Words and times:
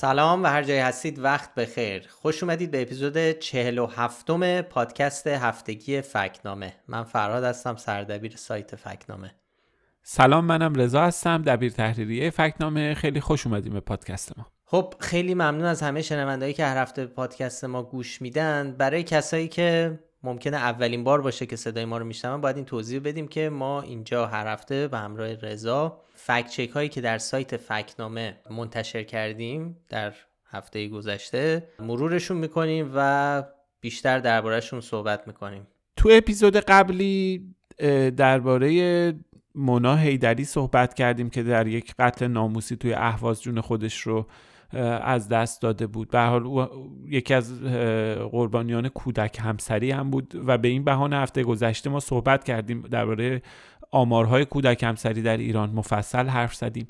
سلام 0.00 0.42
و 0.42 0.46
هر 0.46 0.62
جای 0.62 0.78
هستید 0.78 1.18
وقت 1.18 1.54
بخیر. 1.54 2.08
خوش 2.08 2.42
اومدید 2.42 2.70
به 2.70 2.82
اپیزود 2.82 3.30
47 3.30 4.30
م 4.30 4.62
پادکست 4.62 5.26
هفتگی 5.26 6.00
فکنامه. 6.00 6.74
من 6.88 7.04
فرهاد 7.04 7.44
هستم 7.44 7.76
سردبیر 7.76 8.36
سایت 8.36 8.76
فکنامه. 8.76 9.34
سلام 10.02 10.44
منم 10.44 10.74
رضا 10.74 11.02
هستم 11.02 11.42
دبیر 11.42 11.72
تحریریه 11.72 12.30
فکنامه. 12.30 12.94
خیلی 12.94 13.20
خوش 13.20 13.46
اومدیم 13.46 13.72
به 13.72 13.80
پادکست 13.80 14.38
ما. 14.38 14.46
خب 14.64 14.94
خیلی 15.00 15.34
ممنون 15.34 15.64
از 15.64 15.82
همه 15.82 16.02
شنوندهایی 16.02 16.54
که 16.54 16.64
هر 16.64 16.82
هفته 16.82 17.06
پادکست 17.06 17.64
ما 17.64 17.82
گوش 17.82 18.22
میدن. 18.22 18.74
برای 18.78 19.02
کسایی 19.02 19.48
که 19.48 19.98
ممکنه 20.22 20.56
اولین 20.56 21.04
بار 21.04 21.22
باشه 21.22 21.46
که 21.46 21.56
صدای 21.56 21.84
ما 21.84 21.98
رو 21.98 22.04
میشنون 22.04 22.40
باید 22.40 22.56
این 22.56 22.64
توضیح 22.64 23.00
بدیم 23.00 23.28
که 23.28 23.50
ما 23.50 23.82
اینجا 23.82 24.26
هر 24.26 24.46
هفته 24.46 24.88
به 24.88 24.98
همراه 24.98 25.34
رضا 25.34 26.00
فکت 26.14 26.48
چک 26.48 26.70
هایی 26.70 26.88
که 26.88 27.00
در 27.00 27.18
سایت 27.18 27.56
فکنامه 27.56 28.40
منتشر 28.50 29.02
کردیم 29.02 29.76
در 29.88 30.12
هفته 30.50 30.88
گذشته 30.88 31.68
مرورشون 31.78 32.36
می‌کنیم 32.36 32.92
و 32.94 33.42
بیشتر 33.80 34.18
دربارهشون 34.18 34.80
صحبت 34.80 35.26
می‌کنیم. 35.26 35.66
تو 35.96 36.08
اپیزود 36.12 36.56
قبلی 36.56 37.42
درباره 38.16 39.14
مونا 39.54 39.96
هیدری 39.96 40.44
صحبت 40.44 40.94
کردیم 40.94 41.30
که 41.30 41.42
در 41.42 41.66
یک 41.66 41.94
قتل 41.98 42.26
ناموسی 42.26 42.76
توی 42.76 42.94
اهواز 42.94 43.42
جون 43.42 43.60
خودش 43.60 44.00
رو 44.00 44.26
از 45.02 45.28
دست 45.28 45.62
داده 45.62 45.86
بود. 45.86 46.10
به 46.10 46.20
حال 46.20 46.68
یکی 47.08 47.34
از 47.34 47.62
قربانیان 48.30 48.88
کودک 48.88 49.38
همسری 49.40 49.90
هم 49.90 50.10
بود 50.10 50.34
و 50.46 50.58
به 50.58 50.68
این 50.68 50.84
بهانه 50.84 51.16
هفته 51.16 51.42
گذشته 51.42 51.90
ما 51.90 52.00
صحبت 52.00 52.44
کردیم 52.44 52.80
درباره 52.80 53.42
آمارهای 53.90 54.44
کودک 54.44 54.82
همسری 54.82 55.22
در 55.22 55.36
ایران. 55.36 55.70
مفصل 55.70 56.26
حرف 56.26 56.54
زدیم. 56.54 56.86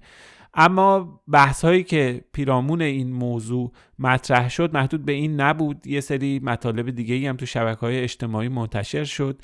اما 0.60 1.20
بحث 1.28 1.64
هایی 1.64 1.82
که 1.84 2.24
پیرامون 2.32 2.82
این 2.82 3.12
موضوع 3.12 3.72
مطرح 3.98 4.48
شد 4.48 4.74
محدود 4.74 5.04
به 5.04 5.12
این 5.12 5.40
نبود. 5.40 5.86
یه 5.86 6.00
سری 6.00 6.40
مطالب 6.42 6.90
دیگه 6.90 7.14
ای 7.14 7.26
هم 7.26 7.36
تو 7.36 7.46
شبکه 7.46 7.80
های 7.80 7.98
اجتماعی 7.98 8.48
منتشر 8.48 9.04
شد. 9.04 9.42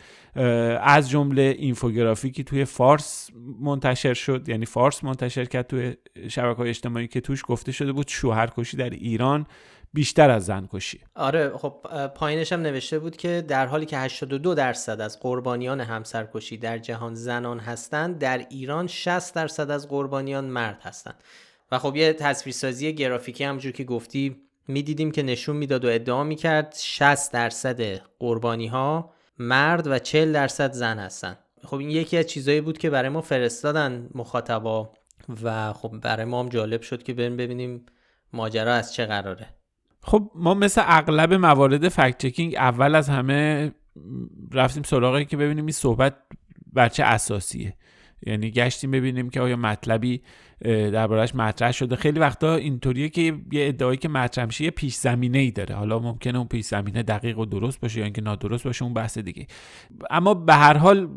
از 0.81 1.11
جمله 1.11 1.55
اینفوگرافیکی 1.59 2.45
توی 2.45 2.65
فارس 2.65 3.31
منتشر 3.61 4.15
شد. 4.15 4.49
یعنی 4.49 4.67
فارس 4.67 5.05
منتشر 5.05 5.45
کرد 5.45 5.67
توی 5.67 5.95
شبکه 6.29 6.59
های 6.59 6.69
اجتماعی 6.69 7.07
که 7.07 7.21
توش 7.21 7.43
گفته 7.47 7.73
شده 7.73 7.93
بود 7.93 8.09
شوهرکشی 8.09 8.77
در 8.77 8.91
ایران. 8.91 9.47
بیشتر 9.95 10.31
از 10.31 10.45
زن 10.45 10.69
کشی 10.73 11.01
آره 11.15 11.57
خب 11.57 11.87
پایینش 12.15 12.53
هم 12.53 12.61
نوشته 12.61 12.99
بود 12.99 13.17
که 13.17 13.45
در 13.49 13.67
حالی 13.67 13.87
که 13.87 13.99
82 13.99 14.55
درصد 14.55 15.01
از 15.01 15.21
قربانیان 15.21 15.81
همسرکشی 15.81 16.57
در 16.57 16.79
جهان 16.79 17.15
زنان 17.15 17.59
هستند 17.59 18.19
در 18.19 18.47
ایران 18.51 18.87
60 18.87 19.35
درصد 19.35 19.71
از 19.71 19.89
قربانیان 19.89 20.45
مرد 20.45 20.81
هستند. 20.83 21.25
و 21.73 21.79
خب 21.79 21.97
یه 21.97 22.13
تصویرسازی 22.13 22.95
گرافیکی 22.95 23.45
همجور 23.45 23.73
که 23.73 23.85
گفتی 23.85 24.37
می‌دیدیم 24.69 25.11
که 25.11 25.23
نشون 25.23 25.57
می‌داد 25.57 25.85
و 25.85 25.89
ادعا 25.89 26.25
می‌کرد 26.25 26.75
60 26.79 27.33
درصد 27.33 27.81
قربانی 28.19 28.67
ها 28.67 29.11
مرد 29.39 29.87
و 29.87 29.99
40 29.99 30.33
درصد 30.33 30.73
زن 30.73 30.99
هستند. 30.99 31.39
خب 31.65 31.77
این 31.77 31.91
یکی 31.91 32.19
از 32.19 32.27
چیزایی 32.27 32.61
بود 32.61 32.79
که 32.79 32.91
برای 32.91 33.09
ما 33.09 33.21
فرستادن 33.21 34.09
مخاطبا 34.15 34.93
و 35.43 35.73
خب 35.73 35.89
برای 35.89 36.25
ما 36.25 36.41
هم 36.41 36.49
جالب 36.49 36.83
شد 36.83 37.03
که 37.03 37.15
بریم 37.15 37.37
ببینیم 37.37 37.87
ماجرا 38.33 38.75
از 38.75 38.95
چه 38.95 39.07
قراره. 39.07 39.47
خب 40.05 40.31
ما 40.35 40.55
مثل 40.55 40.83
اغلب 40.85 41.35
موارد 41.35 41.89
فکت 41.89 42.19
چکینگ 42.19 42.55
اول 42.55 42.95
از 42.95 43.09
همه 43.09 43.73
رفتیم 44.53 44.83
سراغی 44.83 45.25
که 45.25 45.37
ببینیم 45.37 45.65
این 45.65 45.73
صحبت 45.73 46.17
بر 46.73 46.89
چه 46.89 47.03
اساسیه. 47.05 47.77
یعنی 48.27 48.51
گشتیم 48.51 48.91
ببینیم 48.91 49.31
که 49.31 49.41
آیا 49.41 49.57
مطلبی 49.57 50.23
دربارهش 50.65 51.35
مطرح 51.35 51.73
شده. 51.73 51.97
خیلی 51.97 52.21
وقتا 52.21 52.55
اینطوریه 52.55 53.09
که 53.09 53.21
یه 53.53 53.69
ادعایی 53.69 53.99
که 53.99 54.09
مطرح 54.09 54.45
میشه 54.45 54.65
یه 54.65 54.71
پیش 54.71 54.95
زمینه 54.95 55.39
ای 55.39 55.51
داره. 55.51 55.75
حالا 55.75 55.99
ممکنه 55.99 56.39
اون 56.39 56.49
پیش 56.49 56.65
زمینه 56.65 57.03
دقیق 57.03 57.39
و 57.39 57.45
درست 57.45 57.81
باشه 57.81 57.99
یا 57.99 58.05
اینکه 58.05 58.21
نادرست 58.21 58.65
باشه 58.65 58.85
اون 58.85 58.95
بحث 58.95 59.19
دیگه. 59.19 59.47
اما 60.11 60.35
به 60.35 60.55
هر 60.55 60.77
حال 60.77 61.09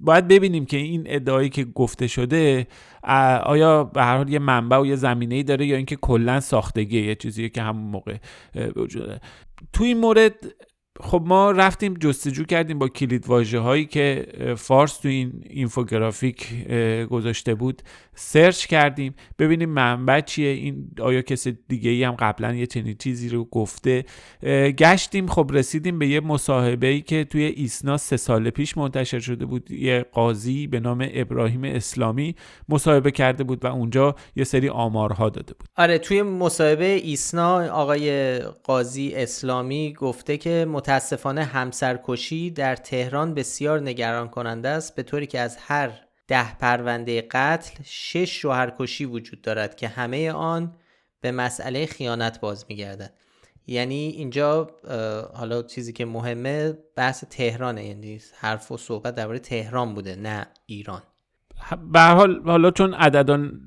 باید 0.00 0.28
ببینیم 0.28 0.66
که 0.66 0.76
این 0.76 1.02
ادعایی 1.06 1.48
که 1.48 1.64
گفته 1.64 2.06
شده 2.06 2.66
آیا 3.44 3.84
به 3.84 4.02
هر 4.02 4.16
حال 4.16 4.28
یه 4.28 4.38
منبع 4.38 4.78
و 4.78 4.86
یه 4.86 4.96
زمینه 4.96 5.34
ای 5.34 5.42
داره 5.42 5.66
یا 5.66 5.76
اینکه 5.76 5.96
کلا 5.96 6.40
ساختگی 6.40 7.00
یه 7.00 7.14
چیزیه 7.14 7.48
که 7.48 7.62
همون 7.62 7.90
موقع 7.90 8.16
وجود 8.76 9.20
تو 9.72 9.84
این 9.84 9.98
مورد 9.98 10.34
خب 11.02 11.22
ما 11.26 11.50
رفتیم 11.50 11.94
جستجو 11.94 12.44
کردیم 12.44 12.78
با 12.78 12.88
کلید 12.88 13.26
واژه 13.26 13.58
هایی 13.58 13.84
که 13.84 14.26
فارس 14.56 14.96
تو 14.96 15.08
این 15.08 15.44
اینفوگرافیک 15.50 16.68
گذاشته 17.10 17.54
بود. 17.54 17.82
سرچ 18.14 18.66
کردیم. 18.66 19.14
ببینیم 19.38 19.68
منبع 19.68 20.20
چیه. 20.20 20.48
این 20.48 20.90
آیا 21.00 21.22
کسی 21.22 21.58
دیگه 21.68 21.90
ای 21.90 22.04
هم 22.04 22.12
قبلا 22.12 22.54
یه 22.54 22.66
چنین 22.66 22.96
چیزی 22.98 23.28
رو 23.28 23.44
گفته؟ 23.44 24.04
گشتیم. 24.78 25.26
خب 25.26 25.50
رسیدیم 25.52 25.98
به 25.98 26.06
یه 26.06 26.20
مصاحبه 26.20 26.86
ای 26.86 27.00
که 27.00 27.24
توی 27.24 27.42
ایسنا 27.42 27.96
سه 27.96 28.16
سال 28.16 28.50
پیش 28.50 28.76
منتشر 28.76 29.20
شده 29.20 29.46
بود. 29.46 29.70
یه 29.70 30.04
قاضی 30.12 30.66
به 30.66 30.80
نام 30.80 31.08
ابراهیم 31.12 31.64
اسلامی 31.64 32.34
مصاحبه 32.68 33.10
کرده 33.10 33.44
بود 33.44 33.64
و 33.64 33.68
اونجا 33.68 34.14
یه 34.36 34.44
سری 34.44 34.68
آمارها 34.68 35.28
داده 35.28 35.54
بود. 35.54 35.68
آره 35.76 35.98
توی 35.98 36.22
مصاحبه 36.22 36.84
ایسنا 36.84 37.72
آقای 37.72 38.38
قاضی 38.38 39.12
اسلامی 39.14 39.92
گفته 39.92 40.36
که 40.36 40.66
متاسفانه 40.92 41.44
همسرکشی 41.44 42.50
در 42.50 42.76
تهران 42.76 43.34
بسیار 43.34 43.80
نگران 43.80 44.28
کننده 44.28 44.68
است 44.68 44.94
به 44.94 45.02
طوری 45.02 45.26
که 45.26 45.40
از 45.40 45.56
هر 45.56 45.90
ده 46.28 46.54
پرونده 46.54 47.22
قتل 47.30 47.82
شش 47.84 48.40
شوهرکشی 48.40 49.04
وجود 49.04 49.42
دارد 49.42 49.76
که 49.76 49.88
همه 49.88 50.30
آن 50.30 50.76
به 51.20 51.32
مسئله 51.32 51.86
خیانت 51.86 52.40
باز 52.40 52.64
میگردد. 52.68 53.14
یعنی 53.66 53.94
اینجا 53.94 54.70
حالا 55.34 55.62
چیزی 55.62 55.92
که 55.92 56.04
مهمه 56.04 56.72
بحث 56.96 57.24
تهرانه 57.24 57.84
یعنی 57.84 58.20
حرف 58.34 58.72
و 58.72 58.76
صحبت 58.76 59.14
درباره 59.14 59.38
تهران 59.38 59.94
بوده 59.94 60.16
نه 60.16 60.46
ایران. 60.66 61.02
به 61.92 62.00
حال 62.00 62.42
حالا 62.44 62.70
چون 62.70 62.94
عددان 62.94 63.60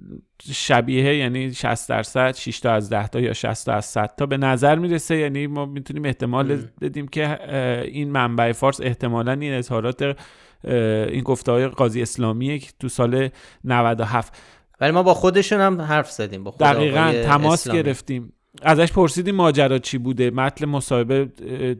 شبیه 0.51 1.15
یعنی 1.15 1.53
60 1.53 1.89
درصد 1.89 2.35
6 2.35 2.59
تا 2.59 2.71
از 2.71 2.89
10 2.89 3.07
تا 3.07 3.19
یا 3.19 3.33
60 3.33 3.65
تا 3.65 3.73
از 3.73 3.85
100 3.85 4.15
تا 4.17 4.25
به 4.25 4.37
نظر 4.37 4.75
می‌رسه 4.75 5.17
یعنی 5.17 5.47
ما 5.47 5.65
می‌تونیم 5.65 6.05
احتمال 6.05 6.57
بدیم 6.81 7.07
که 7.07 7.39
این 7.83 8.11
منبع 8.11 8.51
فارس 8.51 8.81
احتمالا 8.81 9.31
این 9.31 9.53
اظهارات 9.53 10.17
این 10.63 11.23
گفته 11.23 11.51
های 11.51 11.67
قاضی 11.67 12.01
اسلامیه 12.01 12.59
که 12.59 12.71
تو 12.79 12.89
سال 12.89 13.29
97 13.63 14.33
ولی 14.81 14.91
ما 14.91 15.03
با 15.03 15.13
خودشون 15.13 15.61
هم 15.61 15.81
حرف 15.81 16.11
زدیم 16.11 16.43
با 16.43 16.51
خود 16.51 16.59
دقیقا 16.59 17.13
تماس 17.23 17.69
گرفتیم. 17.69 18.33
ازش 18.61 18.91
پرسیدیم 18.91 19.35
ماجرا 19.35 19.77
چی 19.77 19.97
بوده؟ 19.97 20.31
متن 20.31 20.65
مصاحبه 20.65 21.25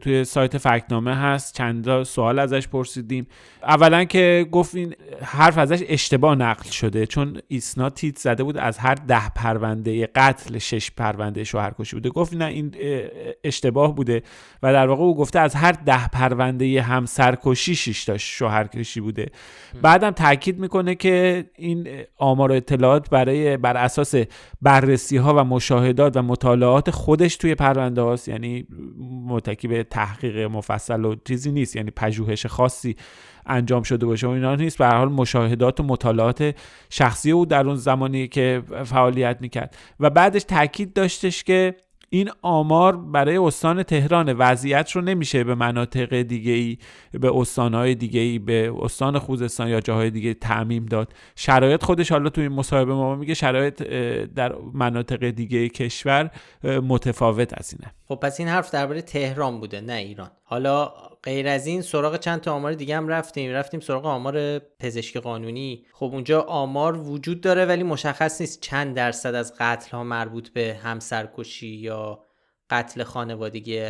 توی 0.00 0.24
سایت 0.24 0.58
فکنامه 0.58 1.14
هست. 1.14 1.54
چند 1.56 2.02
سوال 2.02 2.38
ازش 2.38 2.68
پرسیدیم. 2.68 3.26
اولا 3.62 4.04
که 4.04 4.46
گفت 4.52 4.74
این 4.74 4.94
حرف 5.22 5.58
ازش 5.58 5.82
اشتباه 5.88 6.34
نقل 6.34 6.70
شده 6.70 7.06
چون 7.06 7.38
ایسنا 7.48 7.90
تیت 7.90 8.18
زده 8.18 8.42
بود 8.42 8.56
از 8.56 8.78
هر 8.78 8.94
ده 8.94 9.28
پرونده 9.28 10.06
قتل 10.06 10.58
شش 10.58 10.90
پرونده 10.90 11.44
شوهرکشی 11.44 11.96
بوده. 11.96 12.08
گفت 12.08 12.34
نه 12.34 12.44
این 12.44 12.74
اشتباه 13.44 13.94
بوده. 13.94 14.22
و 14.62 14.72
در 14.72 14.86
واقع 14.88 15.02
او 15.02 15.16
گفته 15.16 15.38
از 15.38 15.54
هر 15.54 15.72
ده 15.72 16.08
پرونده 16.08 16.82
هم 16.82 17.06
سرکشی 17.06 17.74
شش 17.74 18.04
تا 18.04 18.18
شوهرکشی 18.18 19.00
بوده. 19.00 19.26
بعدم 19.82 20.10
تاکید 20.10 20.58
می‌کنه 20.58 20.94
که 20.94 21.44
این 21.56 21.88
آمار 22.16 22.52
و 22.52 22.54
اطلاعات 22.54 23.10
برای 23.10 23.56
بر 23.56 23.76
اساس 23.76 24.14
بررسی 24.62 25.16
ها 25.16 25.34
و 25.34 25.44
مشاهدات 25.44 26.16
و 26.16 26.22
مطالعات 26.22 26.65
خودش 26.90 27.36
توی 27.36 27.54
پرونده 27.54 28.02
هاست 28.02 28.28
یعنی 28.28 28.66
متکی 29.26 29.68
به 29.68 29.84
تحقیق 29.84 30.38
مفصل 30.38 31.04
و 31.04 31.14
چیزی 31.24 31.52
نیست 31.52 31.76
یعنی 31.76 31.90
پژوهش 31.90 32.46
خاصی 32.46 32.96
انجام 33.46 33.82
شده 33.82 34.06
باشه 34.06 34.26
و 34.26 34.30
اینا 34.30 34.54
نیست. 34.54 34.78
به 34.78 34.86
حال 34.86 35.08
مشاهدات 35.08 35.80
و 35.80 35.82
مطالعات 35.82 36.54
شخصی 36.90 37.30
او 37.30 37.46
در 37.46 37.66
اون 37.66 37.76
زمانی 37.76 38.28
که 38.28 38.62
فعالیت 38.84 39.36
می‌کرد. 39.40 39.76
و 40.00 40.10
بعدش 40.10 40.44
تاکید 40.44 40.92
داشتش 40.92 41.44
که 41.44 41.74
این 42.16 42.30
آمار 42.42 42.96
برای 42.96 43.36
استان 43.36 43.82
تهران 43.82 44.32
وضعیت 44.32 44.90
رو 44.90 45.00
نمیشه 45.00 45.44
به 45.44 45.54
مناطق 45.54 46.22
دیگه 46.22 46.52
ای 46.52 46.78
به 47.12 47.36
استانهای 47.36 47.94
دیگه 47.94 48.20
ای 48.20 48.38
به 48.38 48.72
استان 48.80 49.18
خوزستان 49.18 49.68
یا 49.68 49.80
جاهای 49.80 50.10
دیگه 50.10 50.34
تعمیم 50.34 50.86
داد. 50.86 51.12
شرایط 51.36 51.84
خودش 51.84 52.12
حالا 52.12 52.30
توی 52.30 52.44
این 52.44 52.52
مصاحبه 52.52 52.94
ما 52.94 53.14
میگه 53.14 53.34
شرایط 53.34 53.82
در 54.34 54.54
مناطق 54.74 55.30
دیگه 55.30 55.68
کشور 55.68 56.30
متفاوت 56.64 57.58
از 57.58 57.74
اینه. 57.74 57.92
خب 58.08 58.14
پس 58.14 58.40
این 58.40 58.48
حرف 58.48 58.70
درباره 58.70 59.02
تهران 59.02 59.60
بوده 59.60 59.80
نه 59.80 59.92
ایران. 59.92 60.30
حالا 60.44 60.92
غیر 61.26 61.48
از 61.48 61.66
این 61.66 61.82
سراغ 61.82 62.16
چند 62.16 62.40
تا 62.40 62.52
آمار 62.52 62.74
دیگه 62.74 62.96
هم 62.96 63.08
رفتیم. 63.08 63.52
رفتیم 63.52 63.80
سراغ 63.80 64.06
آمار 64.06 64.58
پزشکی 64.58 65.20
قانونی. 65.20 65.86
خب 65.92 66.06
اونجا 66.06 66.40
آمار 66.40 66.98
وجود 66.98 67.40
داره 67.40 67.64
ولی 67.64 67.82
مشخص 67.82 68.40
نیست 68.40 68.60
چند 68.60 68.96
درصد 68.96 69.34
از 69.34 69.54
قتل 69.58 69.90
ها 69.90 70.04
مربوط 70.04 70.48
به 70.48 70.78
همسرکشی 70.82 71.68
یا 71.68 72.24
قتل 72.70 73.02
خانوادگی 73.02 73.82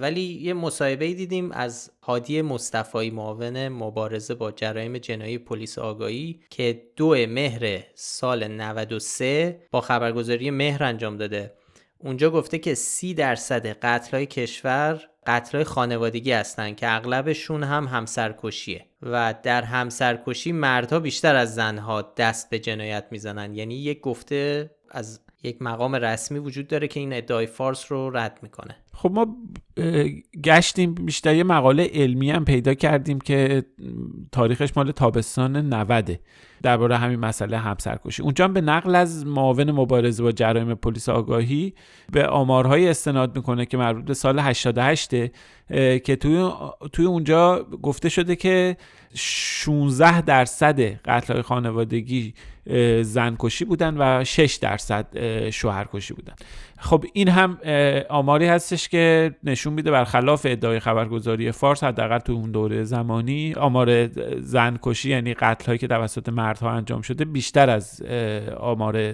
ولی 0.00 0.20
یه 0.20 0.54
مصاحبه 0.54 1.14
دیدیم 1.14 1.52
از 1.52 1.90
هادی 2.02 2.42
مصطفی 2.42 3.10
معاون 3.10 3.68
مبارزه 3.68 4.34
با 4.34 4.52
جرایم 4.52 4.98
جنایی 4.98 5.38
پلیس 5.38 5.78
آگاهی 5.78 6.40
که 6.50 6.82
دو 6.96 7.10
مهر 7.10 7.84
سال 7.94 8.48
93 8.48 9.60
با 9.70 9.80
خبرگزاری 9.80 10.50
مهر 10.50 10.84
انجام 10.84 11.16
داده. 11.16 11.52
اونجا 12.04 12.30
گفته 12.30 12.58
که 12.58 12.74
سی 12.74 13.14
درصد 13.14 13.66
قتلای 13.66 14.26
کشور 14.26 15.00
قتلای 15.26 15.64
خانوادگی 15.64 16.32
هستن 16.32 16.74
که 16.74 16.96
اغلبشون 16.96 17.62
هم 17.62 17.84
همسرکشیه 17.84 18.86
و 19.02 19.34
در 19.42 19.62
همسرکشی 19.62 20.52
مردها 20.52 21.00
بیشتر 21.00 21.36
از 21.36 21.54
زنها 21.54 22.14
دست 22.16 22.50
به 22.50 22.58
جنایت 22.58 23.04
می‌زنن. 23.10 23.54
یعنی 23.54 23.74
یک 23.74 24.00
گفته 24.00 24.70
از 24.90 25.20
یک 25.42 25.62
مقام 25.62 25.94
رسمی 25.94 26.38
وجود 26.38 26.68
داره 26.68 26.88
که 26.88 27.00
این 27.00 27.12
ادعای 27.12 27.46
فارس 27.46 27.92
رو 27.92 28.16
رد 28.16 28.38
می‌کنه. 28.42 28.83
خب 28.94 29.10
ما 29.12 29.36
گشتیم 30.44 30.94
بیشتر 30.94 31.34
یه 31.34 31.44
مقاله 31.44 31.90
علمی 31.94 32.30
هم 32.30 32.44
پیدا 32.44 32.74
کردیم 32.74 33.20
که 33.20 33.64
تاریخش 34.32 34.70
مال 34.76 34.92
تابستان 34.92 35.56
90 35.74 36.20
درباره 36.62 36.96
همین 36.96 37.20
مسئله 37.20 37.58
همسرکشی 37.58 38.22
اونجا 38.22 38.44
هم 38.44 38.52
به 38.52 38.60
نقل 38.60 38.94
از 38.94 39.26
معاون 39.26 39.70
مبارزه 39.70 40.22
با 40.22 40.32
جرایم 40.32 40.74
پلیس 40.74 41.08
آگاهی 41.08 41.74
به 42.12 42.26
آمارهای 42.26 42.88
استناد 42.88 43.36
می‌کنه 43.36 43.66
که 43.66 43.76
مربوط 43.76 44.04
به 44.04 44.14
سال 44.14 44.38
88 44.38 45.10
که 46.04 46.16
توی 46.20 46.50
توی 46.92 47.04
اونجا 47.04 47.66
گفته 47.82 48.08
شده 48.08 48.36
که 48.36 48.76
16 49.14 50.20
درصد 50.20 50.80
قتل 50.80 51.42
خانوادگی 51.42 52.34
زنکشی 53.02 53.64
بودن 53.64 53.96
و 53.98 54.24
6 54.24 54.54
درصد 54.54 55.06
شوهرکشی 55.50 56.14
بودن. 56.14 56.34
خب 56.78 57.04
این 57.12 57.28
هم 57.28 57.58
آماری 58.08 58.46
هستش 58.46 58.83
که 58.88 59.34
نشون 59.44 59.72
میده 59.72 59.90
برخلاف 59.90 60.46
ادعای 60.48 60.80
خبرگزاری 60.80 61.52
فارس 61.52 61.84
حداقل 61.84 62.18
تو 62.18 62.32
اون 62.32 62.50
دوره 62.50 62.84
زمانی 62.84 63.54
آمار 63.54 64.06
زنکشی 64.40 65.10
یعنی 65.10 65.34
قتل 65.34 65.66
هایی 65.66 65.78
که 65.78 65.86
توسط 65.86 66.28
مردها 66.28 66.70
انجام 66.70 67.02
شده 67.02 67.24
بیشتر 67.24 67.70
از 67.70 68.02
آمار 68.56 69.12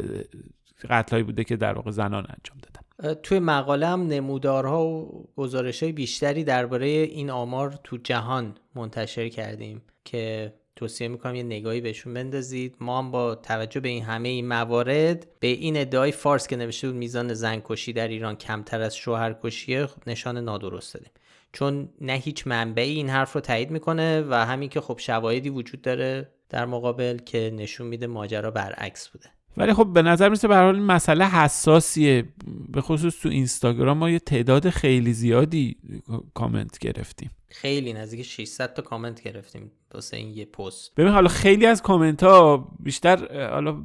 قتل 0.90 1.10
هایی 1.12 1.22
بوده 1.22 1.44
که 1.44 1.56
در 1.56 1.72
واقع 1.72 1.90
زنان 1.90 2.26
انجام 2.28 2.58
دادن. 2.62 2.80
توی 3.22 3.38
مقاله 3.38 3.86
هم 3.86 4.06
نمودارها 4.06 4.86
و 4.86 5.24
گزارش 5.36 5.82
های 5.82 5.92
بیشتری 5.92 6.44
درباره 6.44 6.86
این 6.86 7.30
آمار 7.30 7.78
تو 7.84 7.96
جهان 7.96 8.54
منتشر 8.74 9.28
کردیم 9.28 9.82
که 10.04 10.52
توصیه 10.80 11.08
می‌کنم 11.08 11.34
یه 11.34 11.42
نگاهی 11.42 11.80
بهشون 11.80 12.14
بندازید. 12.14 12.76
ما 12.80 12.98
هم 12.98 13.10
با 13.10 13.34
توجه 13.34 13.80
به 13.80 13.88
این 13.88 14.02
همه 14.02 14.28
این 14.28 14.48
موارد 14.48 15.26
به 15.40 15.46
این 15.46 15.76
ادعای 15.76 16.12
فارس 16.12 16.46
که 16.46 16.56
نوشته 16.56 16.88
بود 16.88 16.96
میزان 16.96 17.34
زنکشی 17.34 17.92
در 17.92 18.08
ایران 18.08 18.36
کمتر 18.36 18.80
از 18.80 18.96
شوهرکشی 18.96 19.86
نشان 20.06 20.38
نادرست 20.38 20.94
دادیم. 20.94 21.12
چون 21.52 21.88
نه 22.00 22.12
هیچ 22.12 22.46
منبعی 22.46 22.94
این 22.94 23.10
حرف 23.10 23.32
رو 23.32 23.40
تایید 23.40 23.70
می‌کنه 23.70 24.22
و 24.22 24.34
همین 24.34 24.68
که 24.68 24.80
خب 24.80 24.98
شواهدی 24.98 25.50
وجود 25.50 25.82
داره 25.82 26.28
در 26.48 26.66
مقابل 26.66 27.18
که 27.18 27.52
نشون 27.56 27.86
میده 27.86 28.06
ماجرا 28.06 28.50
برعکس 28.50 29.08
بوده. 29.08 29.30
ولی 29.56 29.74
خب 29.74 29.92
به 29.92 30.02
نظر 30.02 30.28
میسه 30.28 30.48
به 30.48 30.56
حال 30.56 30.74
این 30.74 30.84
مسئله 30.84 31.28
حساسیه. 31.28 32.28
به 32.68 32.80
خصوص 32.80 33.20
تو 33.20 33.28
اینستاگرام 33.28 33.98
ما 33.98 34.10
یه 34.10 34.18
تعداد 34.18 34.70
خیلی 34.70 35.12
زیادی 35.12 35.76
کامنت 36.34 36.78
گرفتیم. 36.78 37.30
خیلی 37.48 37.92
نزدیک 37.92 38.22
600 38.22 38.74
تا 38.74 38.82
کامنت 38.82 39.22
گرفتیم 39.22 39.70
واسه 39.94 40.16
این 40.16 40.36
یه 40.36 40.44
پست. 40.44 40.94
ببین 40.94 41.12
حالا 41.12 41.28
خیلی 41.28 41.66
از 41.66 41.82
کامنت 41.82 42.22
ها 42.22 42.68
بیشتر 42.80 43.48
حالا 43.50 43.76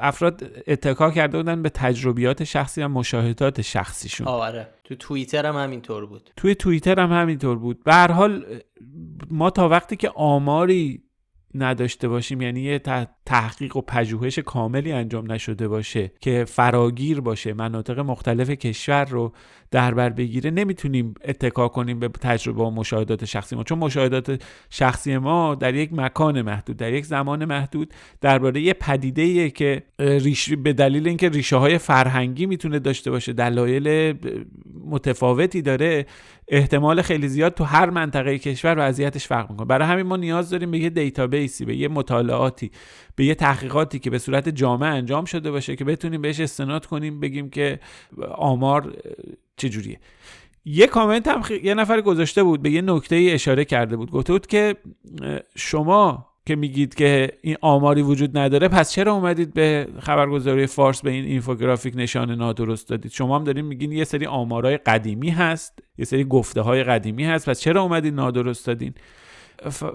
افراد 0.00 0.62
اتکا 0.66 1.10
کرده 1.10 1.36
بودن 1.36 1.62
به 1.62 1.70
تجربیات 1.70 2.44
شخصی 2.44 2.82
و 2.82 2.88
مشاهدات 2.88 3.62
شخصیشون. 3.62 4.26
آره. 4.26 4.68
تو 4.84 4.94
توییتر 4.94 5.46
هم 5.46 5.56
همینطور 5.56 6.06
بود. 6.06 6.30
توی 6.36 6.54
توییتر 6.54 7.00
هم 7.00 7.12
همینطور 7.12 7.58
بود. 7.58 7.84
به 7.84 7.94
هر 7.94 8.12
حال 8.12 8.44
ما 9.30 9.50
تا 9.50 9.68
وقتی 9.68 9.96
که 9.96 10.10
آماری 10.10 11.02
نداشته 11.54 12.08
باشیم 12.08 12.40
یعنی 12.40 12.60
یه 12.60 12.80
تحقیق 13.26 13.76
و 13.76 13.80
پژوهش 13.80 14.38
کاملی 14.38 14.92
انجام 14.92 15.32
نشده 15.32 15.68
باشه 15.68 16.12
که 16.20 16.44
فراگیر 16.44 17.20
باشه. 17.20 17.52
مناطق 17.52 17.98
مختلف 17.98 18.50
کشور 18.50 19.04
رو 19.04 19.32
در 19.70 19.94
بر 19.94 20.08
بگیره 20.08 20.50
نمی‌تونیم 20.50 21.14
اتکا 21.24 21.68
کنیم 21.68 22.00
به 22.00 22.08
تجربه 22.08 22.62
و 22.62 22.70
مشاهدات 22.70 23.24
شخصی 23.24 23.56
ما. 23.56 23.64
چون 23.64 23.78
مشاهدات 23.78 24.42
شخصی 24.70 25.18
ما 25.18 25.54
در 25.54 25.74
یک 25.74 25.92
مکان 25.92 26.42
محدود 26.42 26.76
در 26.76 26.92
یک 26.92 27.06
زمان 27.06 27.44
محدود 27.44 27.94
درباره 28.20 28.60
یه 28.60 28.72
پدیده 28.72 29.50
که 29.50 29.82
ریش 29.98 30.52
به 30.52 30.72
دلیل 30.72 31.08
اینکه 31.08 31.28
ریشه 31.28 31.56
های 31.56 31.78
فرهنگی 31.78 32.46
می‌تونه 32.46 32.78
داشته 32.78 33.10
باشه 33.10 33.32
دلایل 33.32 34.14
متفاوتی 34.84 35.62
داره 35.62 36.06
احتمال 36.48 37.02
خیلی 37.02 37.28
زیاد 37.28 37.54
تو 37.54 37.64
هر 37.64 37.90
منطقه 37.90 38.38
کشور 38.38 38.74
وضعیتش 38.78 39.26
فرق 39.26 39.50
می‌کنه. 39.50 39.66
برای 39.66 39.88
همین 39.88 40.06
ما 40.06 40.16
نیاز 40.16 40.50
داریم 40.50 40.70
به 40.70 40.78
یه 40.78 40.90
database 40.90 41.56
ی 41.56 41.64
به 41.64 41.76
یه 41.76 41.88
مطالعاتی 41.88 42.70
به 43.16 43.24
یه 43.24 43.34
تحقیقاتی 43.34 43.98
که 43.98 44.10
به 44.10 44.18
صورت 44.18 44.48
جامع 44.48 44.86
انجام 44.86 45.24
شده 45.24 45.50
باشه 45.50 45.76
که 45.76 45.84
بتونیم 45.84 46.22
بهش 46.22 46.40
استناد 46.40 46.86
کنیم 46.86 47.20
بگیم 47.20 47.50
که 47.50 47.80
آمار 48.36 48.96
چجوریه؟ 49.58 50.00
یه 50.64 50.86
کامنت 50.86 51.28
هم 51.28 51.42
یه 51.62 51.74
نفر 51.74 52.00
گذاشته 52.00 52.42
بود 52.42 52.62
به 52.62 52.70
یه 52.70 52.82
نکته 52.82 53.16
ای 53.16 53.30
اشاره 53.30 53.64
کرده 53.64 53.96
بود. 53.96 54.10
گفته 54.10 54.32
بود 54.32 54.46
که 54.46 54.76
شما 55.56 56.28
که 56.46 56.56
میگید 56.56 56.94
که 56.94 57.32
این 57.42 57.56
آماری 57.60 58.02
وجود 58.02 58.38
نداره 58.38 58.68
پس 58.68 58.92
چرا 58.92 59.12
اومدید 59.12 59.54
به 59.54 59.88
خبرگزاری 60.00 60.66
فارس 60.66 61.02
به 61.02 61.10
این 61.10 61.24
اینفوگرافیک 61.24 61.94
نشان 61.96 62.30
نادرست 62.30 62.88
دادید؟ 62.88 63.12
شما 63.12 63.38
هم 63.38 63.44
دارین 63.44 63.64
میگین 63.64 63.92
یه 63.92 64.04
سری 64.04 64.26
آمارای 64.26 64.76
قدیمی 64.76 65.30
هست 65.30 65.78
یه 65.98 66.04
سری 66.04 66.24
گفته 66.24 66.60
های 66.60 66.84
قدیمی 66.84 67.24
هست 67.24 67.50
پس 67.50 67.60
چرا 67.60 67.82
اومدید 67.82 68.14
نادرست 68.14 68.66
دادین؟ 68.66 68.94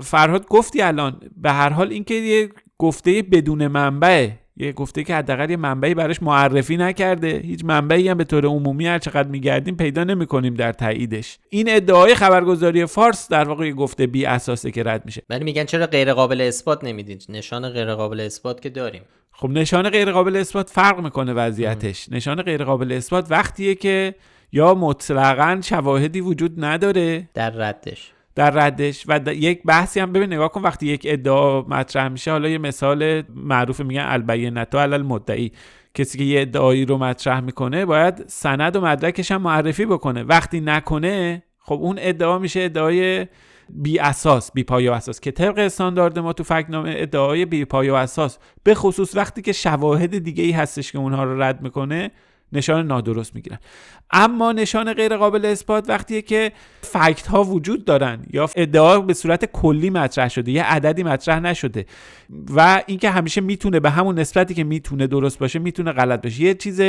فرهاد 0.02 0.48
گفتی 0.48 0.82
الان 0.82 1.20
به 1.38 1.52
هر 1.52 1.70
حال 1.70 1.92
اینکه 1.92 2.14
یه 2.14 2.50
گفته 2.78 3.22
بدون 3.22 3.68
منبع 3.68 4.30
یه 4.58 4.72
گفته 4.72 5.04
که 5.04 5.16
حداقل 5.16 5.50
یه 5.50 5.58
منبعی 5.58 5.94
براش 5.94 6.24
معرفی 6.24 6.78
نکرده. 6.78 7.38
هیچ 7.38 7.66
منبعی 7.66 8.10
هم 8.10 8.18
به 8.18 8.24
طور 8.24 8.46
عمومی 8.46 8.88
هر 8.88 9.00
چقدر 9.00 9.28
میگردیم 9.28 9.76
پیدا 9.76 10.04
نمی‌کنیم 10.04 10.54
در 10.54 10.74
تاییدش. 10.74 11.40
این 11.50 11.66
ادعای 11.70 12.16
خبرگزاری 12.16 12.86
فارس 12.86 13.30
در 13.30 13.44
واقع 13.44 13.68
یه 13.68 13.74
گفته 13.74 14.08
بی 14.08 14.26
اساسه 14.26 14.72
که 14.72 14.84
رد 14.84 15.06
میشه. 15.06 15.22
ولی 15.30 15.44
میگن 15.44 15.64
چرا 15.64 15.86
غیر 15.86 16.14
قابل 16.14 16.42
اثبات 16.42 16.84
نمی‌دید؟ 16.84 17.26
نشان 17.30 17.70
غیر 17.70 17.96
قابل 17.96 18.20
اثبات 18.20 18.62
که 18.62 18.70
داریم. 18.70 19.02
خب 19.32 19.50
نشان 19.50 19.90
غیر 19.90 20.12
قابل 20.12 20.36
اثبات 20.36 20.70
فرق 20.70 21.00
می‌کنه 21.00 21.34
وضعیتش. 21.34 22.10
نشان 22.12 22.42
غیر 22.42 22.64
قابل 22.64 22.92
اثبات 22.92 23.32
وقتیه 23.32 23.76
که 23.76 24.16
یا 24.52 24.74
مطلقا 24.74 25.60
شواهدی 25.64 26.22
وجود 26.22 26.66
نداره 26.66 27.30
در 27.34 27.50
ردش. 27.50 28.14
در 28.36 28.50
ردش 28.50 29.06
و 29.08 29.34
یک 29.34 29.64
بحثی 29.64 30.00
هم 30.00 30.14
ببین 30.14 30.34
نگاه 30.34 30.52
کن 30.52 30.62
وقتی 30.62 30.88
یک 30.88 31.08
ادعا 31.10 31.62
مطرح 31.62 32.08
میشه 32.08 32.32
حالا 32.32 32.50
یه 32.50 32.58
مثال 32.58 33.24
معروف 33.36 33.82
میگن 33.82 34.06
البینتو 34.08 34.78
علل 34.78 35.02
مدعی 35.02 35.52
کسی 35.94 36.18
که 36.18 36.24
یه 36.24 36.42
ادعایی 36.42 36.86
رو 36.86 36.98
مطرح 36.98 37.40
می‌کنه 37.40 37.86
باید 37.86 38.28
سند 38.28 38.76
و 38.76 38.82
مدرکش 38.82 39.32
هم 39.32 39.42
معرفی 39.42 39.86
بکنه. 39.86 40.24
وقتی 40.24 40.62
نکنه 40.62 41.44
خب 41.60 41.80
اون 41.82 41.96
ادعا 42.02 42.40
میشه 42.40 42.62
ادعای 42.62 43.28
بی 43.70 44.00
اساس 44.00 44.52
بی 44.52 44.64
پایه 44.64 44.92
و 44.92 44.94
اساس 44.94 45.20
که 45.20 45.32
طبق 45.32 45.58
استاندارد 45.58 46.20
ما 46.20 46.34
تو 46.34 46.44
فکنامه 46.44 46.94
ادعای 46.98 47.46
بی 47.46 47.66
پایه 47.66 47.92
و 47.92 47.96
اساس 47.96 48.38
به 48.64 48.76
خصوص 48.76 49.16
وقتی 49.16 49.42
که 49.42 49.52
شواهد 49.52 50.18
دیگه 50.18 50.44
ای 50.44 50.52
هستش 50.52 50.92
که 50.92 50.98
اونها 50.98 51.24
رو 51.24 51.42
رد 51.42 51.62
می‌کنه 51.62 52.12
نشان 52.54 52.88
نادرست 52.88 53.36
می‌گیرن. 53.36 53.58
اما 54.12 54.52
نشان 54.52 54.94
غیر 54.94 55.18
قابل 55.18 55.46
اثبات 55.46 55.90
وقتیه 55.90 56.22
که 56.22 56.52
فکت 56.82 57.28
ها 57.28 57.44
وجود 57.44 57.86
دارن 57.86 58.26
یا 58.34 58.50
ادعا 58.56 59.00
به 59.00 59.14
صورت 59.14 59.46
کلی 59.46 59.90
مطرح 59.90 60.28
شده 60.28 60.52
یه 60.52 60.64
عددی 60.64 61.04
مطرح 61.04 61.40
نشده 61.40 61.86
و 62.56 62.84
اینکه 62.88 63.10
همیشه 63.10 63.42
می‌تونه 63.42 63.80
به 63.80 63.90
همون 63.90 64.20
نسبتی 64.20 64.54
که 64.54 64.64
می‌تونه 64.64 65.08
درست 65.08 65.40
باشه 65.40 65.60
می‌تونه 65.60 65.92
غلط 65.92 66.22
باشه. 66.22 66.42
یه 66.42 66.54
چیز 66.54 66.82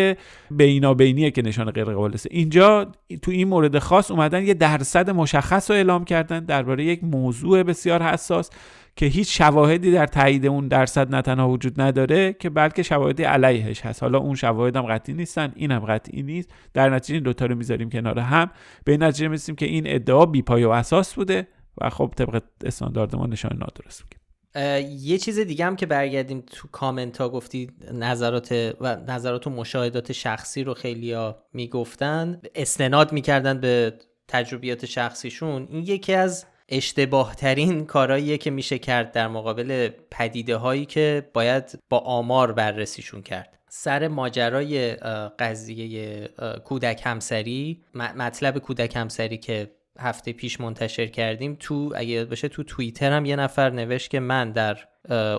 بینابینیه 0.51 1.31
که 1.31 1.43
نشان 1.43 1.71
غیر 1.71 1.85
قابل 1.85 2.15
است. 2.15 2.27
اینجا 2.31 2.93
تو 3.23 3.31
این 3.31 3.49
مورد 3.49 3.79
خاص 3.79 4.11
اومدن 4.11 4.47
یه 4.47 4.55
درصد 4.55 5.11
مشخص 5.11 5.71
رو 5.71 5.77
اعلام 5.77 6.05
کردن 6.05 6.41
درباره 6.45 6.85
یک 6.85 7.05
موضوع 7.05 7.63
بسیار 7.63 8.03
حساس. 8.03 8.51
که 8.97 9.07
هیچ 9.07 9.39
شواهدی 9.39 9.93
در 9.93 10.07
تایید 10.07 10.47
اون 10.47 10.69
درصد 10.69 11.15
نه 11.15 11.23
تنها 11.23 11.49
وجود 11.49 11.81
نداره 11.81 12.33
که 12.33 12.51
بلکه 12.51 12.83
شواهدی 12.83 13.23
علیهش 13.23 13.81
هست. 13.81 14.03
حالا 14.03 14.19
اون 14.19 14.35
شواهد 14.35 14.77
هم 14.77 14.83
قطعی 14.83 15.15
نیستن 15.15 15.53
این 15.57 15.71
هم 15.71 15.81
قطعی 15.81 16.23
نیست. 16.23 16.51
در 16.75 16.91
نتیجه 16.91 17.15
این 17.15 17.25
دوتا 17.25 17.47
رو 17.47 17.55
می‌ذاریم 17.55 17.91
کنار 17.91 18.19
هم. 18.19 18.51
به 18.85 18.93
این 18.93 19.03
نتیجه 19.03 19.29
می‌رسیم 19.29 19.57
که 19.57 19.67
این 19.67 19.85
ادعا 19.87 20.27
بی 20.27 20.43
پای 20.43 20.65
و 20.65 20.71
اساس 20.71 21.15
بوده 21.15 21.49
و 21.81 21.91
خب 21.91 22.13
طبق 22.17 22.43
استاندارد 22.65 23.17
ما 23.17 23.27
نشان 23.27 23.59
نادرست 23.59 24.03
میگیم 24.03 24.21
یه 25.01 25.19
چیز 25.19 25.39
دیگه 25.39 25.65
هم 25.65 25.77
که 25.77 25.87
برگردیم 25.87 26.45
تو 26.47 26.69
کامنت 26.69 27.19
ها 27.19 27.29
گفتی 27.29 27.71
نظرات 27.93 28.75
و 28.81 28.97
نظرات 28.97 29.47
و 29.47 29.51
مشاهدات 29.51 30.13
شخصی 30.13 30.65
رو 30.65 30.75
خیلی 30.75 31.17
می‌گفتن. 31.53 32.41
استناد 32.55 33.13
می‌کردن 33.13 33.61
به 33.61 33.95
تجربیات 34.29 34.87
شخصیشون. 34.87 35.67
این 35.71 35.85
یکی 35.87 36.15
از 36.15 36.47
اشتباه 36.69 37.35
ترین 37.35 37.87
کارهاییه 37.87 38.39
که 38.39 38.51
میشه 38.51 38.79
کرد 38.79 39.13
در 39.13 39.29
مقابل 39.29 39.89
پدیده 40.11 40.57
هایی 40.57 40.87
که 40.87 41.31
باید 41.35 41.79
با 41.89 41.99
آمار 41.99 42.53
بررسیشون 42.53 43.23
کرد. 43.23 43.59
سر 43.69 44.09
ماجرای 44.09 44.95
قضیه 45.39 46.29
کودک 46.65 47.01
همسری 47.05 47.85
مطلب 47.95 48.59
کودک 48.59 48.97
همسری 48.97 49.39
که 49.39 49.71
هفته 49.99 50.33
پیش 50.33 50.61
منتشر 50.61 51.07
کردیم 51.07 51.57
تو 51.61 51.93
اگه 51.95 52.11
یاد 52.11 52.29
باشه 52.29 52.49
تو 52.49 52.63
توییتر 52.63 53.13
هم 53.13 53.27
یه 53.27 53.37
نفر 53.37 53.71
نوشت 53.71 54.11
که 54.11 54.21
من 54.21 54.53
در 54.53 54.79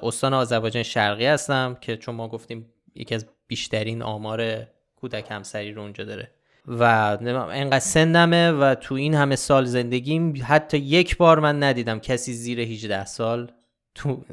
استان 0.02 0.34
آذربایجان 0.34 0.84
شرقی 0.84 1.26
هستم 1.26 1.78
که 1.82 1.98
چون 1.98 2.16
ما 2.16 2.28
گفتیم 2.28 2.74
یکی 2.96 3.16
از 3.16 3.26
بیشترین 3.48 4.02
آمار 4.02 4.68
کودک 4.96 5.32
همسری 5.32 5.74
رو 5.74 5.82
اونجا 5.82 6.04
داره. 6.04 6.35
و 6.68 6.84
انقدر 6.84 7.80
سنمه 7.80 8.52
و 8.52 8.76
تو 8.76 8.96
این 8.96 9.14
همه 9.14 9.36
سال 9.36 9.66
زندگیم 9.66 10.34
حتی 10.48 10.78
یک 10.78 11.18
بار 11.18 11.40
من 11.40 11.64
ندیدم 11.64 12.00
کسی 12.00 12.34
زیر 12.34 12.60
18 12.60 13.06
سال 13.06 13.52
تو 13.96 14.26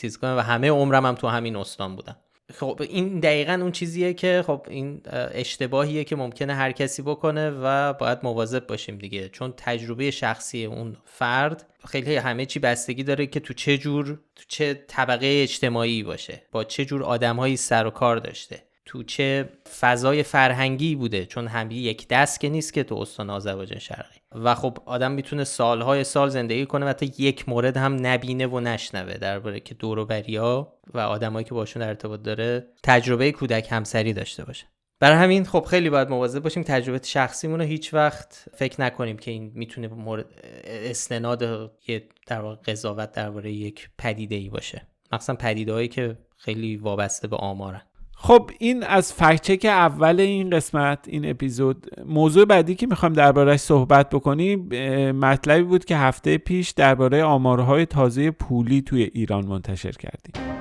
چیز 0.00 0.18
کنه 0.18 0.36
و 0.36 0.40
همه 0.40 0.70
عمرم 0.70 1.06
هم 1.06 1.14
تو 1.14 1.28
همین 1.28 1.56
استان 1.56 1.96
بودم. 1.96 2.16
خب 2.54 2.80
این 2.88 3.20
دقیقا 3.20 3.52
اون 3.52 3.72
چیزیه 3.72 4.14
که 4.14 4.44
خب 4.46 4.66
این 4.70 5.00
اشتباهیه 5.10 6.04
که 6.04 6.16
ممکنه 6.16 6.54
هر 6.54 6.72
کسی 6.72 7.02
بکنه 7.02 7.50
و 7.50 7.92
باید 7.92 8.18
مواظب 8.22 8.66
باشیم 8.66 8.98
دیگه. 8.98 9.28
چون 9.28 9.54
تجربه 9.56 10.10
شخصی 10.10 10.64
اون 10.64 10.96
فرد 11.04 11.66
خیلی 11.86 12.16
همه 12.16 12.46
چی 12.46 12.58
بستگی 12.58 13.02
داره 13.02 13.26
که 13.26 13.40
تو 13.40 13.54
چه 13.54 13.78
جور 13.78 14.06
تو 14.36 14.44
چه 14.48 14.84
طبقه 14.88 15.40
اجتماعی 15.42 16.02
باشه 16.02 16.42
با 16.52 16.64
چه 16.64 16.84
جور 16.84 17.02
آدمهایی 17.02 17.56
سر 17.56 17.86
و 17.86 17.90
کار 17.90 18.16
داشته. 18.16 18.62
تو 18.86 19.02
چه 19.02 19.48
فضای 19.80 20.22
فرهنگی 20.22 20.94
بوده 20.94 21.26
چون 21.26 21.46
همین 21.46 21.78
یک 21.78 22.08
دست 22.08 22.40
که 22.40 22.48
نیست 22.48 22.72
که 22.72 22.82
تو 22.82 22.94
استان 22.94 23.30
آذربایجان 23.30 23.78
شرقی. 23.78 24.20
و 24.34 24.54
خب 24.54 24.78
آدم 24.86 25.12
می‌تونه 25.12 25.44
سالهای 25.44 26.04
سال 26.04 26.28
زندگی 26.28 26.66
کنه 26.66 26.86
و 26.86 26.88
حتی 26.88 27.12
یک 27.18 27.48
مورد 27.48 27.76
هم 27.76 28.06
نبینه 28.06 28.46
و 28.46 28.60
نشنوه 28.60 29.14
درباره 29.14 29.60
که 29.60 29.74
دوروبریا 29.74 30.72
و 30.94 30.98
آدمایی 30.98 31.44
که 31.44 31.54
باشون 31.54 31.82
ارتباط 31.82 32.22
داره 32.22 32.66
تجربه 32.82 33.32
کودک 33.32 33.68
همسری 33.70 34.12
داشته 34.12 34.44
باشه. 34.44 34.66
برای 35.00 35.18
همین 35.18 35.44
خب 35.44 35.64
خیلی 35.64 35.90
باید 35.90 36.08
مواظب 36.08 36.42
باشیم 36.42 36.62
تجربه 36.62 37.00
شخصیمون 37.02 37.60
رو 37.60 37.66
هیچ 37.66 37.94
وقت 37.94 38.44
فکر 38.56 38.80
نکنیم 38.80 39.16
که 39.16 39.30
این 39.30 39.52
می‌تونه 39.54 39.88
مورد 39.88 40.26
استناد 40.64 41.42
یه 41.88 42.08
در 42.26 42.40
واقع 42.40 42.56
قضاوت 42.56 43.12
درباره 43.12 43.52
یک 43.52 43.90
پدیده 43.98 44.34
ای 44.34 44.48
باشه. 44.48 44.86
مخصوصا 45.12 45.34
پدیده 45.34 45.88
که 45.88 46.18
خیلی 46.36 46.76
وابسته 46.76 47.28
به 47.28 47.36
آمارن. 47.36 47.82
خب 48.16 48.50
این 48.58 48.82
از 48.82 49.12
فکچک 49.12 49.64
اول 49.64 50.20
این 50.20 50.50
قسمت 50.50 50.98
این 51.06 51.30
اپیزود. 51.30 51.86
موضوع 52.06 52.44
بعدی 52.44 52.74
که 52.74 52.86
می‌خوایم 52.86 53.12
دربارهش 53.12 53.60
صحبت 53.60 54.10
بکنیم 54.10 54.68
مطلبی 55.12 55.62
بود 55.62 55.84
که 55.84 55.96
هفته 55.96 56.38
پیش 56.38 56.70
درباره 56.70 57.24
آمارهای 57.24 57.86
تازه 57.86 58.30
پولی 58.30 58.82
توی 58.82 59.02
ایران 59.02 59.46
منتشر 59.46 59.92
کردیم. 59.92 60.53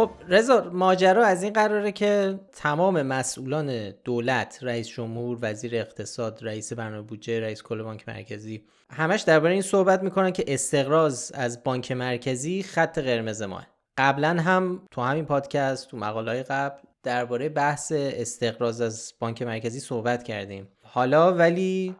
خب 0.00 0.10
رضا 0.28 0.70
ماجرا 0.72 1.26
از 1.26 1.42
این 1.42 1.52
قراره 1.52 1.92
که 1.92 2.40
تمام 2.52 3.02
مسئولان 3.02 3.90
دولت 3.90 4.58
رئیس 4.62 4.88
جمهور 4.88 5.38
وزیر 5.40 5.76
اقتصاد 5.76 6.38
رئیس 6.42 6.72
برنامه 6.72 7.02
بودجه 7.02 7.40
رئیس 7.40 7.62
کل 7.62 7.82
بانک 7.82 8.08
مرکزی 8.08 8.64
همش 8.90 9.20
درباره 9.22 9.52
این 9.52 9.62
صحبت 9.62 10.02
می‌کنن 10.02 10.30
که 10.30 10.44
استقراض 10.48 11.32
از 11.34 11.64
بانک 11.64 11.92
مرکزی 11.92 12.62
خط 12.62 12.98
قرمز 12.98 13.42
ماه. 13.42 13.66
قبلا 13.98 14.28
هم 14.28 14.82
تو 14.90 15.00
همین 15.02 15.24
پادکست 15.24 15.88
تو 15.88 15.96
مقاله 15.96 16.42
قبل 16.42 16.78
درباره 17.02 17.48
بحث 17.48 17.92
استقراض 17.96 18.80
از 18.80 19.14
بانک 19.20 19.42
مرکزی 19.42 19.80
صحبت 19.80 20.22
کردیم. 20.22 20.68
حالا 20.82 21.32
ولی 21.34 21.96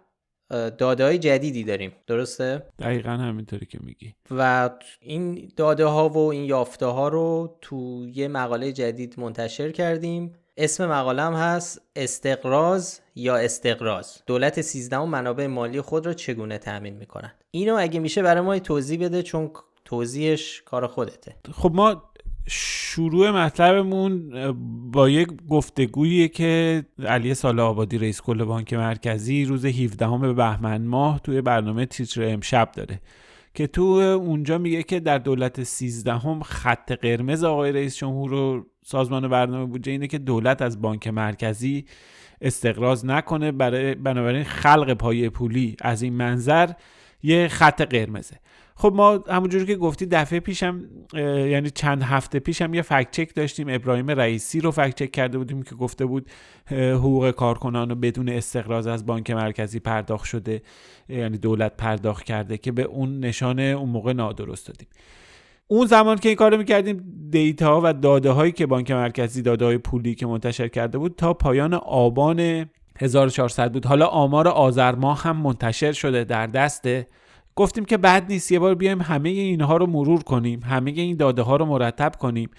داده 0.51 1.05
های 1.05 1.19
جدیدی 1.19 1.65
داریم. 1.65 1.93
درسته؟ 2.07 2.63
دقیقا 2.79 3.11
همینطوری 3.11 3.67
که 3.67 3.79
میگی. 3.83 4.15
و 4.31 4.71
این 5.01 5.53
داده 5.57 5.85
ها 5.85 6.09
و 6.09 6.19
این 6.19 6.45
یافته 6.45 6.87
ها 6.87 7.09
رو 7.09 7.57
تو 7.61 8.07
یه 8.15 8.29
مقاله 8.29 8.73
جدید 8.73 9.21
منتشر 9.21 9.71
کردیم. 9.71 10.33
اسم 10.57 10.87
مقاله 10.87 11.23
هم 11.23 11.35
هست 11.35 11.83
استقراض 11.97 12.99
یا 13.15 13.37
استقراض. 13.37 14.17
دولت 14.27 14.61
13 14.61 15.05
منابع 15.05 15.47
مالی 15.47 15.81
خود 15.81 16.07
را 16.07 16.15
چگونه 16.15 16.59
تأمین 16.59 16.95
می‌کنند 16.95 17.35
اینو 17.51 17.77
اگه 17.81 18.01
میشه 18.01 18.23
برای 18.23 18.41
ما 18.41 18.59
توضیح 18.59 19.05
بده 19.05 19.23
چون 19.23 19.51
توضیحش 19.85 20.63
کار 20.63 20.87
خودته. 20.87 21.37
خب 21.53 21.71
ما 21.75 22.10
شروع 22.47 23.31
مطلبمون 23.31 24.31
با 24.93 25.09
یک 25.09 25.29
گفتگویی 25.49 26.29
که 26.29 26.83
علی 27.07 27.35
سال 27.35 27.61
آبادی 27.61 27.99
رئیس 27.99 28.21
کل 28.21 28.45
بانک 28.45 28.73
مرکزی 28.73 29.45
روز 29.45 29.65
17 29.65 30.33
بهمن 30.33 30.87
ماه 30.87 31.21
توی 31.25 31.41
برنامه 31.41 31.87
تیتر 31.87 32.23
امشب 32.23 32.73
داره. 32.73 33.01
که 33.55 33.67
تو 33.67 33.83
اونجا 33.83 34.59
میگه 34.59 34.83
که 34.83 35.01
در 35.01 35.19
دولت 35.19 35.63
13 35.63 36.13
هم 36.13 36.43
خط 36.43 36.93
قرمز 36.93 37.45
آقای 37.45 37.73
رئیس 37.73 37.97
جمهور 37.97 38.33
و 38.33 38.67
سازمان 38.85 39.29
برنامه 39.29 39.65
بودجه 39.67 39.93
اینه 39.93 40.07
که 40.07 40.19
دولت 40.19 40.63
از 40.63 40.83
بانک 40.83 41.09
مرکزی 41.09 41.85
استقراض 42.41 43.05
نکنه 43.05 43.53
برای 43.53 43.95
بنابراین 43.95 44.45
خلق 44.45 44.95
پایه 44.95 45.31
پولی 45.31 45.77
از 45.81 46.03
این 46.03 46.13
منظر 46.13 46.71
یه 47.23 47.49
خط 47.49 47.83
قرمزه. 47.83 48.37
خب 48.81 48.93
ما 48.95 49.25
همونجوری 49.29 49.67
که 49.67 49.77
گفتی 49.77 50.07
دفعه 50.07 50.41
پیشم 50.41 50.81
یعنی 51.15 51.71
چند 51.71 52.03
هفته 52.03 52.39
پیشم 52.39 52.75
یه 52.75 52.83
فکت 52.83 53.11
چک 53.11 53.35
داشتیم. 53.35 53.67
ابراهیم 53.71 54.11
رئیسی 54.11 54.61
رو 54.61 54.71
فکت 54.71 54.95
چک 54.95 55.11
کرده 55.11 55.39
بودیم 55.39 55.63
که 55.63 55.75
گفته 55.75 56.07
بود 56.07 56.31
حقوق 56.71 57.31
کارکنان 57.31 58.01
بدون 58.01 58.29
استقراض 58.29 58.87
از 58.87 59.07
بانک 59.07 59.31
مرکزی 59.31 59.81
پرداخت 59.81 60.25
شده 60.25 60.63
یعنی 61.09 61.39
دولت 61.39 61.77
پرداخت 61.77 62.25
کرده 62.25 62.59
که 62.59 62.73
به 62.73 62.83
اون 62.83 63.21
نشانه 63.21 63.63
اون 63.63 63.89
موقع 63.89 64.13
نادرست 64.13 64.69
دادیم. 64.69 64.89
اون 65.67 65.87
زمان 65.87 66.19
که 66.19 66.29
این 66.29 66.37
کارو 66.37 66.57
می‌کردیم 66.57 67.29
دیتا 67.31 67.81
و 67.85 67.93
داده 67.93 68.31
هایی 68.31 68.53
که 68.53 68.67
بانک 68.67 68.91
مرکزی 68.91 69.43
داده 69.43 69.65
های 69.65 69.79
پولی 69.79 70.15
که 70.15 70.27
منتشر 70.27 70.69
کرده 70.69 70.99
بود 70.99 71.15
تا 71.17 71.35
پایان 71.35 71.75
آبان 71.75 72.71
1400 72.99 73.73
بود. 73.73 73.87
حالا 73.87 74.07
آمار 74.07 74.49
آذر 74.49 74.95
ماه 74.95 75.23
هم 75.23 75.37
منتشر 75.37 75.93
شده 75.93 76.25
در 76.25 76.47
دست 76.47 76.89
گفتیم 77.61 77.85
که 77.85 77.97
بد 77.97 78.25
نیست 78.29 78.53
یه 78.53 78.59
بار 78.59 78.75
بیایم 78.75 79.01
همه 79.01 79.29
اینها 79.29 79.77
رو 79.77 79.87
مرور 79.87 80.23
کنیم 80.23 80.61
همه 80.63 80.91
این 80.91 81.17
داده 81.17 81.43
ها 81.43 81.57
رو 81.57 81.65
مرتب 81.65 82.13
کنیم. 82.19 82.51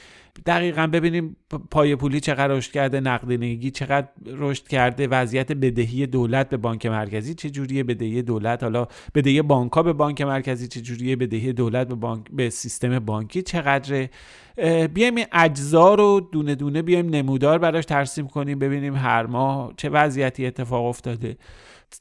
دقیقا 0.45 0.87
ببینیم 0.87 1.35
پای 1.71 1.95
پولی 1.95 2.19
چقدر 2.19 2.47
رشد 2.47 2.71
کرده 2.71 2.99
نقدینگی 2.99 3.71
چقدر 3.71 4.07
رشد 4.25 4.67
کرده 4.67 5.07
وضعیت 5.07 5.51
بدهی 5.51 6.07
دولت 6.07 6.49
به 6.49 6.57
بانک 6.57 6.85
مرکزی 6.85 7.33
چه 7.33 7.49
جوریه؟ 7.49 7.83
بدهی 7.83 8.21
دولت 8.21 8.63
حالا 8.63 8.87
بدهی 9.15 9.41
بانک 9.41 9.71
ها 9.71 9.83
به 9.83 9.93
بانک 9.93 10.21
مرکزی 10.21 10.67
چه 10.67 10.81
جوریه؟ 10.81 11.15
بدهی 11.15 11.53
دولت 11.53 11.87
به 11.87 11.95
بانک 11.95 12.25
به 12.33 12.49
سیستم 12.49 12.99
بانکی 12.99 13.41
چقدره؟ 13.41 14.09
بیایم 14.93 15.15
این 15.15 15.25
اجزا 15.31 15.93
رو 15.93 16.29
دونه 16.31 16.55
دونه 16.55 16.81
بیایم 16.81 17.09
نمودار 17.09 17.57
براش 17.57 17.85
ترسیم 17.85 18.27
کنیم 18.27 18.59
ببینیم 18.59 18.95
هر 18.95 19.25
ماه 19.25 19.73
چه 19.77 19.89
وضعیتی 19.89 20.45
اتفاق 20.45 20.85
افتاده. 20.85 21.37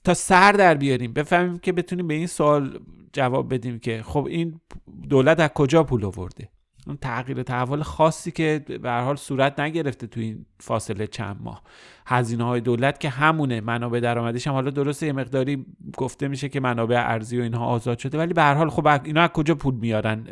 تا 0.04 0.14
سر 0.14 0.52
در 0.52 0.74
بیاریم. 0.74 1.12
بفهمیم 1.12 1.58
که 1.58 1.72
بتونیم 1.72 2.06
به 2.06 2.14
این 2.14 2.26
سوال 2.26 2.78
جواب 3.12 3.54
بدیم 3.54 3.78
که 3.78 4.02
خب 4.02 4.26
این 4.26 4.60
دولت 5.08 5.40
از 5.40 5.48
کجا 5.48 5.84
پول 5.84 6.04
آورده؟ 6.04 6.48
اون 6.86 6.96
تغییر 6.96 7.42
تحول 7.42 7.82
خاصی 7.82 8.30
که 8.30 8.64
به 8.82 8.90
حال 8.90 9.16
صورت 9.16 9.60
نگرفته 9.60 10.06
تو 10.06 10.20
این 10.20 10.46
فاصله 10.60 11.06
چند 11.06 11.36
ماه. 11.40 11.62
هزینه 12.06 12.44
های 12.44 12.60
دولت 12.60 13.00
که 13.00 13.08
همونه 13.08 13.60
منابع 13.60 14.00
درآمدیش 14.00 14.46
هم 14.46 14.52
حالا 14.52 14.70
درسته 14.70 15.06
یه 15.06 15.12
مقداری 15.12 15.66
گفته 15.96 16.28
میشه 16.28 16.48
که 16.48 16.60
منابع 16.60 16.96
ارزی 16.98 17.38
و 17.38 17.42
اینها 17.42 17.66
آزاد 17.66 17.98
شده 17.98 18.18
ولی 18.18 18.34
به 18.34 18.42
هر 18.42 18.54
حال 18.54 18.70
خب 18.70 18.86
اینا 19.04 19.22
از 19.22 19.28
کجا 19.28 19.54
پول 19.54 19.74
میارن 19.74 20.24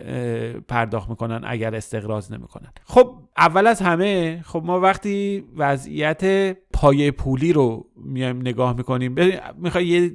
پرداخت 0.68 1.10
می‌کنن 1.10 1.40
اگر 1.44 1.74
استقراض 1.74 2.32
نمی‌کنن؟ 2.32 2.72
خب 2.84 3.14
اول 3.36 3.66
از 3.66 3.82
همه 3.82 4.42
خب 4.46 4.62
ما 4.64 4.80
وقتی 4.80 5.44
وضعیت 5.56 6.56
پایه 6.80 7.11
پولی 7.11 7.52
رو 7.52 7.87
میایم 7.97 8.40
نگاه 8.40 8.76
می‌کنیم. 8.76 9.14
می‌خوای 9.58 9.87
یه 9.87 10.12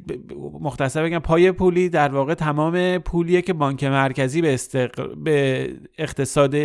مختصر 0.61 1.03
بگم 1.03 1.19
پایه 1.19 1.51
پولی 1.51 1.89
در 1.89 2.09
واقع 2.09 2.33
تمام 2.33 2.97
پولیه 2.97 3.41
که 3.41 3.53
بانک 3.53 3.83
مرکزی 3.83 4.41
به, 4.41 4.53
استق... 4.53 5.13
به 5.15 5.69
اقتصاد 5.97 6.55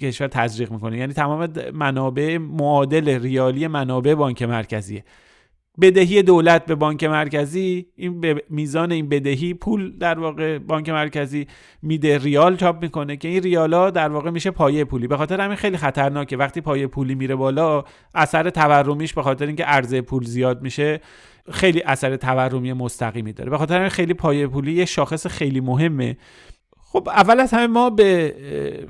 کشور 0.00 0.26
تزریق 0.26 0.72
می‌کنه. 0.72 0.98
یعنی 0.98 1.12
تمام 1.12 1.48
منابع 1.74 2.38
معادل 2.38 3.22
ریالی 3.22 3.66
منابع 3.66 4.14
بانک 4.14 4.42
مرکزیه. 4.42 5.04
بدهی 5.80 6.22
دولت 6.22 6.66
به 6.66 6.74
بانک 6.74 7.04
مرکزی 7.04 7.86
این 7.96 8.20
به 8.20 8.44
میزان 8.50 8.92
این 8.92 9.08
بدهی 9.08 9.54
پول 9.54 9.98
در 9.98 10.18
واقع 10.18 10.58
بانک 10.58 10.88
مرکزی 10.88 11.46
میده 11.82 12.18
ریال 12.18 12.56
چاپ 12.56 12.82
می‌کنه 12.82 13.16
که 13.16 13.28
این 13.28 13.42
ریالا 13.42 13.90
در 13.90 14.08
واقع 14.08 14.30
میشه 14.30 14.50
پایه 14.50 14.84
پولی. 14.84 15.06
به 15.06 15.16
خاطر 15.16 15.40
همین 15.40 15.56
خیلی 15.56 15.76
خطرناکه. 15.76 16.36
وقتی 16.36 16.60
پایه 16.60 16.86
پولی 16.86 17.14
میره 17.14 17.34
بالا 17.34 17.84
اثر 18.14 18.50
تورمیش 18.50 19.14
به 19.14 19.22
خاطر 19.22 19.46
اینکه 19.46 19.64
عرضه 19.64 20.00
پول 20.00 20.24
زیاد 20.24 20.62
میشه 20.62 21.00
خیلی 21.50 21.82
اثر 21.82 22.16
تورمی 22.16 22.72
مستقیمی 22.72 23.32
داره. 23.32 23.50
به 23.50 23.58
خاطر 23.58 23.76
همین 23.76 23.88
خیلی 23.88 24.14
پایه 24.14 24.46
پولی 24.46 24.72
یه 24.72 24.84
شاخص 24.84 25.26
خیلی 25.26 25.60
مهمه. 25.60 26.16
خب 26.92 27.08
اول 27.08 27.40
از 27.40 27.54
همه 27.54 27.66
ما 27.66 27.90
به 27.90 28.34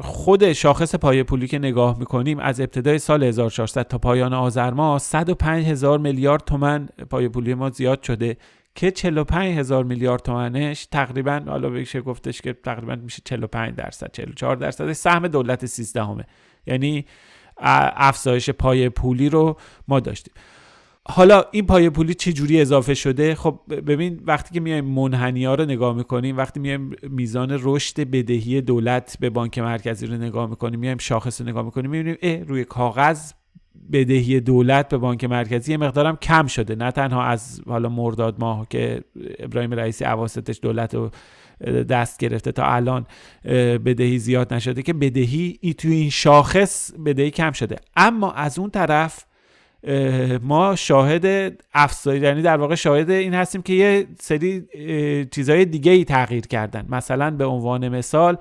خود 0.00 0.52
شاخص 0.52 0.94
پای 0.94 1.22
پولی 1.22 1.48
که 1.48 1.58
نگاه 1.58 1.98
می‌کنیم 1.98 2.38
از 2.38 2.60
ابتدای 2.60 2.98
سال 2.98 3.22
1400 3.22 3.88
تا 3.88 3.98
پایان 3.98 4.32
آذر 4.32 4.70
ماه 4.70 4.98
105 4.98 5.66
هزار 5.66 5.98
میلیارد 5.98 6.44
تومن 6.44 6.88
پای 7.10 7.28
پولی 7.28 7.54
ما 7.54 7.70
زیاد 7.70 8.02
شده 8.02 8.36
که 8.74 8.90
45 8.90 9.58
هزار 9.58 9.84
میلیارد 9.84 10.22
تومنش 10.22 10.86
تقریبا 10.86 11.42
حالا 11.46 11.70
بشه 11.70 12.00
گفتش 12.00 12.40
که 12.40 12.52
تقریبا 12.52 12.94
میشه 12.94 13.22
45 13.24 13.74
درصد 13.74 14.10
44 14.12 14.56
درصد 14.56 14.92
سهم 14.92 15.28
دولت 15.28 15.66
13 15.66 16.04
همه 16.04 16.24
یعنی 16.66 17.04
افزایش 17.96 18.50
پای 18.50 18.88
پولی 18.88 19.28
رو 19.28 19.56
ما 19.88 20.00
داشتیم. 20.00 20.34
حالا 21.10 21.44
این 21.50 21.66
پای 21.66 21.90
پولی 21.90 22.14
چه 22.14 22.32
جوری 22.32 22.60
اضافه 22.60 22.94
شده؟ 22.94 23.34
خب 23.34 23.60
ببین 23.68 24.20
وقتی 24.24 24.54
که 24.54 24.60
میایم 24.60 24.84
منحنی 24.84 25.44
ها 25.44 25.54
رو 25.54 25.64
نگاه 25.64 25.96
می‌کنیم 25.96 26.36
وقتی 26.36 26.60
میایم 26.60 26.90
میزان 27.02 27.58
رشد 27.62 28.00
بدهی 28.00 28.60
دولت 28.60 29.16
به 29.20 29.30
بانک 29.30 29.58
مرکزی 29.58 30.06
رو 30.06 30.14
نگاه 30.14 30.50
می‌کنیم 30.50 30.80
میایم 30.80 30.98
شاخص 30.98 31.40
رو 31.40 31.48
نگاه 31.48 31.64
می‌کنیم 31.64 31.90
می‌بینیم 31.90 32.44
روی 32.48 32.64
کاغذ 32.64 33.32
بدهی 33.92 34.40
دولت 34.40 34.88
به 34.88 34.98
بانک 34.98 35.24
مرکزی 35.24 35.72
یه 35.72 35.78
مقدارم 35.78 36.16
کم 36.16 36.46
شده. 36.46 36.74
نه 36.74 36.90
تنها 36.90 37.24
از 37.24 37.60
حالا 37.66 37.88
مرداد 37.88 38.36
ماه 38.40 38.66
که 38.70 39.04
ابراهیم 39.38 39.72
رئیسی 39.72 40.04
عواستش 40.04 40.58
دولت 40.62 40.94
رو 40.94 41.10
دست 41.82 42.20
گرفته 42.20 42.52
تا 42.52 42.64
الان 42.64 43.06
بدهی 43.84 44.18
زیاد 44.18 44.54
نشده 44.54 44.82
که 44.82 44.92
بدهی 44.92 45.58
ای 45.60 45.74
توی 45.74 45.92
این 45.92 46.10
شاخص 46.10 46.92
بدهی 46.92 47.30
کم 47.30 47.52
شده. 47.52 47.76
اما 47.96 48.32
از 48.32 48.58
اون 48.58 48.70
طرف 48.70 49.24
ما 50.42 50.75
شاهد 50.76 51.54
افزایش 51.75 52.23
یعنی 52.23 52.42
در 52.42 52.56
واقع 52.56 52.75
شاهد 52.75 53.11
این 53.11 53.35
هستیم 53.35 53.62
که 53.62 53.73
یه 53.73 54.06
سری 54.20 54.66
چیزهای 55.30 55.64
دیگه 55.64 55.92
ای 55.92 56.04
تغییر 56.04 56.47
کردن. 56.47 56.87
مثلا 56.88 57.30
به 57.30 57.44
عنوان 57.44 57.88
مثال 57.88 58.37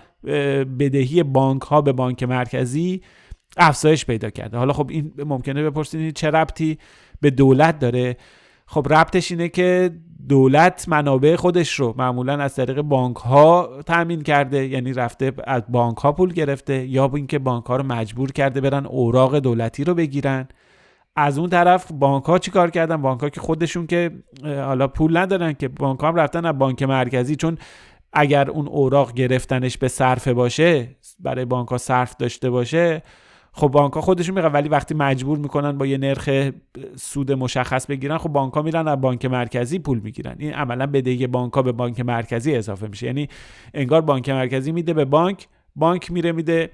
بدهی 0.80 1.24
بانک 1.24 1.62
ها 1.62 1.82
به 1.82 1.92
بانک 1.92 2.24
مرکزی 2.24 3.02
افزایش 3.58 4.06
پیدا 4.06 4.30
کرده. 4.30 4.58
حالا 4.58 4.74
خب 4.74 4.90
این 4.90 5.14
ممکنه 5.18 5.64
بپرسید 5.64 6.16
چه 6.16 6.30
ربطی 6.30 6.78
به 7.22 7.30
دولت 7.30 7.80
داره. 7.80 8.18
خب 8.66 8.88
ربطش 8.94 9.32
اینه 9.32 9.50
که 9.50 9.92
دولت 10.30 10.86
منابع 10.88 11.36
خودش 11.36 11.80
رو 11.80 11.96
معمولا 11.98 12.34
از 12.34 12.56
طریق 12.56 12.82
بانک 12.82 13.16
ها 13.16 13.70
تامین 13.86 14.22
کرده. 14.22 14.68
یعنی 14.68 14.94
رفته 14.94 15.34
از 15.44 15.64
بانک 15.70 15.98
ها 15.98 16.12
پول 16.12 16.34
گرفته 16.34 16.86
یا 16.86 17.12
اینکه 17.16 17.40
بانک 17.40 17.66
ها 17.66 17.76
رو 17.76 17.84
مجبور 17.84 18.32
کرده 18.32 18.62
برن 18.62 18.86
اوراق 18.86 19.40
دولتی 19.40 19.84
رو 19.84 19.94
بگیرن. 19.94 20.48
از 21.18 21.38
اون 21.38 21.50
طرف 21.50 21.92
بانک 21.92 22.26
ها 22.26 22.40
چی 22.40 22.52
کار 22.52 22.70
کردن؟ 22.70 23.02
بانک 23.02 23.22
ها 23.22 23.30
که 23.30 23.42
خودشون 23.42 23.88
که 23.88 24.12
حالا 24.44 24.88
پول 24.88 25.18
ندارن 25.18 25.54
که 25.54 25.68
بانک 25.68 26.00
ها 26.00 26.08
هم 26.08 26.16
رفتن 26.16 26.46
از 26.46 26.58
بانک 26.58 26.84
مرکزی 26.84 27.36
چون 27.36 27.58
اگر 28.14 28.50
اون 28.50 28.68
اوراق 28.68 29.14
گرفتنش 29.14 29.78
به 29.78 29.88
صرفه 29.88 30.34
باشه 30.34 30.96
برای 31.20 31.46
بانک 31.46 31.68
ها 31.68 31.78
صرف 31.78 32.16
داشته 32.16 32.50
باشه 32.50 33.04
خب 33.52 33.68
بانک 33.68 33.94
ها 33.94 34.02
خودشون 34.02 34.36
میگن 34.36 34.52
ولی 34.52 34.70
وقتی 34.70 34.96
مجبور 34.96 35.38
می‌کنن 35.38 35.78
با 35.78 35.86
یه 35.86 35.98
نرخ 35.98 36.50
سود 36.96 37.32
مشخص 37.32 37.86
بگیرن 37.86 38.18
خب 38.18 38.30
بانک 38.30 38.54
ها 38.54 38.62
میرن 38.62 38.88
از 38.88 39.02
بانک 39.02 39.26
مرکزی 39.26 39.80
پول 39.80 40.00
می‌گیرن. 40.00 40.36
این 40.40 40.54
عملا 40.54 40.86
بدهی 40.88 41.28
بانک 41.28 41.54
ها 41.54 41.62
به 41.62 41.72
بانک 41.72 42.00
مرکزی 42.00 42.56
اضافه 42.56 42.88
میشه. 42.88 43.06
یعنی 43.06 43.28
انگار 43.74 44.02
بانک 44.02 44.30
مرکزی 44.30 44.72
میده 44.72 44.94
به 44.94 45.06
بانک 45.06 45.48
بانک 45.76 46.12
میره 46.12 46.32
میده 46.32 46.70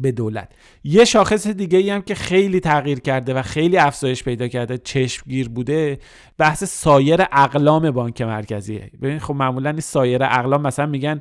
به 0.00 0.12
دولت. 0.12 0.48
یه 0.84 1.04
شاخص 1.04 1.46
دیگه 1.46 1.78
ای 1.78 1.90
هم 1.90 2.02
که 2.02 2.14
خیلی 2.14 2.60
تغییر 2.60 3.00
کرده 3.00 3.34
و 3.34 3.42
خیلی 3.42 3.76
افزایش 3.76 4.24
پیدا 4.24 4.48
کرده 4.48 4.78
چشمگیر 4.78 5.48
بوده 5.48 5.98
بحث 6.38 6.64
سایر 6.64 7.26
اقلام 7.32 7.90
بانک 7.90 8.22
مرکزیه. 8.22 8.90
ببین 9.02 9.18
خب 9.18 9.34
معمولا 9.34 9.70
این 9.70 9.80
سایر 9.80 10.22
اقلام 10.22 10.62
مثلا 10.62 10.86
میگن 10.86 11.20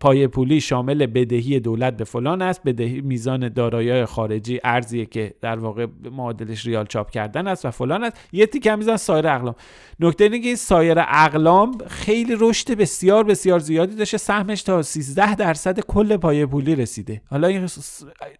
پای 0.00 0.26
پولی 0.26 0.60
شامل 0.60 1.06
بدهی 1.06 1.60
دولت 1.60 1.96
به 1.96 2.04
فلان 2.04 2.42
است. 2.42 2.62
بدهی 2.62 3.00
میزان 3.00 3.48
دارایی 3.48 4.04
خارجی 4.04 4.60
ارزیه 4.64 5.06
که 5.06 5.34
در 5.40 5.56
واقع 5.56 5.86
معادلش 6.10 6.66
ریال 6.66 6.86
چاپ 6.86 7.10
کردن 7.10 7.46
است 7.46 7.64
و 7.66 7.70
فلان 7.70 8.04
است. 8.04 8.28
یه 8.32 8.46
تیکه 8.46 8.76
میزان 8.76 8.96
سایر 8.96 9.28
اقلام. 9.28 9.54
نکته 10.00 10.24
اینه 10.24 10.38
که 10.38 10.46
این 10.46 10.56
سایر 10.56 10.98
اقلام 10.98 11.78
خیلی 11.88 12.36
رشد 12.40 12.70
بسیار 12.74 13.24
بسیار 13.24 13.58
زیادی 13.58 13.96
داشته. 13.96 14.18
سهمش 14.18 14.62
تا 14.62 14.82
13 14.82 15.34
درصد 15.34 15.80
کل 15.80 16.16
پای 16.16 16.46
پولی 16.46 16.74
رسیده. 16.74 17.22
حالا 17.30 17.48
این 17.48 17.66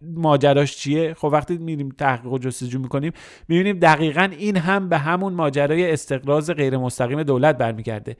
ماجراش 0.01 0.77
چیه؟ 0.77 1.13
خب 1.13 1.29
وقتی 1.31 1.57
میریم 1.57 1.89
تحقیق 1.89 2.33
و 2.33 2.37
جستجو 2.37 2.79
می‌کنیم 2.79 3.11
می‌بینیم 3.47 3.79
دقیقا 3.79 4.29
این 4.37 4.57
هم 4.57 4.89
به 4.89 4.97
همون 4.97 5.33
ماجرای 5.33 5.91
استقراض 5.91 6.51
غیر 6.51 6.77
مستقیم 6.77 7.23
دولت 7.23 7.57
برمیگرده. 7.57 8.17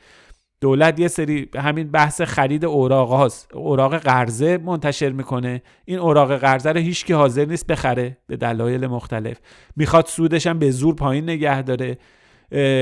دولت 0.61 0.99
یه 0.99 1.07
سری 1.07 1.49
همین 1.55 1.91
بحث 1.91 2.21
خرید 2.21 2.65
اوراق 2.65 3.09
هاست. 3.09 3.53
اوراق 3.53 3.97
قرضه 3.97 4.57
منتشر 4.57 5.09
می‌کنه. 5.09 5.61
این 5.85 5.99
اوراق 5.99 6.37
قرضه 6.37 6.71
رو 6.71 6.79
هیچکی 6.79 7.13
حاضر 7.13 7.45
نیست 7.45 7.67
بخره 7.67 8.17
به 8.27 8.37
دلایل 8.37 8.87
مختلف. 8.87 9.37
می‌خواد 9.75 10.05
سودش 10.05 10.47
هم 10.47 10.59
به 10.59 10.71
زور 10.71 10.95
پایین 10.95 11.23
نگه 11.23 11.61
داره. 11.61 11.97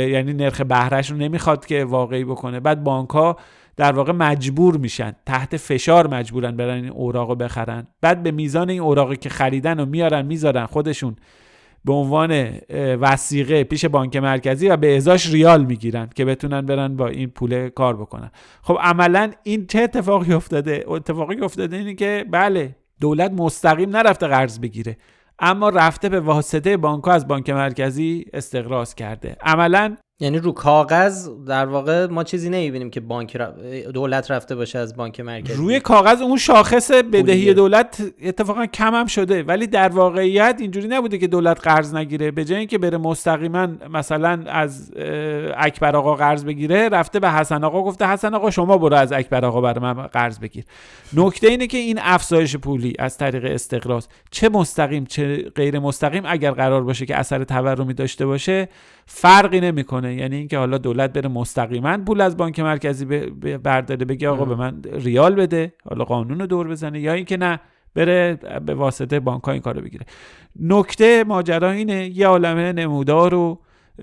یعنی 0.09 0.33
نرخ 0.33 0.61
بهرهش 0.61 1.11
رو 1.11 1.17
نمی‌خواد 1.17 1.65
که 1.65 1.85
واقعی 1.85 2.23
بکنه. 2.23 2.59
بعد 2.59 2.83
بانک 2.83 3.09
ها 3.09 3.37
در 3.75 3.91
واقع 3.91 4.11
مجبور 4.11 4.77
میشن 4.77 5.13
تحت 5.25 5.57
فشار 5.57 6.07
مجبورن 6.07 6.57
برن 6.57 6.73
این 6.73 6.89
اوراق 6.89 7.29
رو 7.29 7.35
بخرن. 7.35 7.87
بعد 8.01 8.23
به 8.23 8.31
میزان 8.31 8.69
این 8.69 8.81
اوراقی 8.81 9.15
که 9.15 9.29
خریدن 9.29 9.79
و 9.79 9.85
میارن 9.85 10.25
می‌ذارن 10.25 10.65
خودشون. 10.65 11.15
به 11.87 11.93
عنوان 11.93 12.59
وسیقه 13.01 13.63
پیش 13.63 13.85
بانک 13.85 14.15
مرکزی 14.15 14.69
و 14.69 14.77
به 14.77 14.97
ازاش 14.97 15.33
ریال 15.33 15.65
می‌گیرن 15.65 16.09
که 16.15 16.25
بتونن 16.25 16.61
برن 16.61 16.95
با 16.95 17.07
این 17.07 17.29
پول 17.29 17.69
کار 17.69 17.97
بکنن. 17.97 18.31
خب 18.61 18.77
عملا 18.81 19.31
این 19.43 19.67
چه 19.67 19.81
اتفاقی 19.81 20.33
افتاده؟ 20.33 20.83
اتفاقی 20.87 21.41
افتاده 21.41 21.77
اینه 21.77 21.93
که 21.93 22.25
بله 22.31 22.75
دولت 23.01 23.31
مستقیم 23.31 23.89
نرفته 23.89 24.27
قرض 24.27 24.59
بگیره 24.59 24.97
اما 25.39 25.69
رفته 25.69 26.09
به 26.09 26.19
واسطه 26.19 26.77
بانک 26.77 27.07
از 27.07 27.27
بانک 27.27 27.49
مرکزی 27.49 28.25
استقراض 28.33 28.95
کرده. 28.95 29.37
عملا 29.41 29.97
یعنی 30.19 30.39
رو 30.39 30.51
کاغذ 30.51 31.29
در 31.47 31.65
واقع 31.65 32.05
ما 32.05 32.23
چیزی 32.23 32.49
نمی‌بینیم 32.49 32.89
که 32.89 32.99
بانک 32.99 33.37
دولت 33.93 34.31
رفته 34.31 34.55
باشه 34.55 34.79
از 34.79 34.95
بانک 34.95 35.19
مرکزی. 35.19 35.53
روی 35.53 35.79
کاغذ 35.79 36.21
اون 36.21 36.37
شاخص 36.37 36.91
بدهی 36.91 37.53
دولت 37.53 38.13
اتفاقا 38.23 38.65
کم 38.65 38.95
هم 38.95 39.05
شده. 39.05 39.43
ولی 39.43 39.67
در 39.67 39.89
واقعیت 39.89 40.57
اینجوری 40.59 40.87
نبوده 40.87 41.17
که 41.17 41.27
دولت 41.27 41.59
قرض 41.67 41.95
نگیره. 41.95 42.31
به 42.31 42.45
جای 42.45 42.57
اینکه 42.59 42.77
بره 42.77 42.97
مستقیما 42.97 43.67
مثلا 43.93 44.43
از 44.47 44.91
اکبر 45.57 45.95
آقا 45.95 46.15
قرض 46.15 46.45
بگیره 46.45 46.89
رفته 46.89 47.19
به 47.19 47.31
حسن 47.31 47.63
آقا 47.63 47.83
گفته 47.83 48.07
حسن 48.07 48.33
آقا 48.33 48.51
شما 48.51 48.77
برو 48.77 48.95
از 48.95 49.11
اکبر 49.11 49.45
آقا 49.45 49.61
برای 49.61 49.79
من 49.79 49.93
قرض 49.93 50.39
بگیر. 50.39 50.63
نکته 51.13 51.47
اینه 51.47 51.67
که 51.67 51.77
این 51.77 51.99
افزایش 52.01 52.55
پولی 52.55 52.93
از 52.99 53.17
طریق 53.17 53.45
استقراض 53.45 54.07
چه 54.31 54.49
مستقیم 54.49 55.05
چه 55.05 55.51
غیر 55.55 55.79
مستقیم 55.79 56.23
اگر 56.25 56.51
قرار 56.51 56.83
باشه 56.83 57.05
که 57.05 57.15
اثر 57.15 57.43
تورمی 57.43 57.93
داشته 57.93 58.25
باشه 58.25 58.69
فرقی 59.09 59.59
نمی‌کنه. 59.59 60.15
یعنی 60.15 60.35
اینکه 60.35 60.57
حالا 60.57 60.77
دولت 60.77 61.13
بره 61.13 61.29
مستقیما 61.29 61.97
پول 61.97 62.21
از 62.21 62.37
بانک 62.37 62.59
مرکزی 62.59 63.05
برداره 63.63 64.05
بگه 64.05 64.29
آقا 64.29 64.45
به 64.45 64.55
من 64.55 64.81
ریال 64.83 65.35
بده 65.35 65.73
حالا 65.89 66.05
قانون 66.05 66.39
رو 66.39 66.47
دور 66.47 66.67
بزنه 66.67 66.99
یا 66.99 67.13
اینکه 67.13 67.37
نه 67.37 67.59
بره 67.95 68.39
به 68.65 68.73
واسطه 68.73 69.19
بانک 69.19 69.43
ها 69.43 69.51
این 69.51 69.61
کارو 69.61 69.81
بگیره. 69.81 70.05
نکته 70.59 71.23
ماجرا 71.23 71.71
اینه 71.71 72.17
یه 72.17 72.27
عالمه 72.27 72.73
نمودار 72.73 73.33
و 73.33 73.59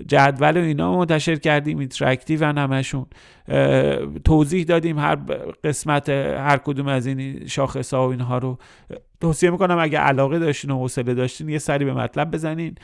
جدول 0.07 0.57
و 0.57 0.59
اینا 0.59 0.97
منتشر 0.97 1.35
کردیم 1.35 1.79
interactive 1.79 2.45
همشون. 2.45 3.05
توضیح 4.23 4.63
دادیم 4.63 4.99
هر 4.99 5.15
قسمت 5.63 6.09
هر 6.09 6.57
کدوم 6.57 6.87
از 6.87 7.07
این 7.07 7.47
شاخص 7.47 7.93
ها 7.93 8.07
و 8.07 8.11
اینها 8.11 8.37
رو. 8.37 8.57
توصیه 9.21 9.49
می‌کنم 9.49 9.77
اگه 9.79 9.99
علاقه 9.99 10.39
داشتین 10.39 10.71
و 10.71 10.79
حوصله 10.79 11.13
داشتین 11.13 11.49
یه 11.49 11.57
سری 11.57 11.85
به 11.85 11.93
مطلب 11.93 12.31
بزنین. 12.31 12.75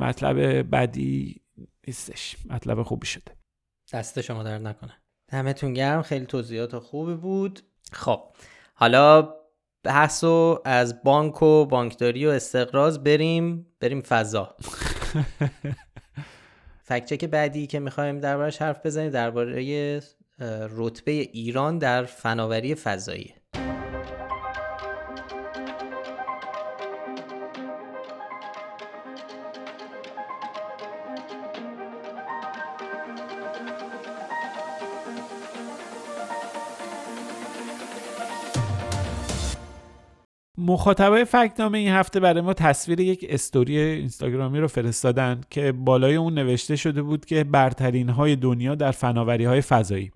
مطلب 0.00 0.62
بدی 0.62 1.41
نیستش. 1.86 2.36
مطلب 2.50 2.82
خوبی 2.82 3.06
شده. 3.06 3.36
دست 3.92 4.20
شما 4.20 4.42
در 4.42 4.58
نکنه. 4.58 5.02
دمتون 5.32 5.74
گرم. 5.74 6.02
خیلی 6.02 6.26
توضیحات 6.26 6.78
خوبی 6.78 7.14
بود. 7.14 7.60
خب 7.92 8.22
حالا 8.74 9.34
بحث 9.82 10.24
و 10.24 10.62
از 10.64 11.02
بانک 11.02 11.42
و 11.42 11.66
بانکداری 11.66 12.26
و 12.26 12.30
استقراض 12.30 12.98
بریم. 12.98 13.66
بریم 13.80 14.00
فضا. 14.00 14.56
فکچک 16.84 17.24
بعدی 17.24 17.66
که 17.66 17.80
می‌خوایم 17.80 18.20
دربارش 18.20 18.62
حرف 18.62 18.86
بزنیم 18.86 19.10
درباره 19.10 20.02
رتبه 20.70 21.12
ایران 21.12 21.78
در 21.78 22.04
فناوری 22.04 22.74
فضایی. 22.74 23.34
مخاطبای 40.72 41.24
فکنامه 41.24 41.78
این 41.78 41.88
هفته 41.88 42.20
برای 42.20 42.40
ما 42.40 42.54
تصویر 42.54 43.00
یک 43.00 43.26
استوری 43.28 43.78
اینستاگرامی 43.78 44.58
رو 44.58 44.68
فرستادن 44.68 45.40
که 45.50 45.72
بالای 45.72 46.14
اون 46.14 46.34
نوشته 46.34 46.76
شده 46.76 47.02
بود 47.02 47.24
که 47.24 47.44
برترین 47.44 48.08
های 48.08 48.36
دنیا 48.36 48.74
در 48.74 48.90
فناوری 48.90 49.44
های 49.44 49.60
فضایی. 49.60 50.10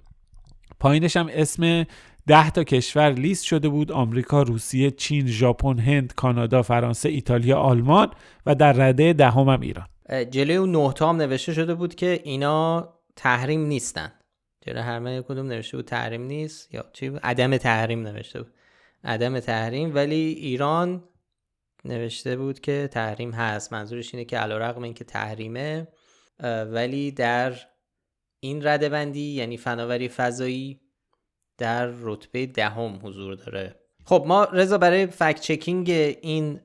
پایینش 0.80 1.16
هم 1.16 1.28
اسم 1.32 1.84
ده 2.26 2.50
تا 2.50 2.64
کشور 2.64 3.10
لیست 3.10 3.44
شده 3.44 3.68
بود 3.68 3.92
آمریکا 3.92 4.42
روسیه 4.42 4.90
چین 4.90 5.26
ژاپن 5.26 5.78
هند 5.78 6.14
کانادا 6.14 6.62
فرانسه 6.62 7.08
ایتالیا 7.08 7.58
آلمان 7.58 8.10
و 8.46 8.54
در 8.54 8.72
رده 8.72 9.12
دهم 9.12 9.48
هم 9.48 9.60
ایران. 9.60 9.86
جلوی 10.30 10.56
اون 10.56 10.70
نه 10.70 10.94
هم 11.00 11.16
نوشته 11.16 11.52
شده 11.52 11.74
بود 11.74 11.94
که 11.94 12.20
اینا 12.24 12.88
تحریم 13.16 13.60
نیستن. 13.66 14.12
جلوی 14.66 14.80
همه 14.80 15.22
کدوم 15.22 15.46
نوشته 15.46 15.76
بود 15.76 15.86
تحریم 15.86 16.22
نیست 16.22 16.74
یا 16.74 16.84
چی 16.92 17.12
عدم 17.22 17.56
تحریم 17.56 18.02
نوشته 18.02 18.42
بود. 18.42 18.52
عدم 19.06 19.40
تحریم 19.40 19.94
ولی 19.94 20.14
ایران 20.14 21.04
نوشته 21.84 22.36
بود 22.36 22.60
که 22.60 22.88
تحریم 22.92 23.30
هست. 23.30 23.72
منظورش 23.72 24.14
اینه 24.14 24.24
که 24.24 24.38
علیرغم 24.38 24.82
اینکه 24.82 25.04
تحریمه 25.04 25.88
ولی 26.70 27.10
در 27.10 27.54
این 28.40 28.66
رده 28.66 28.88
بندی 28.88 29.32
یعنی 29.32 29.56
فناوری 29.56 30.08
فضایی 30.08 30.80
در 31.58 31.86
رتبه 31.86 32.46
دهم 32.46 33.00
حضور 33.02 33.34
داره. 33.34 33.80
خب 34.04 34.24
ما 34.26 34.44
رضا 34.44 34.78
برای 34.78 35.06
فکت 35.06 35.40
چکینگ 35.40 35.90
این 36.22 36.60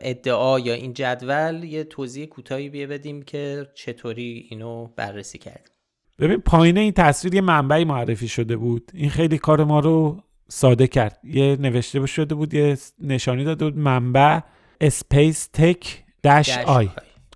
ادعا 0.00 0.58
یا 0.58 0.74
این 0.74 0.92
جدول 0.92 1.64
یه 1.64 1.84
توضیح 1.84 2.26
کوتاهی 2.26 2.68
بیه 2.68 2.86
بدیم 2.86 3.22
که 3.22 3.66
چطوری 3.74 4.46
اینو 4.50 4.86
بررسی 4.86 5.38
کردیم. 5.38 5.74
ببین 6.18 6.40
پایین 6.40 6.78
این 6.78 6.92
تصویر 6.92 7.34
یه 7.34 7.40
منبعی 7.40 7.84
معرفی 7.84 8.28
شده 8.28 8.56
بود. 8.56 8.90
این 8.94 9.10
خیلی 9.10 9.38
کار 9.38 9.64
ما 9.64 9.80
رو 9.80 10.22
ساده 10.48 10.86
کرد. 10.86 11.18
یه 11.24 11.56
نوشته 11.60 12.06
شده 12.06 12.34
بود 12.34 12.54
یه 12.54 12.78
نشانی 13.00 13.44
داده 13.44 13.64
بود 13.64 13.78
منبع 13.78 14.40
SpaceTech 14.80 16.04
dash 16.24 16.58
i. 16.58 16.90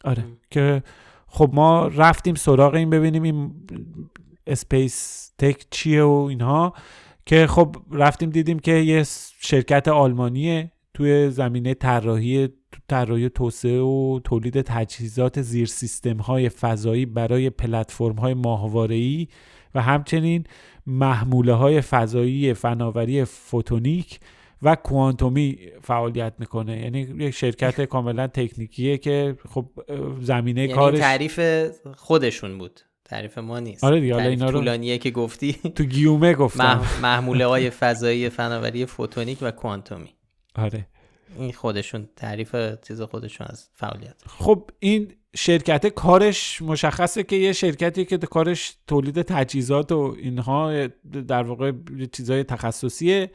آره. 0.04 0.24
که 0.50 0.82
خب 1.26 1.50
ما 1.52 1.86
رفتیم 1.86 2.34
سراغ 2.34 2.74
این 2.74 2.90
ببینیم 2.90 3.22
این 3.22 3.54
SpaceTech 4.46 5.66
چیه 5.70 6.02
و 6.02 6.26
اینها. 6.30 6.74
که 7.26 7.46
خب 7.46 7.76
رفتیم 7.92 8.30
دیدیم 8.30 8.58
که 8.58 8.72
یه 8.72 9.04
شرکت 9.40 9.88
آلمانیه 9.88 10.72
توی 10.94 11.30
زمینه 11.30 11.74
طراحی 11.74 12.48
طراحی 12.88 13.28
توسعه 13.28 13.80
و 13.80 14.20
تولید 14.24 14.60
تجهیزات 14.60 15.42
زیر 15.42 15.66
سیستم 15.66 16.16
های 16.16 16.48
فضایی 16.48 17.06
برای 17.06 17.50
پلتفرم 17.50 18.14
های 18.14 18.34
ماهواره 18.34 19.26
و 19.74 19.82
همچنین 19.82 20.44
محموله 20.88 21.52
های 21.52 21.80
فضایی 21.80 22.54
فناوری 22.54 23.24
فوتونیک 23.24 24.20
و 24.62 24.74
کوانتومی 24.74 25.58
فعالیت 25.82 26.32
می‌کنه. 26.38 26.80
یعنی 26.80 27.00
یک 27.00 27.30
شرکت 27.34 27.80
کاملا 27.94 28.26
تکنیکیه 28.26 28.98
که 28.98 29.36
خب 29.48 29.66
زمینه 30.20 30.60
یعنی 30.60 30.72
کارش 30.72 30.98
تعریف 30.98 31.40
خودشون 31.96 32.58
بود. 32.58 32.80
تعریف 33.04 33.38
ما 33.38 33.60
نیست. 33.60 33.84
آره 33.84 34.00
دیگه 34.00 34.16
اینا 34.16 34.50
رو 34.50 34.58
طولانیه 34.58 34.98
که 34.98 35.10
گفتی. 35.10 35.52
تو 35.74 35.84
گیومه 35.84 36.34
گفتم. 36.34 36.82
محموله 37.02 37.46
های 37.46 37.70
فضایی 37.70 38.28
فناوری 38.28 38.86
فوتونیک 38.86 39.38
و 39.40 39.50
کوانتومی. 39.50 40.10
آره. 40.54 40.86
این 41.38 41.52
خودشون 41.52 42.08
تعریف 42.16 42.56
چیز 42.88 43.00
خودشون 43.00 43.46
از 43.50 43.68
فعالیت. 43.74 44.14
خب 44.26 44.70
این 44.78 45.12
شرکت 45.36 45.86
کارش 45.86 46.62
مشخصه 46.62 47.22
که 47.22 47.36
یه 47.36 47.52
شرکتی 47.52 48.04
که 48.04 48.18
کارش 48.18 48.76
تولید 48.86 49.22
تجهیزات 49.22 49.92
و 49.92 50.16
اینها 50.18 50.86
در 51.28 51.42
واقع 51.42 51.72
چیزهای 52.12 52.44
تخصصیه. 52.44 53.30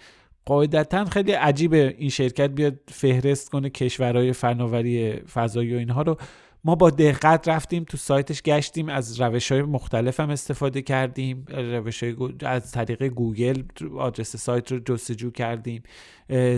قاعدتا 0.45 1.05
خیلی 1.05 1.31
عجیبه 1.31 1.95
این 1.97 2.09
شرکت 2.09 2.49
بیاد 2.49 2.79
فهرست 2.87 3.49
کنه 3.49 3.69
کشورهای 3.69 4.33
فناوری 4.33 5.13
فضایی 5.13 5.75
و 5.75 5.77
اینها 5.77 6.01
رو. 6.01 6.17
ما 6.65 6.75
با 6.75 6.89
دقت 6.89 7.47
رفتیم 7.47 7.83
تو 7.83 7.97
سایتش 7.97 8.41
گشتیم 8.41 8.89
از 8.89 9.21
روش 9.21 9.51
های 9.51 9.61
مختلف 9.61 10.19
هم 10.19 10.29
استفاده 10.29 10.81
کردیم 10.81 11.45
روش 11.49 12.03
های 12.03 12.15
از 12.41 12.71
طریق 12.71 13.03
گوگل 13.03 13.63
آدرس 13.97 14.35
سایت 14.35 14.71
رو 14.71 14.79
جستجو 14.79 15.31
کردیم 15.31 15.83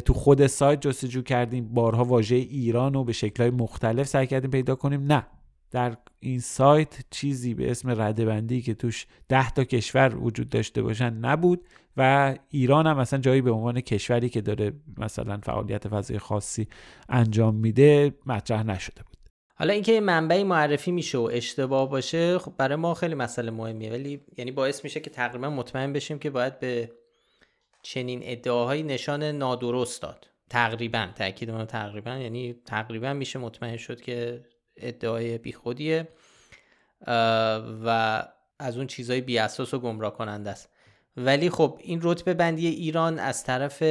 تو 0.05 0.13
خود 0.13 0.47
سایت 0.47 0.81
جستجو 0.81 1.21
کردیم 1.21 1.73
بارها 1.73 2.03
واژه 2.05 2.35
ایران 2.35 2.93
رو 2.93 3.03
به 3.03 3.13
شکل 3.13 3.43
های 3.43 3.51
مختلف 3.51 4.07
سعی 4.07 4.27
کردیم 4.27 4.51
پیدا 4.51 4.75
کنیم. 4.75 5.05
نه 5.05 5.25
در 5.71 5.97
این 6.19 6.39
سایت 6.39 6.95
چیزی 7.11 7.53
به 7.53 7.71
اسم 7.71 8.01
ردبندی 8.01 8.61
که 8.61 8.73
توش 8.73 9.07
ده 9.29 9.49
تا 9.49 9.63
کشور 9.63 10.15
وجود 10.15 10.49
داشته 10.49 10.81
باشن 10.81 11.13
نبود 11.13 11.67
و 11.97 12.35
ایران 12.49 12.87
هم 12.87 12.97
مثلا 12.97 13.19
جایی 13.19 13.41
به 13.41 13.51
عنوان 13.51 13.81
کشوری 13.81 14.29
که 14.29 14.41
داره 14.41 14.73
مثلا 14.97 15.39
فعالیت 15.43 15.87
فضای 15.87 16.19
خاصی 16.19 16.67
انجام 17.09 17.55
میده 17.55 18.13
مطرح 18.25 18.63
نشده 18.63 19.03
بود. 19.03 19.14
حالا 19.57 19.73
اینکه 19.73 20.01
منبعی 20.01 20.43
معرفی 20.43 20.91
میشه 20.91 21.17
و 21.17 21.29
اشتباه 21.33 21.89
باشه 21.89 22.39
خب 22.39 22.53
برای 22.57 22.75
ما 22.75 22.93
خیلی 22.93 23.15
مسئله 23.15 23.51
مهمیه. 23.51 23.91
ولی 23.91 24.21
یعنی 24.37 24.51
باعث 24.51 24.83
میشه 24.83 24.99
که 24.99 25.09
تقریبا 25.09 25.49
مطمئن 25.49 25.93
بشیم 25.93 26.19
که 26.19 26.29
باید 26.29 26.59
به 26.59 26.91
چنین 27.83 28.19
ادعاهایی 28.23 28.83
نشان 28.83 29.23
نادرست 29.23 30.01
داد. 30.01 30.27
تقریبا 30.49 31.07
تاکید 31.15 31.49
اون 31.49 31.65
تقریبا. 31.65 32.11
یعنی 32.11 32.55
تقریبا 32.65 33.13
میشه 33.13 33.39
مطمئن 33.39 33.77
شد 33.77 34.01
که 34.01 34.45
ادعای 34.77 35.37
بیخودیه 35.37 36.07
و 37.85 38.23
از 38.59 38.77
اون 38.77 38.87
چیزهای 38.87 39.21
بی 39.21 39.37
اساس 39.37 39.73
و 39.73 39.79
گمراه 39.79 40.13
کننده 40.13 40.49
است. 40.49 40.69
ولی 41.17 41.49
خب 41.49 41.79
این 41.81 41.99
رتبه 42.03 42.33
بندی 42.33 42.67
ایران 42.67 43.19
از 43.19 43.43
طرف 43.43 43.83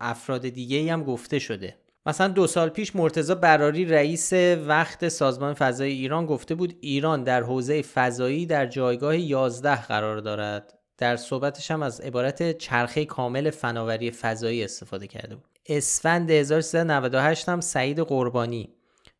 افراد 0.00 0.48
دیگه 0.48 0.92
هم 0.92 1.04
گفته 1.04 1.38
شده. 1.38 1.81
مثلا 2.06 2.28
دو 2.28 2.46
سال 2.46 2.68
پیش 2.68 2.96
مرتزا 2.96 3.34
براری 3.34 3.84
رئیس 3.84 4.32
وقت 4.66 5.08
سازمان 5.08 5.54
فضای 5.54 5.92
ایران 5.92 6.26
گفته 6.26 6.54
بود 6.54 6.78
ایران 6.80 7.24
در 7.24 7.42
حوزه 7.42 7.82
فضایی 7.82 8.46
در 8.46 8.66
جایگاه 8.66 9.18
11 9.18 9.86
قرار 9.86 10.18
دارد. 10.18 10.78
در 10.98 11.16
صحبتش 11.16 11.70
هم 11.70 11.82
از 11.82 12.00
عبارت 12.00 12.58
چرخه 12.58 13.04
کامل 13.04 13.50
فناوری 13.50 14.10
فضایی 14.10 14.64
استفاده 14.64 15.06
کرده 15.06 15.36
بود. 15.36 15.58
اسفند 15.66 16.30
1398 16.30 17.48
هم 17.48 17.60
سعید 17.60 18.00
قربانی 18.00 18.74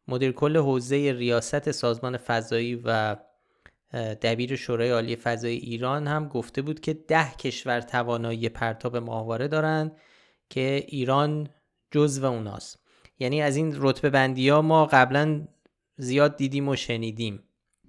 مدیر 0.08 0.32
کل 0.32 0.56
حوزه 0.56 1.12
ریاست 1.12 1.70
سازمان 1.70 2.16
فضایی 2.16 2.82
و 2.84 3.16
دبیر 4.22 4.56
شورای 4.56 4.90
عالی 4.90 5.16
فضای 5.16 5.54
ایران 5.54 6.06
هم 6.06 6.28
گفته 6.28 6.62
بود 6.62 6.80
که 6.80 6.94
ده 6.94 7.30
کشور 7.30 7.80
توانایی 7.80 8.48
پرتاب 8.48 8.96
ماهواره 8.96 9.48
دارند 9.48 9.96
که 10.50 10.84
ایران 10.88 11.48
جزو 11.92 12.24
اوناست. 12.24 12.78
یعنی 13.18 13.42
از 13.42 13.56
این 13.56 13.74
رتبه 13.76 14.10
بندی 14.10 14.48
ها 14.48 14.62
ما 14.62 14.86
قبلا 14.86 15.48
زیاد 15.96 16.36
دیدیم 16.36 16.68
و 16.68 16.76
شنیدیم. 16.76 17.42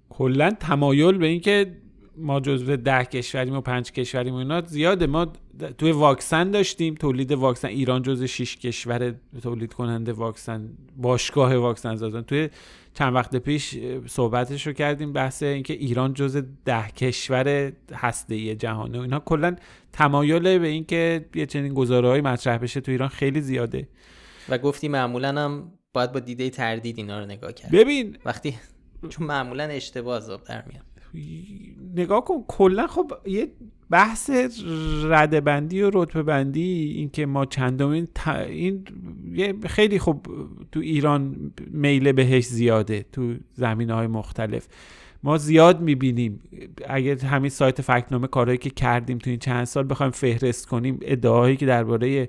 کلا 0.08 0.50
تمایل 0.50 1.18
به 1.18 1.26
اینکه 1.26 1.76
ما 2.16 2.40
جزو 2.40 2.76
ده 2.76 3.04
کشوریم 3.04 3.54
و 3.54 3.60
پنج 3.60 3.92
کشوریم 3.92 4.34
و 4.34 4.36
اینا 4.36 4.60
زیاده. 4.60 5.06
ما 5.06 5.32
توی 5.78 5.92
واکسن 5.92 6.50
داشتیم 6.50 6.94
تولید 6.94 7.32
واکسن 7.32 7.68
ایران 7.68 8.02
جزو 8.02 8.26
شش 8.26 8.56
کشور 8.56 9.14
تولید 9.42 9.72
کننده 9.72 10.12
واکسن 10.12 10.68
باشگاه 10.96 11.56
واکسن 11.56 11.96
زدن 11.96 12.22
توی 12.22 12.48
چند 12.94 13.14
وقت 13.14 13.36
پیش 13.36 13.78
صحبتش 14.06 14.66
رو 14.66 14.72
کردیم 14.72 15.12
بحث 15.12 15.42
اینکه 15.42 15.74
ایران 15.74 16.14
جزو 16.14 16.42
ده 16.64 16.88
کشور 16.88 17.72
هسته 17.92 18.54
جهانه 18.54 18.98
و 18.98 19.02
اینا 19.02 19.20
کلا 19.20 19.56
تمایل 19.92 20.58
به 20.58 20.66
اینکه 20.66 21.24
یه 21.34 21.46
چنین 21.46 21.74
گزاره‌ای 21.74 22.20
مطرح 22.20 22.58
بشه 22.58 22.80
تو 22.80 22.92
ایران 22.92 23.08
خیلی 23.08 23.40
زیاده. 23.40 23.88
و 24.48 24.58
گفتی 24.58 24.88
معمولا 24.88 25.28
هم 25.28 25.72
باید 25.92 26.12
با 26.12 26.20
دیده 26.20 26.50
تردید 26.50 26.98
اینا 26.98 27.18
رو 27.18 27.26
نگاه 27.26 27.52
کرد. 27.52 27.70
ببین 27.70 28.16
وقتی 28.24 28.54
چون 29.08 29.26
معمولا 29.26 29.64
اشتباه 29.64 30.20
زاب 30.20 30.44
در 30.44 30.64
میاد. 30.66 30.84
نگاه 31.96 32.24
کن 32.24 32.44
کلا 32.48 32.86
خب 32.86 33.12
یه 33.26 33.48
بحث 33.90 34.30
رده 35.04 35.40
بندی 35.40 35.82
و 35.82 35.90
رتبه 35.92 36.22
بندی 36.22 36.94
اینکه 36.96 37.26
ما 37.26 37.46
چندمین 37.46 38.08
این 38.48 38.84
خیلی 39.66 39.98
خوب 39.98 40.26
تو 40.72 40.80
ایران 40.80 41.52
میله 41.70 42.12
بهش 42.12 42.44
زیاده 42.44 43.06
تو 43.12 43.34
زمینه 43.54 43.94
های 43.94 44.06
مختلف. 44.06 44.68
ما 45.22 45.38
زیاد 45.38 45.80
می‌بینیم. 45.80 46.40
اگر 46.88 47.18
همین 47.18 47.50
سایت 47.50 47.82
فکنامه 47.82 48.26
کارهایی 48.26 48.58
که 48.58 48.70
کردیم 48.70 49.18
تو 49.18 49.30
این 49.30 49.38
چند 49.38 49.64
سال 49.64 49.86
بخوایم 49.90 50.12
فهرست 50.12 50.66
کنیم 50.66 50.98
ادعاهایی 51.02 51.56
که 51.56 51.66
درباره 51.66 52.28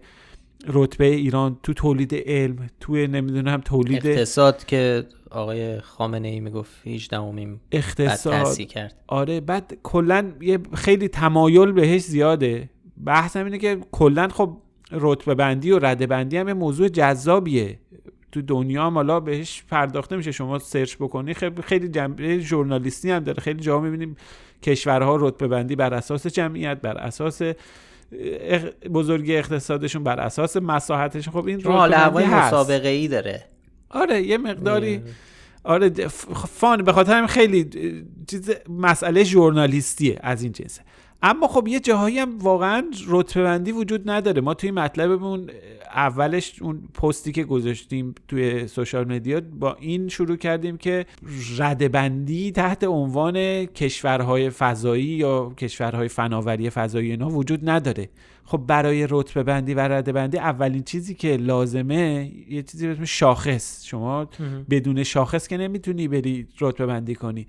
رتبه 0.68 1.06
ایران 1.06 1.58
تو 1.64 1.74
تولید 1.74 2.16
علم 2.16 2.68
توی 2.80 3.08
نمی‌دونم 3.08 3.62
تولید 3.62 4.08
اقتصاد 4.08 4.66
که 4.66 5.06
آقای 5.32 5.80
خامنه 5.80 6.28
ای 6.28 6.40
می‌گفت 6.40 6.88
18 6.88 7.20
امیم 7.20 7.62
اقتصاد. 7.72 8.58
کرد. 8.58 8.96
آره 9.08 9.42
بعد 9.42 9.78
کلا 9.84 10.32
یه 10.42 10.60
خیلی 10.74 11.08
تمایل 11.08 11.72
بهش 11.72 12.02
زیاده. 12.02 12.70
بحث 13.06 13.36
اینه 13.38 13.58
که 13.58 13.78
کلا 13.92 14.28
خب 14.28 14.58
رتبه 14.92 15.36
بندی 15.36 15.72
و 15.72 15.80
رده 15.80 16.08
بندی 16.08 16.38
هم 16.38 16.48
یه 16.48 16.54
موضوع 16.54 16.88
جذابیه. 16.88 17.80
تو 18.32 18.42
دنیا 18.42 18.86
هم 18.86 18.94
حالا 18.94 19.20
بهش 19.20 19.64
پرداخته 19.70 20.16
میشه. 20.16 20.32
شما 20.32 20.60
سرچ 20.60 20.96
بکنی 20.96 21.34
خیلی 21.34 21.62
خیلی 21.62 21.88
جنبه 21.88 22.40
ژورنالیستی 22.40 23.12
هم 23.12 23.20
داره. 23.20 23.42
خیلی 23.42 23.60
جا 23.60 23.80
می‌بینیم 23.80 24.16
کشورها 24.64 25.16
رتبه 25.16 25.48
بندی 25.48 25.76
بر 25.76 25.94
اساس 25.94 26.28
جمعیت 26.28 26.82
بر 26.82 26.98
اساس 26.98 27.42
بزرگی 28.94 29.36
اقتصادشون 29.36 30.04
بر 30.04 30.20
اساس 30.20 30.58
مساحتشون. 30.58 31.34
خب 31.34 31.48
این 31.48 31.62
حال 31.62 31.94
هوای 31.94 32.26
مسابقه 32.26 32.90
ای 32.90 33.08
داره. 33.08 33.46
آره 33.90 34.22
یه 34.22 34.38
مقداری 34.38 35.02
آره. 35.64 35.90
فان 36.54 36.84
به 36.84 36.94
خاطر 36.94 37.28
خیلی 37.28 37.70
چیز 38.28 38.52
مسئله 38.70 39.24
ژورنالیستیه 39.24 40.20
از 40.24 40.44
این 40.44 40.52
جنسه 40.52 40.82
اما 41.26 41.48
خب 41.48 41.68
یه 41.68 41.80
جاهایی 41.80 42.20
هم 42.20 42.38
واقعا 42.38 42.84
رتبه 43.08 43.44
بندی 43.44 43.72
وجود 43.72 44.10
نداره. 44.10 44.42
ما 44.42 44.54
توی 44.54 44.72
مطلبمون 44.72 45.50
اولش 45.96 46.62
اون 46.62 46.82
پستی 46.94 47.32
که 47.32 47.44
گذاشتیم 47.44 48.16
توی 48.28 48.68
سوشال 48.68 49.14
مدیا 49.14 49.42
با 49.60 49.78
این 49.80 50.08
شروع 50.08 50.36
کردیم 50.38 50.78
که 50.78 51.06
ردبندی 51.58 52.52
تحت 52.52 52.84
عنوان 52.84 53.66
کشورهای 53.66 54.50
فضایی 54.50 55.04
یا 55.04 55.54
کشورهای 55.58 56.08
فناوری 56.08 56.70
فضایی 56.70 57.12
اینا 57.12 57.30
وجود 57.30 57.70
نداره. 57.70 58.10
خب 58.44 58.58
برای 58.58 59.08
رتبه 59.10 59.44
بندی 59.44 59.74
و 59.74 59.80
رده 59.80 60.12
بندی 60.12 60.38
اولین 60.38 60.84
چیزی 60.84 61.14
که 61.14 61.38
لازمه 61.38 62.32
یه 62.50 62.64
چیزی 62.64 62.88
به 62.88 63.06
شاخص. 63.06 63.86
شما 63.86 64.30
بدون 64.70 65.04
شاخص 65.04 65.48
که 65.48 65.58
نمی‌تونی 65.58 66.08
بری 66.08 66.48
رتبه 66.62 66.86
بندی 66.86 67.16
کنی. 67.16 67.48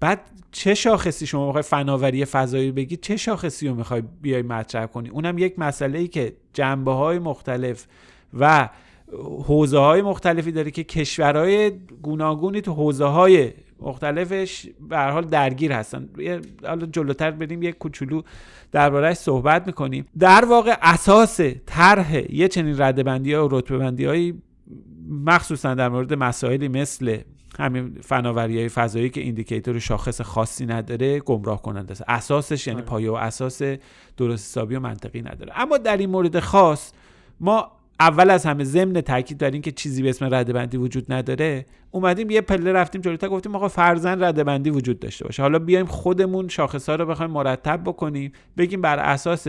بعد 0.00 0.20
چه 0.52 0.74
شاخصی 0.74 1.26
شما 1.26 1.46
می‌خوای 1.46 1.62
فناوری 1.62 2.24
فضایی 2.24 2.72
بگی؟ 2.72 2.96
چه 2.96 3.16
شاخصی 3.16 3.68
رو 3.68 3.74
می‌خوای 3.74 4.02
بیای 4.22 4.42
مطرح 4.42 4.86
کنی؟ 4.86 5.08
اونم 5.08 5.38
یک 5.38 5.58
مسئله 5.58 5.98
ای 5.98 6.08
که 6.08 6.36
جنبه 6.52 6.92
های 6.92 7.18
مختلف 7.18 7.86
و 8.38 8.68
حوزه 9.44 9.78
های 9.78 10.02
مختلفی 10.02 10.52
داره 10.52 10.70
که 10.70 10.84
کشورهای 10.84 11.72
گوناگونی 12.02 12.60
تو 12.60 12.72
حوزه 12.72 13.04
های 13.04 13.52
مختلفش 13.80 14.66
به 14.88 14.98
حال 14.98 15.24
درگیر 15.24 15.72
هستن. 15.72 16.08
حالا 16.66 16.86
جلوتر 16.86 17.30
بریم 17.30 17.62
یک 17.62 17.78
کوچولو 17.78 18.22
دربارهش 18.72 19.16
صحبت 19.16 19.66
می‌کنیم. 19.66 20.06
در 20.18 20.44
واقع 20.44 20.76
اساس 20.82 21.40
طرح 21.66 22.32
یه 22.34 22.48
چنین 22.48 22.80
ردبندی 22.80 23.32
ها 23.32 23.48
و 23.48 23.58
رتبه 23.58 23.78
بندی 23.78 24.34
مخصوصا 25.08 25.74
در 25.74 25.88
مورد 25.88 26.14
مسائلی 26.14 26.68
مثل 26.68 27.18
همین 27.58 27.98
فناوری 28.02 28.58
های 28.58 28.68
فضایی 28.68 29.10
که 29.10 29.20
indicator 29.20 29.78
شاخص 29.78 30.20
خاصی 30.20 30.66
نداره 30.66 31.20
گمراه 31.20 31.62
کننده 31.62 31.92
است. 31.92 32.04
اساسش 32.08 32.66
یعنی 32.66 32.80
آره. 32.80 32.88
پایه 32.88 33.10
و 33.10 33.14
اساس 33.14 33.62
درست 34.16 34.44
حسابی 34.44 34.74
و 34.74 34.80
منطقی 34.80 35.22
نداره. 35.22 35.52
اما 35.56 35.78
در 35.78 35.96
این 35.96 36.10
مورد 36.10 36.40
خاص 36.40 36.92
ما 37.40 37.72
اول 38.00 38.30
از 38.30 38.46
همه 38.46 38.64
ضمن 38.64 39.00
تاکید 39.00 39.38
بر 39.38 39.50
که 39.50 39.72
چیزی 39.72 40.02
به 40.02 40.10
اسم 40.10 40.34
رده‌بندی 40.34 40.76
وجود 40.76 41.12
نداره 41.12 41.66
اومدیم 41.90 42.30
یه 42.30 42.40
پله 42.40 42.72
رفتیم 42.72 43.00
جلوتر 43.00 43.28
گفتیم 43.28 43.54
آقا 43.56 43.68
فرضاً 43.68 44.22
رده‌بندی 44.24 44.70
وجود 44.70 45.00
داشته 45.00 45.24
باشه. 45.24 45.42
حالا 45.42 45.58
بیایم 45.58 45.86
خودمون 45.86 46.48
شاخص 46.48 46.88
ها 46.88 46.94
رو 46.94 47.06
بخوایم 47.06 47.30
مرتب 47.30 47.80
بکنیم 47.84 48.32
بگیم 48.56 48.80
بر 48.80 48.98
اساس 48.98 49.46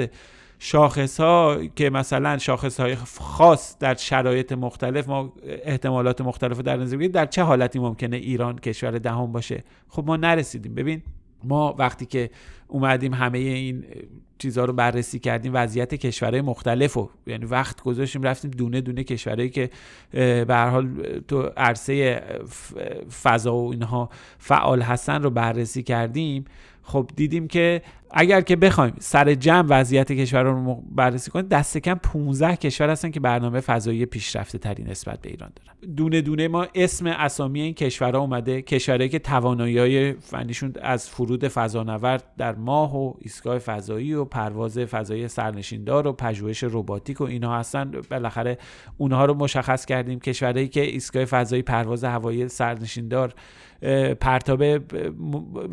شاخص 0.60 1.20
ها 1.20 1.60
که 1.76 1.90
مثلا 1.90 2.38
شاخص 2.38 2.80
های 2.80 2.96
خاص 3.20 3.78
در 3.80 3.96
شرایط 3.96 4.52
مختلف 4.52 5.08
ما 5.08 5.34
احتمالات 5.44 6.22
مختلف 6.22 6.60
در 6.60 6.78
نظر 6.78 6.98
بگیریم 6.98 7.12
در 7.12 7.26
چه 7.26 7.44
حالتی 7.44 7.80
ممکنه 7.80 8.18
ایران 8.18 8.60
کشور 8.60 8.92
دهم 8.92 9.32
باشه؟ 9.32 9.64
خب 9.90 10.04
ما 10.08 10.18
نرسیدیم. 10.18 10.76
ببین 10.76 11.02
ما 11.44 11.76
وقتی 11.78 12.06
که 12.06 12.30
اومدیم 12.68 13.14
همه 13.14 13.38
این 13.38 13.86
چیزها 14.38 14.66
رو 14.66 14.74
بررسی 14.74 15.20
کردیم 15.20 15.52
وضعیت 15.56 15.96
کشورهای 15.96 16.42
مختلف 16.42 16.98
و 16.98 17.10
یعنی 17.28 17.46
وقت 17.46 17.82
گذاشتیم 17.82 18.24
رفتیم 18.24 18.52
دونه 18.52 18.82
دونه 18.82 19.04
کشورهایی 19.04 19.50
که 19.50 19.70
به 20.12 20.46
هر 20.50 20.70
حال 20.70 20.90
تو 21.28 21.42
عرصه 21.58 22.22
فضا 23.24 23.56
و 23.56 23.72
اینها 23.72 24.10
فعال 24.38 24.82
هستن 24.82 25.24
رو 25.24 25.30
بررسی 25.30 25.84
کردیم. 25.84 26.46
خب 26.84 27.10
دیدیم 27.16 27.48
که 27.48 27.82
اگر 28.18 28.42
که 28.42 28.56
بخوایم 28.56 28.94
سر 29.00 29.34
جمع 29.34 29.68
وضعیت 29.70 30.12
کشور 30.12 30.44
رو 30.44 30.84
بررسی 30.92 31.32
کنیم 31.32 31.48
دست 31.48 31.78
کم 31.78 31.94
15 31.94 32.56
کشور 32.56 32.90
هستن 32.90 33.12
که 33.12 33.20
برنامه 33.20 33.60
فضایی 33.60 34.06
پیشرفته 34.06 34.58
تری 34.58 34.84
نسبت 34.84 35.22
به 35.22 35.30
ایران 35.30 35.52
دارن. 35.56 35.94
دونه 35.96 36.22
دونه 36.22 36.48
ما 36.48 36.68
اسم 36.76 37.08
اسامی 37.08 37.62
این 37.62 37.74
کشورها 37.74 38.22
اومده 38.22 38.62
کشورهایی 38.62 39.10
که 39.10 39.20
توانایی 39.20 39.78
های 39.78 40.14
فنیشون 40.14 40.74
از 40.82 41.10
فرود 41.10 41.48
فضانورد 41.48 42.24
در 42.38 42.56
ماه 42.56 42.98
و 42.98 43.14
ایستگاه 43.20 43.60
فضایی 43.60 44.14
و 44.14 44.26
پرواز 44.26 44.80
فضایی 44.80 45.28
سرنشیندار 45.28 46.08
و 46.08 46.14
پژوهش 46.14 46.64
رباتیک 46.64 47.22
و 47.22 47.24
اینها 47.24 47.60
هستن. 47.60 47.92
بالاخره 48.10 48.58
اونها 48.98 49.26
رو 49.26 49.34
مشخص 49.34 49.86
کردیم. 49.86 50.20
کشورهایی 50.20 50.68
که 50.68 50.82
ایستگاه 50.82 51.26
فضایی 51.26 51.62
پرواز 51.62 52.04
هوایی 52.04 52.48
سرنشیندار 52.48 53.34
پرتاب 54.20 54.64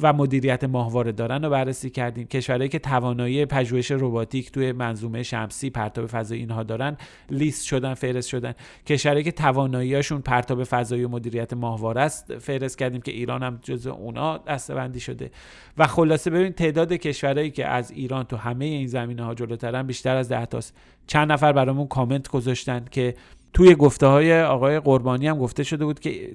و 0.02 0.12
مدیریت 0.12 0.64
ماهواره 0.64 1.12
دارن 1.12 1.44
رو 1.44 1.50
بررسی 1.50 1.90
کردیم. 1.90 2.26
کشورهایی 2.26 2.68
که 2.68 2.78
توانایی 2.78 3.46
پژوهش 3.46 3.90
رباتیک 3.90 4.52
توی 4.52 4.72
منظومه 4.72 5.22
شمسی 5.22 5.70
پرتاب 5.70 6.06
فضایی 6.06 6.40
اینها 6.40 6.62
دارن 6.62 6.96
لیست 7.30 7.66
شدن 7.66 7.94
فهرست 7.94 8.28
شدن. 8.28 8.54
کشورهایی 8.86 9.24
که 9.24 9.32
تواناییاشون 9.32 10.20
پرتاب 10.20 10.64
فضایی 10.64 11.04
و 11.04 11.08
مدیریت 11.08 11.52
ماهواره 11.52 12.00
است 12.00 12.38
فهرست 12.38 12.78
کردیم 12.78 13.00
که 13.00 13.12
ایران 13.12 13.42
هم 13.42 13.58
جزو 13.62 13.90
اونا 13.90 14.38
دستبندی 14.38 15.00
شده. 15.00 15.30
و 15.78 15.86
خلاصه 15.86 16.30
ببین 16.30 16.52
تعداد 16.52 16.92
کشورهایی 16.92 17.50
که 17.50 17.66
از 17.66 17.90
ایران 17.90 18.24
تو 18.24 18.36
همه 18.36 18.64
این 18.64 18.86
زمینه 18.86 19.24
ها 19.24 19.34
جلوترن 19.34 19.82
بیشتر 19.82 20.16
از 20.16 20.28
ده 20.28 20.46
تاست. 20.46 20.76
چند 21.06 21.32
نفر 21.32 21.52
برامون 21.52 21.86
کامنت 21.86 22.28
گذاشتن 22.28 22.84
که 22.90 23.14
توی 23.52 23.74
گفته 23.74 24.06
های 24.06 24.42
آقای 24.42 24.80
قربانی 24.80 25.26
هم 25.26 25.38
گفته 25.38 25.62
شده 25.62 25.84
بود 25.84 26.00
که 26.00 26.34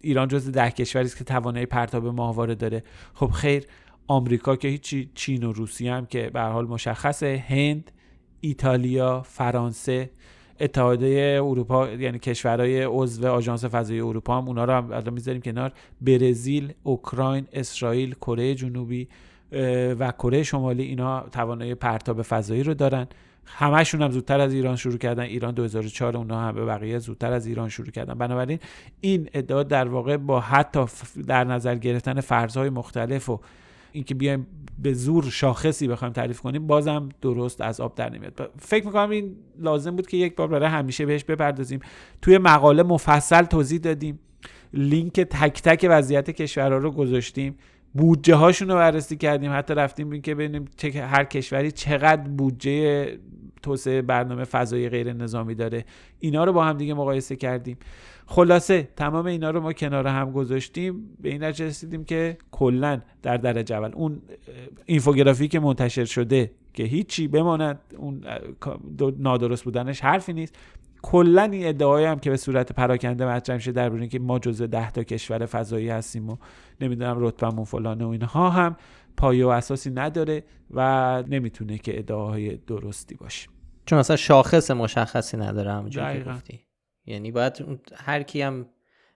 ایران 0.00 0.28
جز 0.28 0.50
ده 0.50 0.70
کشوری 0.70 1.04
است 1.04 1.18
که 1.18 1.24
توانایی 1.24 1.66
پرتاب 1.66 2.06
ماهواره 2.06 2.54
داره. 2.54 2.82
خب 3.14 3.30
خیر 3.30 3.66
آمریکا 4.06 4.56
که 4.56 4.68
هیچی 4.68 5.10
چین 5.14 5.42
و 5.42 5.52
روسیه 5.52 5.92
هم 5.92 6.06
که 6.06 6.30
به 6.30 6.40
حال 6.40 6.66
مشخصه. 6.66 7.44
هند 7.48 7.90
ایتالیا 8.40 9.22
فرانسه 9.22 10.10
اتحادیه 10.60 11.40
اروپا 11.44 11.88
یعنی 11.88 12.18
کشورهای 12.18 12.82
عضو 12.82 13.26
آژانس 13.28 13.64
فضایی 13.64 14.00
اروپا 14.00 14.38
هم 14.38 14.48
اونا 14.48 14.64
رو 14.64 14.72
هم 14.72 14.92
الان 14.92 15.12
می‌ذاریم 15.12 15.40
کنار. 15.40 15.72
برزیل 16.00 16.72
اوکراین 16.82 17.46
اسرائیل 17.52 18.14
کره 18.14 18.54
جنوبی 18.54 19.08
و 19.98 20.12
کره 20.12 20.42
شمالی 20.42 20.82
اینا 20.82 21.20
توانایی 21.20 21.74
پرتاب 21.74 22.22
فضایی 22.22 22.62
رو 22.62 22.74
دارن. 22.74 23.06
همشون 23.46 24.02
هم 24.02 24.10
زودتر 24.10 24.40
از 24.40 24.52
ایران 24.52 24.76
شروع 24.76 24.98
کردن. 24.98 25.22
ایران 25.22 25.54
2004 25.54 26.16
اونها 26.16 26.40
هم 26.40 26.54
به 26.54 26.64
بقیه 26.64 26.98
زودتر 26.98 27.32
از 27.32 27.46
ایران 27.46 27.68
شروع 27.68 27.90
کردن. 27.90 28.14
بنابراین 28.14 28.58
این 29.00 29.28
ادعا 29.34 29.62
در 29.62 29.88
واقع 29.88 30.16
با 30.16 30.40
حتی 30.40 30.84
در 31.26 31.44
نظر 31.44 31.74
گرفتن 31.74 32.20
فرضهای 32.20 32.70
مختلف 32.70 33.28
و 33.28 33.40
اینکه 33.92 34.14
بیایم 34.14 34.46
به 34.78 34.92
زور 34.92 35.24
شاخصی 35.24 35.88
بخوایم 35.88 36.12
تعریف 36.12 36.40
کنیم 36.40 36.66
بازم 36.66 37.08
درست 37.22 37.60
از 37.60 37.80
آب 37.80 37.94
در 37.94 38.10
نمیاد. 38.10 38.50
فکر 38.58 38.86
می‌کنم 38.86 39.10
این 39.10 39.36
لازم 39.58 39.96
بود 39.96 40.06
که 40.06 40.16
یک 40.16 40.36
بار 40.36 40.48
برای 40.48 40.68
همیشه 40.68 41.06
بهش 41.06 41.24
بپردازیم. 41.24 41.80
توی 42.22 42.38
مقاله 42.38 42.82
مفصل 42.82 43.42
توضیح 43.42 43.78
دادیم. 43.78 44.18
لینک 44.72 45.20
تک 45.20 45.62
تک 45.62 45.86
وضعیت 45.90 46.30
کشورها 46.30 46.78
رو 46.78 46.90
گذاشتیم. 46.90 47.56
بودجه 47.94 48.34
هاشون 48.34 48.68
رو 48.68 48.74
بررسی 48.74 49.16
کردیم. 49.16 49.52
حتی 49.52 49.74
رفتیم 49.74 50.06
ببینیم 50.06 50.22
که 50.22 50.34
ببینیم 50.34 50.68
هر 50.94 51.24
کشوری 51.24 51.70
چقدر 51.70 52.22
بودجه 52.22 53.18
توسعه 53.62 54.02
برنامه 54.02 54.44
فضایی 54.44 54.88
غیر 54.88 55.12
نظامی 55.12 55.54
داره. 55.54 55.84
اینا 56.18 56.44
رو 56.44 56.52
با 56.52 56.64
هم 56.64 56.76
دیگه 56.76 56.94
مقایسه 56.94 57.36
کردیم. 57.36 57.76
خلاصه 58.26 58.88
تمام 58.96 59.26
اینا 59.26 59.50
رو 59.50 59.60
ما 59.60 59.72
کنار 59.72 60.06
هم 60.06 60.32
گذاشتیم. 60.32 61.16
به 61.20 61.28
این 61.28 61.44
نتیجه 61.44 61.66
رسیدیم 61.66 62.04
که 62.04 62.38
کلا 62.50 63.00
در 63.22 63.36
درجه 63.36 63.76
اول. 63.76 63.90
اون 63.94 64.22
اینفوگرافی 64.86 65.48
که 65.48 65.60
منتشر 65.60 66.04
شده 66.04 66.50
که 66.74 66.82
هیچی 66.82 67.28
بماند 67.28 67.80
اون 67.96 68.24
نادرست 69.18 69.64
بودنش 69.64 70.00
حرفی 70.00 70.32
نیست. 70.32 70.58
کلا 71.06 71.42
این 71.42 71.66
ادعایی 71.66 72.06
هم 72.06 72.18
که 72.18 72.30
به 72.30 72.36
صورت 72.36 72.72
پراکنده 72.72 73.26
مطرح 73.26 73.56
میشه 73.56 73.72
در 73.72 73.92
اینکه 73.92 74.18
ما 74.18 74.38
جزء 74.38 74.66
ده 74.66 74.90
تا 74.90 75.02
کشور 75.02 75.46
فضایی 75.46 75.88
هستیم 75.88 76.30
و 76.30 76.36
نمی‌دونم 76.80 77.16
رتبمون 77.18 77.64
فلانه 77.64 78.04
و 78.04 78.08
اینها 78.08 78.50
هم 78.50 78.76
پایه 79.16 79.46
و 79.46 79.48
اساسی 79.48 79.90
نداره 79.90 80.44
و 80.70 81.22
نمی‌تونه 81.28 81.78
که 81.78 81.98
ادعاهای 81.98 82.56
درستی 82.56 83.14
باشه. 83.14 83.48
چون 83.86 83.98
اصلا 83.98 84.16
شاخص 84.16 84.70
مشخصی 84.70 85.36
نداره 85.36 85.72
همونجوری 85.72 86.18
که 86.18 86.30
گفتی. 86.30 86.60
یعنی 87.06 87.30
باید 87.30 87.82
هر 87.94 88.22
کی 88.22 88.42
هم 88.42 88.66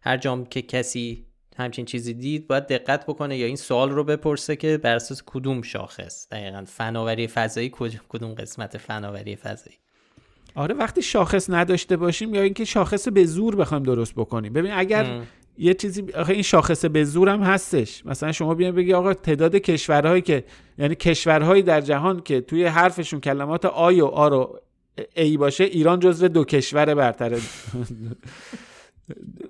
هر 0.00 0.16
جام 0.16 0.44
که 0.46 0.62
کسی 0.62 1.26
همچین 1.56 1.84
چیزی 1.84 2.14
دید 2.14 2.48
باید 2.48 2.66
دقت 2.66 3.06
بکنه 3.06 3.36
یا 3.36 3.46
این 3.46 3.56
سوال 3.56 3.90
رو 3.90 4.04
بپرسه 4.04 4.56
که 4.56 4.78
بر 4.78 4.94
اساس 4.94 5.22
کدوم 5.26 5.62
شاخص؟ 5.62 6.28
دقیقا. 6.30 6.64
فناوری 6.66 7.26
فضایی 7.26 7.72
کدوم 8.08 8.34
قسمت 8.34 8.78
فناوری 8.78 9.36
فضایی؟ 9.36 9.76
آره 10.54 10.74
وقتی 10.74 11.02
شاخص 11.02 11.50
نداشته 11.50 11.96
باشیم 11.96 12.34
یا 12.34 12.42
اینکه 12.42 12.64
شاخص 12.64 13.08
به 13.08 13.24
زور 13.24 13.56
بخوایم 13.56 13.82
درست 13.82 14.14
بکنیم. 14.14 14.52
ببین 14.52 14.72
اگر 14.72 15.20
یه 15.58 15.74
چیزی 15.74 16.04
آخه 16.14 16.32
این 16.32 16.42
شاخص 16.42 16.84
به 16.84 17.04
زور 17.04 17.28
هم 17.28 17.42
هستش. 17.42 18.06
مثلا 18.06 18.32
شما 18.32 18.54
بیان 18.54 18.74
بگی 18.74 18.92
آقا 18.92 19.14
تعداد 19.14 19.56
کشورهایی 19.56 20.22
که 20.22 20.44
یعنی 20.78 20.94
کشورهایی 20.94 21.62
در 21.62 21.80
جهان 21.80 22.20
که 22.20 22.40
توی 22.40 22.64
حرفشون 22.64 23.20
کلمات 23.20 23.64
I 23.64 24.00
و 24.00 24.06
R 24.06 24.28
و 24.28 24.60
A 25.16 25.36
باشه 25.36 25.64
ایران 25.64 26.00
جزو 26.00 26.28
دو 26.28 26.44
کشور 26.44 26.94
برتر 26.94 27.38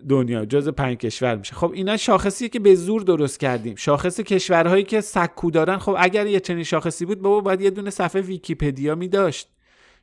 دنیا 0.08 0.44
جز 0.44 0.68
پنج 0.68 0.96
کشور 0.96 1.36
میشه. 1.36 1.54
خب 1.54 1.72
اینا 1.74 1.96
شاخصیه 1.96 2.48
که 2.48 2.58
به 2.58 2.74
زور 2.74 3.02
درست 3.02 3.40
کردیم. 3.40 3.74
شاخص 3.76 4.20
کشورهایی 4.20 4.82
که 4.82 5.00
سکو 5.00 5.50
دارن 5.50 5.78
خب 5.78 5.96
اگر 5.98 6.26
یه 6.26 6.40
چنین 6.40 6.64
شاخصی 6.64 7.04
بود 7.04 7.22
بابا 7.22 7.40
باید 7.40 7.60
یه 7.60 7.70
دونه 7.70 7.90
صفحه 7.90 8.22
ویکیپدیا 8.22 8.94
می 8.94 9.08
داشت 9.08 9.48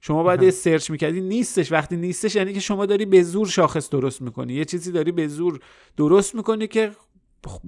شما 0.07 0.23
باید 0.23 0.43
یه 0.43 0.51
search 0.51 0.91
می‌کردی 0.91 1.21
نیستش. 1.21 1.71
وقتی 1.71 1.97
نیستش 1.97 2.35
یعنی 2.35 2.53
که 2.53 2.59
شما 2.59 2.85
داری 2.85 3.05
به 3.05 3.23
زور 3.23 3.47
شاخص 3.47 3.89
درست 3.89 4.21
می‌کنی. 4.21 4.53
یه 4.53 4.65
چیزی 4.65 4.91
داری 4.91 5.11
به 5.11 5.27
زور 5.27 5.59
درست 5.97 6.35
می‌کنی 6.35 6.67
که 6.67 6.91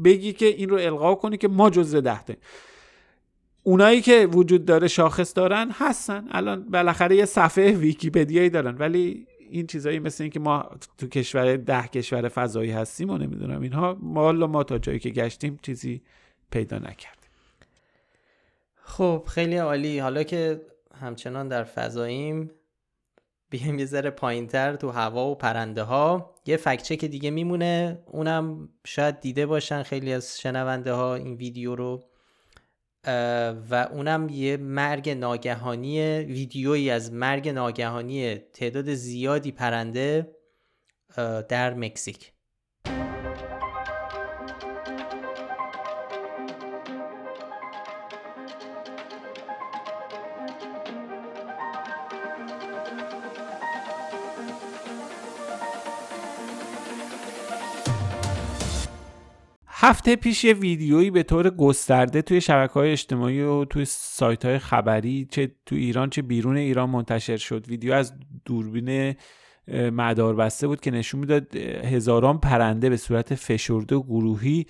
بگی 0.03 0.33
که 0.33 0.45
این 0.45 0.69
رو 0.69 0.77
القا 0.77 1.15
کنی 1.15 1.37
که 1.37 1.47
ما 1.47 1.69
جزء 1.69 1.99
دهته 1.99 2.37
اونایی 3.63 4.01
که 4.01 4.27
وجود 4.31 4.65
داره 4.65 4.87
شاخص 4.87 5.33
دارن 5.35 5.71
هستن. 5.71 6.27
الان 6.31 6.69
بالاخره 6.69 7.15
یه 7.15 7.25
صفحه 7.25 7.71
ویکیپدیایی 7.71 8.49
دارن. 8.49 8.77
ولی 8.77 9.27
این 9.49 9.67
چیزایی 9.67 9.99
مثل 9.99 10.23
اینکه 10.23 10.39
ما 10.39 10.69
تو 10.97 11.07
کشور 11.07 11.55
ده 11.55 11.87
کشور 11.87 12.29
فضایی 12.29 12.71
هستیم 12.71 13.09
و 13.09 13.17
نمی‌دونم 13.17 13.61
اینها 13.61 13.97
مال 14.01 14.45
ما 14.45 14.63
تا 14.63 14.77
جایی 14.77 14.99
که 14.99 15.09
گشتیم 15.09 15.59
چیزی 15.61 16.01
پیدا 16.51 16.77
نکرد 16.77 17.27
خب 18.83 19.23
خیلی 19.27 19.57
عالی. 19.57 19.99
حالا 19.99 20.23
که 20.23 20.61
همچنان 21.01 21.47
در 21.47 21.63
فضاییم 21.63 22.51
بیایم 23.49 23.79
یه 23.79 23.85
ذره 23.85 24.09
پایینتر 24.09 24.75
تو 24.75 24.89
هوا 24.89 25.27
و 25.27 25.35
پرنده 25.35 25.83
ها 25.83 26.35
یه 26.45 26.57
فکچه 26.57 26.95
که 26.95 27.07
دیگه 27.07 27.31
میمونه. 27.31 28.03
اونم 28.05 28.69
شاید 28.85 29.19
دیده 29.19 29.45
باشن 29.45 29.83
خیلی 29.83 30.13
از 30.13 30.39
شنونده 30.39 30.93
ها 30.93 31.15
این 31.15 31.33
ویدیو 31.33 31.75
رو. 31.75 32.03
و 33.69 33.87
اونم 33.91 34.29
یه 34.29 34.57
مرگ 34.57 35.09
ناگهانی 35.09 36.19
ویدیویی 36.19 36.89
از 36.89 37.13
مرگ 37.13 37.49
ناگهانی 37.49 38.35
تعداد 38.35 38.93
زیادی 38.93 39.51
پرنده 39.51 40.35
در 41.49 41.73
مکزیک. 41.73 42.33
هفته 59.89 60.15
پیش 60.15 60.43
یه 60.43 60.53
ویدیویی 60.53 61.11
به 61.11 61.23
طور 61.23 61.49
گسترده 61.49 62.21
توی 62.21 62.41
شبکه 62.41 62.73
های 62.73 62.91
اجتماعی 62.91 63.41
و 63.41 63.65
توی 63.65 63.85
سایت 63.85 64.45
های 64.45 64.59
خبری 64.59 65.27
چه 65.31 65.51
تو 65.65 65.75
ایران 65.75 66.09
چه 66.09 66.21
بیرون 66.21 66.57
ایران 66.57 66.89
منتشر 66.89 67.37
شد. 67.37 67.67
ویدیو 67.67 67.93
از 67.93 68.13
دوربین 68.45 69.15
مدار 69.73 70.35
بسته 70.35 70.67
بود 70.67 70.81
که 70.81 70.91
نشون 70.91 71.19
می‌داد 71.19 71.55
هزاران 71.55 72.37
پرنده 72.37 72.89
به 72.89 72.97
صورت 72.97 73.35
فشرده 73.35 73.95
و 73.95 74.03
گروهی 74.03 74.65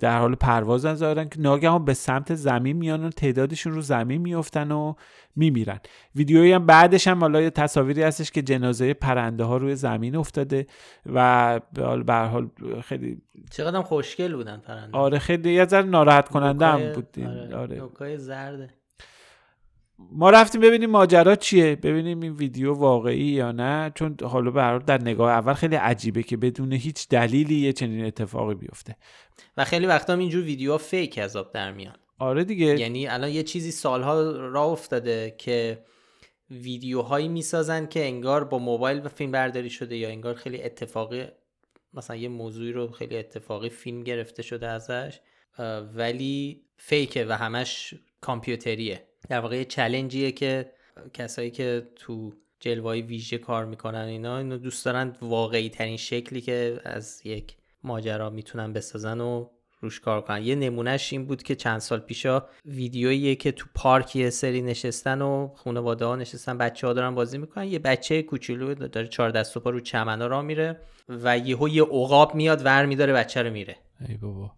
در 0.00 0.18
حال 0.18 0.34
پرواز 0.34 0.80
ظاهرن 0.80 1.28
که 1.28 1.40
ناگهان 1.40 1.84
به 1.84 1.94
سمت 1.94 2.34
زمین 2.34 2.76
میان 2.76 3.04
و 3.04 3.10
تعدادشون 3.10 3.72
رو 3.72 3.80
زمین 3.80 4.20
میفتن 4.20 4.72
و 4.72 4.94
میمیرن. 5.36 5.80
ویدیویی 6.14 6.52
هم 6.52 6.66
بعدش 6.66 7.08
هم 7.08 7.20
حالا 7.20 7.50
تصاویری 7.50 8.02
هستش 8.02 8.30
که 8.30 8.42
جنازه 8.42 8.94
پرنده 8.94 9.44
ها 9.44 9.56
روی 9.56 9.74
زمین 9.74 10.16
افتاده 10.16 10.66
و 11.06 11.60
به 12.06 12.14
حال 12.14 12.48
خیلی 12.84 13.22
چقدر 13.50 13.82
خوشگل 13.82 14.34
بودن 14.34 14.56
پرنده. 14.56 14.98
آره 14.98 15.18
خیلی 15.18 15.52
یه 15.52 15.64
ذره 15.64 15.86
ناراحت 15.86 16.28
کننده 16.28 16.66
هم 16.66 16.92
بود 16.92 17.18
آره, 17.18 17.56
آره. 17.56 18.16
زرده. 18.16 18.70
ما 20.12 20.30
رفتیم 20.30 20.60
ببینیم 20.60 20.90
ماجرا 20.90 21.36
چیه 21.36 21.76
ببینیم 21.76 22.20
این 22.20 22.32
ویدیو 22.32 22.74
واقعی 22.74 23.24
یا 23.24 23.52
نه. 23.52 23.92
چون 23.94 24.16
حالا 24.22 24.50
به 24.50 24.84
در 24.86 25.00
نگاه 25.00 25.32
اول 25.32 25.54
خیلی 25.54 25.76
عجیبه 25.76 26.22
که 26.22 26.36
بدون 26.36 26.72
هیچ 26.72 27.08
دلیلی 27.08 27.54
یه 27.54 27.72
چنین 27.72 28.04
اتفاقی 28.04 28.54
بیفته. 28.54 28.96
و 29.56 29.64
خیلی 29.64 29.86
وقتا 29.86 30.12
هم 30.12 30.18
اینجور 30.18 30.44
ویدیوها 30.44 30.78
فیک 30.78 31.18
از 31.18 31.36
آب 31.36 31.52
در 31.52 31.72
میان. 31.72 31.96
آره 32.18 32.44
دیگه. 32.44 32.80
یعنی 32.80 33.06
الان 33.06 33.30
یه 33.30 33.42
چیزی 33.42 33.70
سالها 33.70 34.30
راه 34.30 34.66
افتاده 34.66 35.34
که 35.38 35.84
ویدیوهایی 36.50 37.28
می‌سازن 37.28 37.86
که 37.86 38.04
انگار 38.04 38.44
با 38.44 38.58
موبایل 38.58 39.06
و 39.06 39.08
فیلم 39.08 39.32
برداری 39.32 39.70
شده 39.70 39.96
یا 39.96 40.08
انگار 40.08 40.34
خیلی 40.34 40.62
اتفاقی 40.62 41.24
مثلا 41.94 42.16
یه 42.16 42.28
موضوعی 42.28 42.72
رو 42.72 42.88
خیلی 42.88 43.16
اتفاقی 43.16 43.68
فیلم 43.68 44.02
گرفته 44.02 44.42
شده 44.42 44.68
ازش 44.68 45.20
ولی 45.94 46.62
فیکه 46.76 47.26
و 47.28 47.32
همش 47.32 47.94
کامپیوتریه. 48.20 49.08
در 49.28 49.40
واقع 49.40 49.56
یه 49.56 49.64
چلنجیه 49.64 50.32
که 50.32 50.72
کسایی 51.14 51.50
که 51.50 51.88
تو 51.96 52.32
جلوهای 52.60 53.02
ویژه 53.02 53.38
کار 53.38 53.64
می‌کنن 53.64 54.04
اینا 54.04 54.38
اینو 54.38 54.58
دوست 54.58 54.84
دارن 54.84 55.16
واقعی 55.22 55.68
ترین 55.68 55.96
شکلی 55.96 56.40
که 56.40 56.80
از 56.84 57.20
یک 57.24 57.56
ماجرا 57.82 58.30
می‌تونن 58.30 58.72
بسازن 58.72 59.20
و 59.20 59.48
روش 59.80 60.00
کار 60.00 60.20
کنن. 60.20 60.42
یه 60.42 60.54
نمونهش 60.54 61.12
این 61.12 61.26
بود 61.26 61.42
که 61.42 61.54
چند 61.54 61.78
سال 61.78 61.98
پیشا 61.98 62.46
ویدیویی 62.64 63.36
که 63.36 63.52
تو 63.52 63.66
پارک 63.74 64.16
یه 64.16 64.30
سری 64.30 64.62
نشستن 64.62 65.22
و 65.22 65.48
خانواده 65.54 66.04
ها 66.04 66.16
نشستن 66.16 66.58
بچه 66.58 66.86
ها 66.86 66.92
دارن 66.92 67.14
بازی 67.14 67.38
می‌کنن. 67.38 67.64
یه 67.64 67.78
بچه 67.78 68.22
کوچولو 68.22 68.74
داره 68.74 69.06
چهار 69.06 69.30
دست 69.30 69.56
و 69.56 69.60
پا 69.60 69.70
رو 69.70 69.80
چمنا 69.80 70.26
را 70.26 70.42
میره 70.42 70.80
و 71.08 71.38
یهو 71.38 71.68
یه 71.68 71.82
عقاب 71.82 72.34
میاد 72.34 72.64
ور 72.64 72.86
میداره 72.86 73.12
بچه 73.12 73.42
رو 73.42 73.50
میره. 73.50 73.76
ای 74.08 74.16
بابا. 74.16 74.52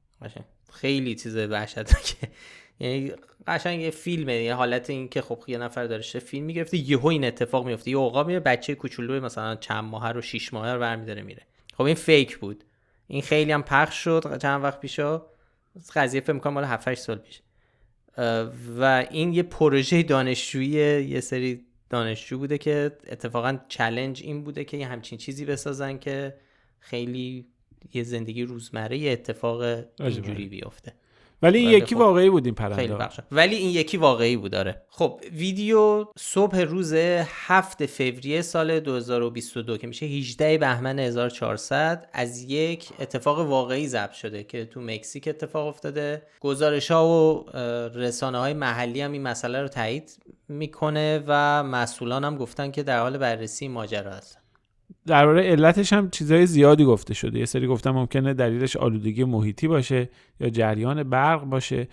خیلی 0.72 1.14
چیز 1.14 1.36
وحشتناکه. 1.36 2.28
یعنی 2.80 3.12
قشنگ 3.46 3.80
یه 3.80 3.90
فیلمه 3.90 4.34
یه 4.34 4.54
حالت 4.54 4.90
این 4.90 5.08
که 5.08 5.22
خب 5.22 5.44
یه 5.46 5.58
نفر 5.58 5.84
داره 5.86 6.02
فیلم 6.02 6.46
می‌گرفته 6.46 6.76
یهو 6.76 7.06
این 7.06 7.24
اتفاق 7.24 7.66
میفته 7.66 7.90
یه 7.90 7.98
عقاب 7.98 8.26
میره 8.26 8.40
بچه 8.40 8.74
کوچولو 8.74 9.20
مثلا 9.20 9.56
چند 9.56 9.84
ماه 9.84 10.12
رو 10.12 10.22
6 10.22 10.54
ماه 10.54 10.72
رو 10.72 10.80
برمیداره 10.80 11.22
میره. 11.22 11.42
خب 11.74 11.82
این 11.82 11.94
فیک 11.94 12.38
بود. 12.38 12.64
این 13.06 13.22
خیلی 13.22 13.52
هم 13.52 13.62
پخش 13.62 14.04
شد 14.04 14.38
چند 14.38 14.64
وقت 14.64 14.80
پیشا 14.80 15.22
قضیه 15.94 16.20
فکر 16.20 16.32
می‌کنم 16.32 16.52
مال 16.52 16.64
7 16.64 16.94
سال 16.94 17.18
پیش 17.18 17.40
و 18.78 19.06
این 19.10 19.32
یه 19.32 19.42
پروژه 19.42 20.02
دانشجویی 20.02 21.04
یه 21.04 21.20
سری 21.20 21.64
دانشجو 21.90 22.38
بوده 22.38 22.58
که 22.58 22.96
اتفاقا 23.06 23.58
چلنج 23.68 24.22
این 24.22 24.44
بوده 24.44 24.64
که 24.64 24.76
یه 24.76 24.86
همچین 24.86 25.18
چیزی 25.18 25.44
بسازن 25.44 25.98
که 25.98 26.34
خیلی 26.80 27.46
یه 27.94 28.02
زندگی 28.02 28.42
روزمره 28.42 28.98
یه 28.98 29.12
اتفاق 29.12 29.84
اینجوری 30.00 30.48
بیفته. 30.48 30.92
ولی 31.42 31.58
این 31.58 31.70
یکی 31.70 31.94
خب. 31.94 32.00
واقعی 32.00 32.30
بود 32.30 32.44
این 32.44 32.54
پرنده. 32.54 33.08
ولی 33.32 33.56
این 33.56 33.70
یکی 33.70 33.96
واقعی 33.96 34.36
بود 34.36 34.52
داره 34.52 34.82
خب 34.88 35.20
ویدیو 35.32 36.04
صبح 36.18 36.60
روز 36.60 36.94
7 36.94 37.86
فوریه 37.86 38.42
سال 38.42 38.80
2022 38.80 39.78
که 39.78 39.86
میشه 39.86 40.06
18 40.06 40.58
بهمن 40.58 40.98
1400 40.98 42.08
از 42.12 42.42
یک 42.42 42.88
اتفاق 43.00 43.38
واقعی 43.38 43.88
ضبط 43.88 44.12
شده 44.12 44.44
که 44.44 44.64
تو 44.64 44.80
مکزیک 44.80 45.28
اتفاق 45.28 45.66
افتاده. 45.66 46.22
گزارش 46.40 46.90
ها 46.90 47.08
و 47.08 47.50
رسانه 47.98 48.38
های 48.38 48.52
محلی 48.52 49.00
هم 49.00 49.12
این 49.12 49.22
مسئله 49.22 49.62
رو 49.62 49.68
تایید 49.68 50.18
می‌کنه 50.48 51.24
و 51.26 51.62
مسئولان 51.62 52.24
هم 52.24 52.36
گفتن 52.36 52.70
که 52.70 52.82
در 52.82 53.00
حال 53.00 53.18
بررسی 53.18 53.68
ماجرا 53.68 54.12
هستن. 54.12 54.40
درباره 55.06 55.42
علتش 55.42 55.92
هم 55.92 56.10
چیزهای 56.10 56.46
زیادی 56.46 56.84
گفته 56.84 57.14
شده. 57.14 57.38
یه 57.38 57.44
سری 57.44 57.66
گفتم 57.66 57.90
ممکنه 57.90 58.34
دلیلش 58.34 58.76
آلودگی 58.76 59.24
محیطی 59.24 59.68
باشه 59.68 60.08
یا 60.40 60.50
جریان 60.50 61.02
برق 61.02 61.44
باشه. 61.44 61.88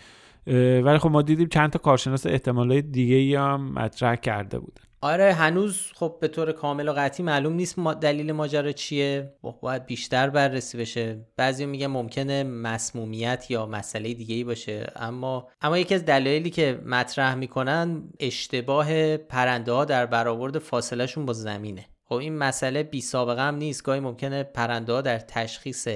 ولی 0.83 0.97
خب 0.97 1.09
ما 1.09 1.21
دیدیم 1.21 1.47
چند 1.47 1.69
تا 1.69 1.79
کارشناس 1.79 2.25
احتمالات 2.25 2.83
دیگه 2.83 3.15
ای 3.15 3.35
هم 3.35 3.73
مطرح 3.73 4.15
کرده 4.15 4.59
بودن. 4.59 4.81
آره 5.01 5.33
هنوز 5.33 5.91
خب 5.95 6.17
به 6.21 6.27
طور 6.27 6.51
کامل 6.51 6.89
و 6.89 6.93
قطعی 6.93 7.25
معلوم 7.25 7.53
نیست 7.53 7.79
ما 7.79 7.93
دلیل 7.93 8.31
ماجرا 8.31 8.71
چیه. 8.71 9.33
باید 9.61 9.85
بیشتر 9.85 10.29
بررسی 10.29 10.77
بشه. 10.77 11.25
بعضی 11.37 11.65
میگن 11.65 11.87
ممکنه 11.87 12.43
مسمومیت 12.43 13.45
یا 13.49 13.65
مسئله 13.65 14.13
دیگه 14.13 14.35
ای 14.35 14.43
باشه. 14.43 14.91
اما 14.95 15.47
اما 15.61 15.77
یکی 15.77 15.95
از 15.95 16.05
دلایلی 16.05 16.49
که 16.49 16.81
مطرح 16.85 17.35
می‌کنن 17.35 18.03
اشتباه 18.19 19.17
پرنده 19.17 19.71
ها 19.71 19.85
در 19.85 20.05
برآورد 20.05 20.59
فاصلهشون 20.59 21.25
با 21.25 21.33
زمینه. 21.33 21.85
خب 22.05 22.15
این 22.15 22.37
مسئله 22.37 22.83
بی 22.83 23.01
سابقه 23.01 23.41
هم 23.41 23.55
نیست. 23.55 23.83
گاهی 23.83 23.99
ممکنه 23.99 24.43
پرنده 24.43 24.93
ها 24.93 25.01
در 25.01 25.19
تشخیص 25.19 25.87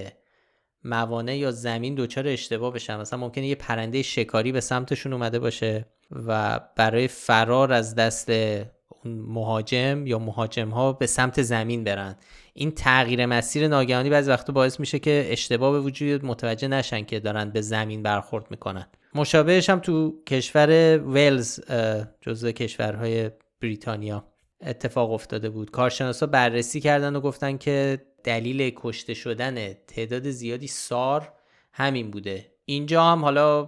موانع 0.83 1.37
یا 1.37 1.51
زمین 1.51 1.95
دچار 1.95 2.27
اشتباه 2.27 2.73
بشن. 2.73 2.99
مثلا 2.99 3.19
ممکنه 3.19 3.47
یه 3.47 3.55
پرنده 3.55 4.01
شکاری 4.01 4.51
به 4.51 4.59
سمتشون 4.59 5.13
اومده 5.13 5.39
باشه 5.39 5.85
و 6.11 6.59
برای 6.75 7.07
فرار 7.07 7.73
از 7.73 7.95
دست 7.95 8.31
مهاجم 9.05 10.07
یا 10.07 10.19
مهاجم 10.19 10.69
ها 10.69 10.93
به 10.93 11.07
سمت 11.07 11.41
زمین 11.41 11.83
برن. 11.83 12.15
این 12.53 12.71
تغییر 12.71 13.25
مسیر 13.25 13.67
ناگهانی 13.67 14.09
بعضی 14.09 14.31
وقتا 14.31 14.53
باعث 14.53 14.79
میشه 14.79 14.99
که 14.99 15.27
اشتباه 15.29 15.71
به 15.71 15.79
وجود 15.79 16.25
متوجه 16.25 16.67
نشن 16.67 17.03
که 17.03 17.19
دارن 17.19 17.49
به 17.49 17.61
زمین 17.61 18.03
برخورد 18.03 18.45
می‌کنن. 18.51 18.87
مشابهش 19.15 19.69
هم 19.69 19.79
تو 19.79 20.23
کشور 20.27 20.97
ولز 20.97 21.59
جزو 22.21 22.51
کشورهای 22.51 23.31
بریتانیا. 23.61 24.27
اتفاق 24.61 25.11
افتاده 25.11 25.49
بود. 25.49 25.71
کارشناسا 25.71 26.25
بررسی 26.25 26.81
کردن 26.81 27.15
و 27.15 27.19
گفتن 27.19 27.58
که 27.58 28.05
دلیل 28.23 28.71
کشته 28.75 29.13
شدن 29.13 29.73
تعداد 29.73 30.29
زیادی 30.29 30.67
سار 30.67 31.33
همین 31.73 32.12
بوده. 32.12 32.51
اینجا 32.65 33.03
هم 33.03 33.23
حالا 33.23 33.67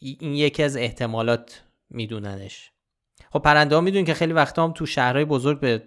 این 0.00 0.34
یکی 0.34 0.62
از 0.62 0.76
احتمالات 0.76 1.62
میدوننش. 1.90 2.70
خب 3.32 3.38
پرنده 3.38 3.74
ها 3.74 3.80
می‌دونن 3.80 4.04
که 4.04 4.14
خیلی 4.14 4.32
وقتا 4.32 4.64
هم 4.64 4.72
تو 4.72 4.86
شهرهای 4.86 5.24
بزرگ 5.24 5.60
به 5.60 5.82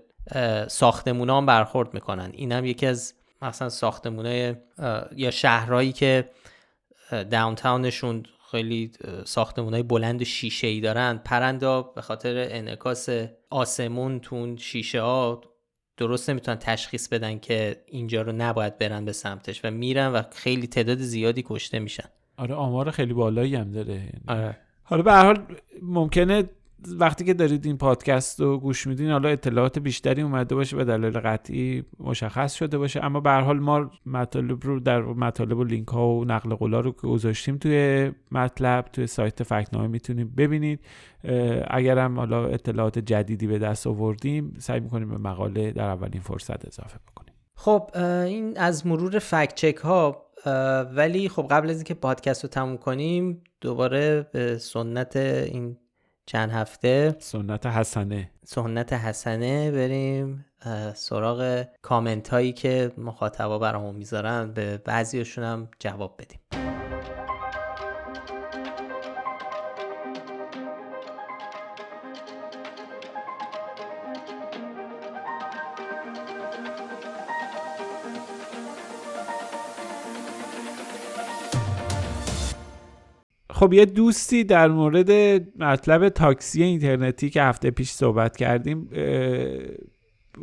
ساختمون 0.67 1.29
هم 1.29 1.45
برخورد 1.45 1.93
می‌کنن. 1.93 2.31
این 2.33 2.51
هم 2.51 2.65
یکی 2.65 2.85
از 2.85 3.13
مثلا 3.41 3.69
ساختمونه 3.69 4.61
یا 5.15 5.31
شهرهایی 5.31 5.91
که 5.91 6.29
داونتاونشون 7.11 8.23
خیلی 8.51 8.91
ساختمون 9.25 9.73
های 9.73 9.83
بلند 9.83 10.23
شیشه 10.23 10.67
ای 10.67 10.81
دارن 10.81 11.17
پرندا 11.17 11.81
به 11.81 12.01
خاطر 12.01 12.47
انعکاس 12.49 13.09
آسمون 13.49 14.19
تون 14.19 14.57
شیشه 14.57 15.01
ها 15.01 15.41
درست 15.97 16.29
نمی‌تونن 16.29 16.57
تشخیص 16.57 17.07
بدن 17.07 17.39
که 17.39 17.83
اینجا 17.85 18.21
رو 18.21 18.31
نباید 18.31 18.77
برن 18.77 19.05
به 19.05 19.11
سمتش 19.11 19.65
و 19.65 19.71
میرن 19.71 20.07
و 20.07 20.21
خیلی 20.31 20.67
تعداد 20.67 20.97
زیادی 20.97 21.43
کشته 21.47 21.79
میشن. 21.79 22.09
آره 22.37 22.55
آمار 22.55 22.91
خیلی 22.91 23.13
بالایی 23.13 23.55
هم 23.55 23.71
داره. 23.71 24.09
آره. 24.27 24.57
حالا 24.83 25.01
به 25.03 25.11
هر 25.11 25.25
حال 25.25 25.45
ممکنه 25.81 26.49
وقتی 26.99 27.25
که 27.25 27.34
دارید 27.34 27.65
این 27.65 27.78
پادکست 27.78 28.41
رو 28.41 28.57
گوش 28.57 28.88
میدین 28.88 29.11
حالا 29.11 29.30
اطلاعات 29.30 29.80
بیشتری 29.80 30.21
اومده 30.21 30.55
باشه 30.55 30.78
و 30.78 30.84
دلیل 30.84 31.19
قطعی 31.19 31.84
مشخص 31.99 32.53
شده 32.53 32.78
باشه. 32.78 33.05
اما 33.05 33.19
به 33.19 33.32
حال 33.32 33.59
ما 33.59 33.91
مطالب 34.05 34.63
رو 34.63 34.80
در 34.80 35.01
مطالب 35.01 35.57
و 35.57 35.63
لینک 35.63 35.88
ها 35.88 36.07
و 36.07 36.25
نقل 36.25 36.55
قولا 36.55 36.80
رو 36.80 36.91
که 36.91 37.07
گذاشتیم 37.07 37.57
توی 37.57 38.11
مطلب 38.32 38.86
توی 38.93 39.07
سایت 39.07 39.43
فکنامه 39.43 39.88
می‌تونید 39.88 40.36
ببینید. 40.36 40.80
هم 41.69 42.19
حالا 42.19 42.45
اطلاعات 42.45 42.99
جدیدی 42.99 43.47
به 43.47 43.59
دست 43.59 43.88
آوردیم 43.88 44.53
سعی 44.57 44.80
می‌کنیم 44.80 45.09
به 45.09 45.17
مقاله 45.17 45.71
در 45.71 45.89
اولین 45.89 46.21
فرصت 46.21 46.67
اضافه 46.67 46.99
بکنیم. 47.11 47.34
خب 47.55 47.91
این 48.25 48.57
از 48.57 48.88
مرور 48.88 49.19
فکت 49.19 49.55
چک 49.55 49.78
ها 49.78 50.28
ولی 50.95 51.30
خب 51.30 51.47
قبل 51.51 51.69
از 51.69 51.75
اینکه 51.75 51.93
پادکست 51.93 52.43
رو 52.43 52.49
تموم 52.49 52.78
کنیم 52.78 53.43
دوباره 53.61 54.28
به 54.34 54.57
سنت 54.57 55.15
این 55.15 55.78
چند 56.30 56.51
هفته؟ 56.51 57.15
سنت 57.19 57.65
حسنه. 57.65 58.32
سنت 58.45 58.93
حسنه. 58.93 59.71
بریم 59.71 60.45
سراغ 60.95 61.65
کامنت 61.82 62.30
هایی 62.30 62.53
که 62.53 62.91
مخاطبا 62.97 63.59
برامون 63.59 63.95
می‌ذارن. 63.95 64.51
به 64.51 64.78
بعضیشون 64.78 65.43
هم 65.43 65.69
جواب 65.80 66.21
بدیم. 66.21 66.66
خب 83.57 83.73
یه 83.73 83.85
دوستی 83.85 84.43
در 84.43 84.67
مورد 84.67 85.11
مطلب 85.59 86.09
تاکسی 86.09 86.63
اینترنتی 86.63 87.29
که 87.29 87.43
هفته 87.43 87.71
پیش 87.71 87.89
صحبت 87.89 88.37
کردیم 88.37 88.89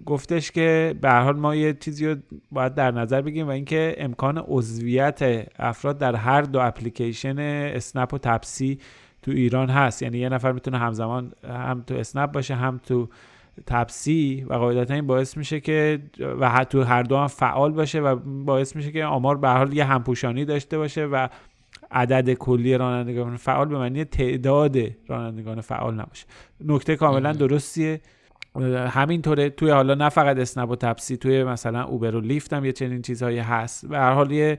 گفتش 0.06 0.50
که 0.50 0.94
به 1.00 1.10
حال 1.12 1.36
ما 1.36 1.54
یه 1.54 1.72
چیزی 1.72 2.06
رو 2.06 2.16
باید 2.50 2.74
در 2.74 2.90
نظر 2.90 3.22
بگیریم 3.22 3.46
و 3.46 3.50
اینکه 3.50 3.94
امکان 3.98 4.38
عضویت 4.48 5.48
افراد 5.58 5.98
در 5.98 6.14
هر 6.14 6.42
دو 6.42 6.60
اپلیکیشن 6.60 7.38
اسنپ 7.38 8.14
و 8.14 8.18
تپسی 8.18 8.78
تو 9.22 9.30
ایران 9.30 9.70
هست. 9.70 10.02
یعنی 10.02 10.18
یه 10.18 10.28
نفر 10.28 10.52
می‌تونه 10.52 10.78
همزمان 10.78 11.32
هم 11.48 11.84
تو 11.86 11.94
اسنپ 11.94 12.32
باشه 12.32 12.54
هم 12.54 12.80
تو 12.86 13.08
تپسی 13.66 14.46
و 14.48 14.54
قاعدتا 14.54 14.94
این 14.94 15.06
باعث 15.06 15.36
میشه 15.36 15.60
که 15.60 15.98
و 16.40 16.64
تو 16.64 16.82
هر 16.82 17.02
دو 17.02 17.16
هم 17.16 17.26
فعال 17.26 17.72
باشه 17.72 18.00
و 18.00 18.16
باعث 18.44 18.76
میشه 18.76 18.92
که 18.92 19.04
آمار 19.04 19.36
به 19.36 19.48
حال 19.48 19.72
یه 19.72 19.84
همپوشانی 19.84 20.44
داشته 20.44 20.78
باشه 20.78 21.04
و 21.04 21.28
عدد 21.94 22.32
کلی 22.32 22.76
رانندگان 22.76 23.36
فعال 23.36 23.68
به 23.68 23.78
معنی 23.78 24.04
تعداد 24.04 24.76
رانندگان 25.08 25.60
فعال 25.60 25.94
نباشه. 25.94 26.26
نکته 26.64 26.96
کاملا 26.96 27.32
درستیه. 27.32 28.00
همینطوره 28.88 29.50
توی 29.50 29.70
حالا 29.70 29.94
نه 29.94 30.08
فقط 30.08 30.38
اسنپ 30.38 30.70
و 30.70 30.76
تپسی 30.76 31.16
توی 31.16 31.44
مثلا 31.44 31.84
اوبر 31.84 32.14
و 32.14 32.20
لیفت 32.20 32.52
هم 32.52 32.64
یه 32.64 32.72
چنین 32.72 33.02
چیزهایی 33.02 33.38
هست. 33.38 33.88
به 33.88 33.98
هر 33.98 34.12
حال 34.12 34.56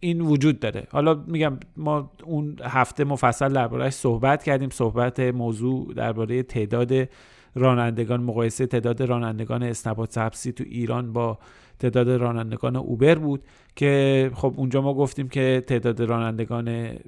این 0.00 0.20
وجود 0.20 0.60
داره. 0.60 0.86
حالا 0.90 1.24
میگم 1.26 1.58
ما 1.76 2.10
اون 2.24 2.56
هفته 2.64 3.04
مفصل 3.04 3.52
دربارهش 3.52 3.92
صحبت 3.92 4.42
کردیم. 4.42 4.70
صحبت 4.70 5.20
موضوع 5.20 5.94
درباره 5.94 6.42
تعداد 6.42 7.08
رانندگان 7.54 8.22
مقایسه 8.22 8.66
تعداد 8.66 9.02
رانندگان 9.02 9.62
اسنپ 9.62 10.04
تپسی 10.04 10.52
تو 10.52 10.64
ایران 10.66 11.12
با 11.12 11.38
تعداد 11.78 12.10
رانندگان 12.10 12.76
اوبر 12.76 13.14
بود 13.14 13.42
که 13.76 14.30
خب 14.34 14.54
اونجا 14.56 14.80
ما 14.80 14.94
گفتیم 14.94 15.28
که 15.28 15.64
تعداد 15.66 16.02
رانندگان 16.02 16.98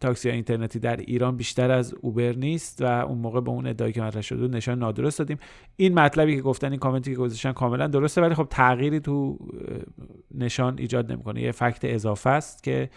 تاکسی 0.00 0.30
اینترنتی 0.30 0.78
در 0.78 0.96
ایران 0.96 1.36
بیشتر 1.36 1.70
از 1.70 1.94
اوبر 2.00 2.32
نیست 2.32 2.82
و 2.82 2.84
اون 2.84 3.18
موقع 3.18 3.40
به 3.40 3.50
اون 3.50 3.66
ادعایی 3.66 3.92
که 3.92 4.02
مطرح 4.02 4.22
شده 4.22 4.48
نشان 4.48 4.78
نادرست 4.78 5.18
دادیم. 5.18 5.38
این 5.76 5.94
مطلبی 5.94 6.36
که 6.36 6.42
گفتن 6.42 6.70
این 6.70 6.80
کامنتی 6.80 7.10
که 7.10 7.16
گذاشتن 7.16 7.52
کاملا 7.52 7.86
درسته 7.86 8.20
ولی 8.20 8.34
خب 8.34 8.46
تغییری 8.50 9.00
تو 9.00 9.38
نشان 10.34 10.78
ایجاد 10.78 11.12
نمی‌کنه. 11.12 11.42
یه 11.42 11.52
فکت 11.52 11.80
اضافه 11.82 12.30
است 12.30 12.62
که 12.62 12.90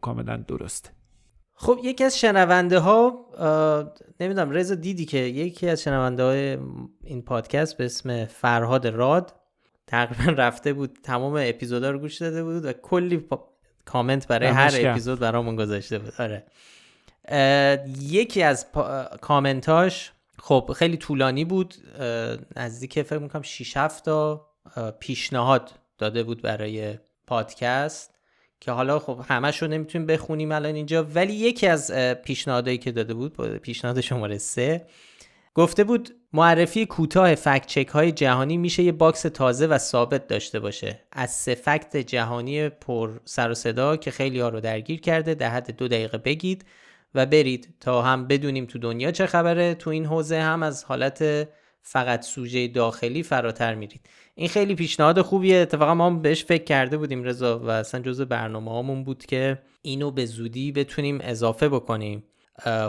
کاملا 0.00 0.36
درسته 0.36 0.90
خب 1.62 1.78
یکی 1.82 2.04
از 2.04 2.18
شنونده 2.18 2.78
ها 2.78 3.26
نمی‌دونم 4.20 4.50
رضا 4.50 4.74
دیدی 4.74 5.04
که 5.04 5.18
یکی 5.18 5.68
از 5.68 5.82
شنونده 5.82 6.22
های 6.22 6.58
این 7.04 7.22
پادکست 7.22 7.76
به 7.76 7.84
اسم 7.84 8.24
فرهاد 8.24 8.86
راد 8.86 9.34
تقریبا 9.86 10.32
رفته 10.42 10.72
بود 10.72 10.98
تمام 11.02 11.34
اپیزودا 11.40 11.90
رو 11.90 11.98
گوش 11.98 12.16
داده 12.16 12.44
بود 12.44 12.64
و 12.64 12.72
کلی 12.72 13.28
کامنت 13.84 14.26
برای 14.26 14.48
هر 14.48 14.72
اپیزود 14.74 15.18
برامون 15.18 15.56
گذاشته 15.56 15.98
بود. 15.98 16.12
آره. 16.18 16.46
یکی 18.00 18.42
از 18.42 18.72
پا... 18.72 19.04
کامنتاش 19.20 20.12
خب 20.38 20.72
خیلی 20.76 20.96
طولانی 20.96 21.44
بود 21.44 21.74
نزدیک 22.56 23.02
فکر 23.02 23.18
می‌کنم 23.18 23.42
6 23.42 23.76
7 23.76 24.04
تا 24.04 24.46
پیشنهاد 25.00 25.70
داده 25.98 26.22
بود 26.22 26.42
برای 26.42 26.98
پادکست. 27.26 28.19
که 28.60 28.72
حالا 28.72 28.98
خب 28.98 29.20
همش 29.28 29.62
رو 29.62 29.68
نمی‌تونیم 29.68 30.06
بخونیم 30.06 30.52
الان 30.52 30.74
اینجا. 30.74 31.04
ولی 31.04 31.32
یکی 31.32 31.66
از 31.66 31.92
پیشنهادهایی 32.24 32.78
که 32.78 32.92
داده 32.92 33.14
بود 33.14 33.56
پیشنهاد 33.56 34.00
شماره 34.00 34.38
سه 34.38 34.86
گفته 35.54 35.84
بود 35.84 36.10
معرفی 36.32 36.86
کوتاه 36.86 37.34
fact 37.34 37.66
check 37.66 37.88
های 37.88 38.12
جهانی 38.12 38.56
میشه 38.56 38.82
یه 38.82 38.92
box 38.92 39.22
تازه 39.22 39.66
و 39.66 39.78
ثابت 39.78 40.26
داشته 40.26 40.60
باشه. 40.60 41.00
از 41.12 41.30
سه 41.30 41.54
fact 41.54 41.96
جهانی 41.96 42.68
پر 42.68 43.10
سر 43.24 43.50
و 43.50 43.54
صدا 43.54 43.96
که 43.96 44.10
خیلی 44.10 44.40
ها 44.40 44.48
رو 44.48 44.60
درگیر 44.60 45.00
کرده 45.00 45.34
در 45.34 45.50
حد 45.50 45.76
دو 45.76 45.88
دقیقه 45.88 46.18
بگید 46.18 46.64
و 47.14 47.26
برید 47.26 47.74
تا 47.80 48.02
هم 48.02 48.26
بدونیم 48.26 48.66
تو 48.66 48.78
دنیا 48.78 49.10
چه 49.10 49.26
خبره. 49.26 49.74
تو 49.74 49.90
این 49.90 50.06
حوزه 50.06 50.40
هم 50.40 50.62
از 50.62 50.84
حالت 50.84 51.48
فقط 51.82 52.22
سوژه 52.22 52.68
داخلی 52.68 53.22
فراتر 53.22 53.74
میرید. 53.74 54.00
این 54.34 54.48
خیلی 54.48 54.74
پیشنهاد 54.74 55.20
خوبیه. 55.20 55.56
اتفاقا 55.56 55.94
ما 55.94 56.10
بهش 56.10 56.44
فکر 56.44 56.64
کرده 56.64 56.96
بودیم 56.96 57.22
رضا 57.22 57.58
و 57.58 57.70
اصلا 57.70 58.00
جزء 58.00 58.24
برنامه 58.24 58.70
هامون 58.70 59.04
بود 59.04 59.26
که 59.26 59.62
اینو 59.82 60.10
به 60.10 60.26
زودی 60.26 60.72
بتونیم 60.72 61.18
اضافه 61.22 61.68
بکنیم. 61.68 62.24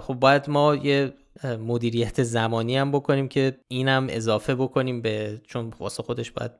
خب 0.01 0.13
باید 0.13 0.49
ما 0.49 0.75
یه 0.75 1.13
مدیریت 1.43 2.23
زمانی 2.23 2.77
هم 2.77 2.91
بکنیم 2.91 3.27
که 3.27 3.57
اینم 3.67 4.07
اضافه 4.09 4.55
بکنیم 4.55 5.01
به 5.01 5.41
چون 5.47 5.73
واسه 5.79 6.03
خودش 6.03 6.31
باید 6.31 6.51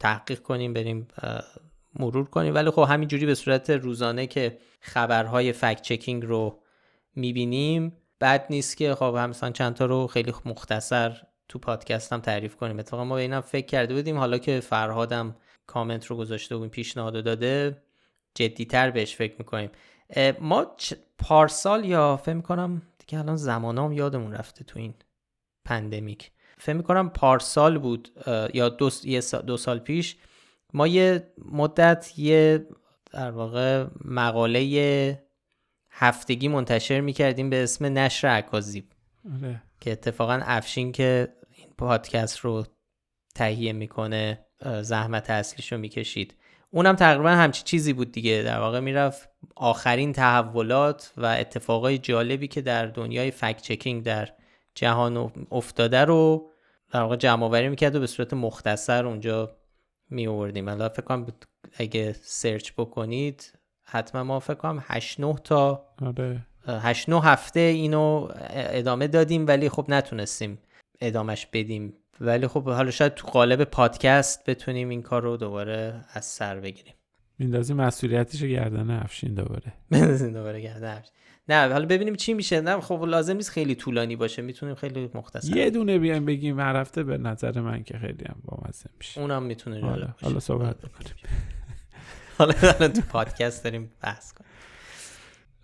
تحقیق 0.00 0.38
کنیم 0.38 0.72
بریم 0.72 1.08
مرور 1.98 2.24
کنیم. 2.24 2.54
ولی 2.54 2.70
خب 2.70 2.86
همینجوری 2.88 3.26
به 3.26 3.34
صورت 3.34 3.70
روزانه 3.70 4.26
که 4.26 4.58
خبرهای 4.80 5.52
فکت 5.52 5.82
چکینگ 5.82 6.24
رو 6.24 6.60
می‌بینیم. 7.16 7.96
بد 8.20 8.46
نیست 8.50 8.76
که 8.76 8.94
خب 8.94 9.04
مثلا 9.04 9.50
چند 9.50 9.74
تا 9.74 9.84
رو 9.84 10.06
خیلی 10.06 10.32
مختصر 10.44 11.22
تو 11.50 11.58
پادکست 11.58 12.12
هم 12.12 12.20
تعریف 12.20 12.56
کنیم. 12.56 12.78
اتفاقا 12.78 13.04
ما 13.04 13.14
به 13.14 13.20
اینم 13.20 13.40
فکر 13.40 13.66
کرده 13.66 13.94
بودیم. 13.94 14.18
حالا 14.18 14.38
که 14.38 14.60
فرهادم 14.60 15.36
کامنت 15.66 16.06
رو 16.06 16.16
گذاشته 16.16 16.54
و 16.54 16.68
پیشنهاد 16.68 17.24
داده 17.24 17.82
جدیتر 18.34 18.90
بهش 18.90 19.16
فکر 19.16 19.34
می‌کنیم. 19.38 19.70
ما 20.40 20.76
پارسال 21.18 21.84
یا 21.84 22.16
فکر 22.16 22.34
می‌کنم 22.34 22.82
دیگه 22.98 23.18
الان 23.18 23.36
زمانام 23.36 23.92
یادمون 23.92 24.32
رفته 24.32 24.64
تو 24.64 24.78
این 24.78 24.94
pandemic. 25.64 26.30
فکر 26.58 26.76
می‌کنم 26.76 27.10
پارسال 27.10 27.78
بود 27.78 28.08
یا 28.54 28.68
دو, 28.68 28.90
دو 29.46 29.56
سال 29.56 29.78
پیش 29.78 30.16
ما 30.74 30.86
یه 30.86 31.32
مدت 31.52 32.18
یه 32.18 32.66
در 33.12 33.30
واقع 33.30 33.86
مقاله 34.04 35.22
هفتگی 35.90 36.48
منتشر 36.48 37.00
می‌کردیم 37.00 37.50
به 37.50 37.62
اسم 37.62 37.98
نشر 37.98 38.38
اکاذیب 38.38 38.84
آره. 39.34 39.62
که 39.80 39.92
اتفاقا 39.92 40.40
افشین 40.42 40.92
که 40.92 41.28
این 41.32 41.39
پادکست 41.80 42.38
رو 42.38 42.64
تهیه 43.34 43.72
می‌کنه 43.72 44.46
زحمت 44.82 45.30
اصلیش 45.30 45.72
رو 45.72 45.78
می‌کشید. 45.78 46.34
اونم 46.70 46.96
تقریبا 46.96 47.30
همچی 47.30 47.62
چیزی 47.62 47.92
بود 47.92 48.12
دیگه. 48.12 48.42
در 48.42 48.60
واقع 48.60 48.80
می‌رفت 48.80 49.28
آخرین 49.56 50.12
تحولات 50.12 51.12
و 51.16 51.26
اتفاقای 51.26 51.98
جالبی 51.98 52.48
که 52.48 52.60
در 52.60 52.86
دنیای 52.86 53.30
فکت 53.30 53.62
چکینگ 53.62 54.02
در 54.02 54.28
جهان 54.74 55.32
افتاده 55.50 56.04
رو 56.04 56.50
در 56.92 57.00
واقع 57.02 57.16
جمع 57.16 57.44
آوری 57.44 57.68
می‌کرد 57.68 57.96
و 57.96 58.00
به 58.00 58.06
صورت 58.06 58.34
مختصر 58.34 59.06
اونجا 59.06 59.56
می 60.10 60.26
آوردیم 60.26 60.68
الان 60.68 60.88
فکر 60.88 61.02
کنم 61.02 61.26
اگه 61.76 62.16
سرچ 62.22 62.72
بکنید 62.78 63.52
حتما 63.82 64.24
ما 64.24 64.40
فکر 64.40 64.54
کنم 64.54 64.84
8 64.86 65.20
9 65.20 65.34
تا 65.44 65.86
8 66.66 67.08
9 67.08 67.20
هفته 67.20 67.60
اینو 67.60 68.28
ادامه 68.50 69.06
دادیم 69.06 69.46
ولی 69.46 69.68
خب 69.68 69.84
نتونستیم 69.88 70.58
ادامش 71.00 71.46
بدیم. 71.52 71.92
ولی 72.20 72.46
خب 72.46 72.64
حالا 72.64 72.90
شاید 72.90 73.14
تو 73.14 73.26
قالب 73.28 73.64
پادکست 73.64 74.50
بتونیم 74.50 74.88
این 74.88 75.02
کار 75.02 75.22
رو 75.22 75.36
دوباره 75.36 76.04
از 76.12 76.24
سر 76.24 76.60
بگیریم. 76.60 76.94
میندازی 77.38 77.74
مسئولیتش 77.74 78.42
گردن 78.42 78.90
افشین 78.90 79.34
دوباره. 79.34 79.72
بندازیم 79.90 80.32
دوباره 80.32 80.60
گردن 80.60 80.96
افشین. 80.96 81.14
نه 81.48 81.72
حالا 81.72 81.86
ببینیم 81.86 82.14
چی 82.14 82.34
میشه. 82.34 82.60
نه 82.60 82.80
خب 82.80 83.04
لازم 83.04 83.36
نیست 83.36 83.50
خیلی 83.50 83.74
طولانی 83.74 84.16
باشه. 84.16 84.42
می‌تونیم 84.42 84.74
خیلی 84.74 85.10
مختصر 85.14 85.56
یه 85.56 85.70
دونه 85.70 85.98
بیایم 85.98 86.24
بگیم 86.24 86.60
هر 86.60 86.76
هفته 86.76 87.02
به 87.02 87.18
نظر 87.18 87.60
من 87.60 87.82
که 87.82 87.98
خیلی 87.98 88.24
هم 88.28 88.36
بامزه 88.44 88.90
میشه. 88.98 89.20
اونم 89.20 89.42
می‌تونه 89.42 89.80
حالا 89.80 90.08
حالا 90.22 90.40
صحبت 90.40 90.76
بکنیم. 90.86 91.14
حالا 92.38 92.52
تو 92.88 93.00
پادکست 93.00 93.64
داریم 93.64 93.90
بحث 94.02 94.32
کنیم. 94.32 94.50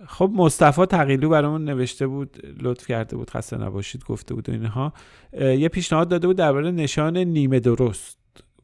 خب 0.07 0.31
مصطفی 0.35 0.87
تقیلو 0.87 1.29
برامون 1.29 1.65
نوشته 1.65 2.07
بود 2.07 2.37
لطف 2.61 2.87
کرده 2.87 3.17
بود 3.17 3.31
خسته 3.31 3.57
نباشید 3.57 4.05
گفته 4.05 4.35
بود 4.35 4.49
و 4.49 4.53
اینها. 4.53 4.93
یه 5.41 5.69
پیشنهاد 5.69 6.09
داده 6.09 6.27
بود 6.27 6.37
درباره 6.37 6.71
نشان 6.71 7.17
نیمه 7.17 7.61
درست. 7.61 8.19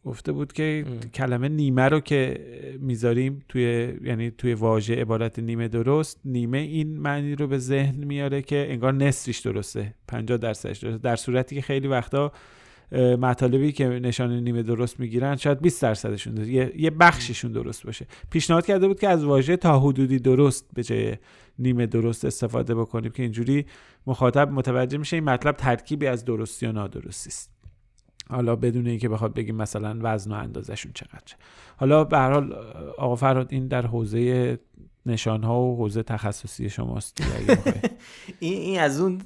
گفته 0.05 0.33
بود 0.33 0.53
که 0.53 0.85
کلمه 1.15 1.49
نیمه 1.49 1.89
رو 1.89 2.01
که 2.01 2.41
می‌ذاریم 2.81 3.43
توی 3.49 3.95
یعنی 4.05 4.31
توی 4.31 4.55
واژه 4.55 4.95
عبارت 4.95 5.39
نیمه 5.39 5.69
درست 5.69 6.21
نیمه 6.25 6.59
این 6.59 6.99
معنی 6.99 7.35
رو 7.35 7.47
به 7.47 7.59
ذهن 7.59 8.05
میاره 8.05 8.43
که 8.43 8.67
انگار 8.71 8.93
نصفش 8.93 9.39
درسته. 9.39 9.95
50 10.09 10.39
درصدش 10.39 10.79
درسته. 10.79 10.99
در 10.99 11.17
صورتی 11.17 11.55
که 11.55 11.63
خیلی 11.63 11.89
وقتا 11.89 12.33
مطالبی 12.99 13.73
که 13.73 13.89
نشان 13.89 14.33
نیمه 14.33 14.63
درست 14.63 15.01
می‌گیرن 15.01 15.37
شاید 15.37 15.61
20 15.61 15.83
درصدشون. 15.83 16.37
یه،, 16.47 16.91
بخششون 16.91 17.53
درست 17.53 17.85
باشه. 17.85 18.07
پیشنهاد 18.31 18.67
کرده 18.67 18.89
بود 18.89 19.01
که 19.01 19.09
از 19.09 19.25
واژه 19.25 19.57
تا 19.57 19.81
حدودی 19.81 20.19
درست 20.19 20.69
به 20.75 20.83
جای 20.83 21.17
نیمه 21.59 21.87
درست 21.87 22.25
استفاده 22.25 22.75
بکنیم 22.75 23.11
که 23.11 23.23
اینجوری 23.23 23.67
مخاطب 24.07 24.51
متوجه 24.51 24.99
میشه 24.99 25.17
این 25.17 25.25
مطلب 25.25 25.57
ترکیبی 25.57 26.07
از 26.07 26.25
درستی 26.25 26.67
و 26.67 26.73
نادرستی 26.73 27.29
است. 27.29 27.53
حالا 28.31 28.57
بدون 28.57 28.87
اینکه 28.87 29.09
بخواد 29.09 29.35
بگیم 29.35 29.57
مثلا 29.57 29.99
وزن 30.01 30.33
و 30.33 30.35
اندازشون 30.35 30.93
چقدر 30.95 31.35
حالا 31.77 32.05
به 32.05 32.19
هر 32.19 32.33
حال 32.33 32.53
آقا 32.99 33.17
فراد 33.17 33.53
این 33.53 33.69
در 33.69 33.87
حوزه 33.87 34.59
نشان 35.07 35.43
ها 35.43 35.61
و 35.61 35.77
حوزه 35.77 36.03
تخصصی 36.03 36.71
شماست 36.71 37.23
این 38.41 38.81
از 38.81 39.01
اون 39.01 39.23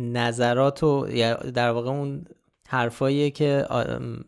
نظرات 0.00 0.82
و 0.82 1.06
در 1.54 1.70
واقع 1.70 1.90
اون 1.90 2.24
حرفاییه 2.68 3.30
که 3.30 3.66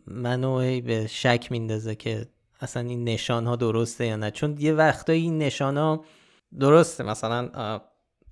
منو 0.07 0.81
به 0.81 1.07
شک 1.07 1.47
میندازه 1.51 1.95
که 1.95 2.27
اصلا 2.59 2.83
این 2.83 3.03
نشان 3.03 3.45
ها 3.45 3.55
درسته 3.55 4.05
یا 4.05 4.15
نه. 4.15 4.31
چون 4.31 4.55
یه 4.59 4.73
وقتایی 4.73 5.21
این 5.21 5.37
نشان 5.37 5.77
ها 5.77 6.05
درسته 6.59 7.03
مثلا 7.03 7.49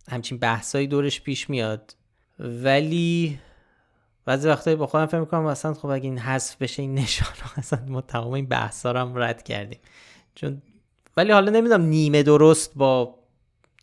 همچین 0.10 0.38
بحثایی 0.38 0.88
دورش 0.88 1.22
پیش 1.22 1.50
میاد. 1.50 1.96
ولی 2.40 3.40
بعضی 4.26 4.48
وقتایی 4.48 4.76
با 4.76 4.88
خودم 4.88 5.06
فکر 5.06 5.20
می‌کنم 5.20 5.46
اصلا 5.46 5.74
خب 5.74 5.86
اگه 5.86 6.04
این 6.04 6.18
حذف 6.18 6.58
بشه 6.58 6.82
این 6.82 6.94
نشان 6.94 7.34
ها 7.42 7.52
اصلا 7.58 7.80
ما 7.88 8.02
تمام 8.02 8.34
این 8.34 8.46
بحثا 8.46 8.92
رو 8.92 9.00
هم 9.00 9.18
رد 9.18 9.44
کردیم. 9.44 9.80
چون 10.36 10.62
ولی 11.18 11.32
حالا 11.32 11.52
نمی‌دونم 11.52 11.82
نیمه 11.82 12.24
درست 12.24 12.72
با 12.76 13.16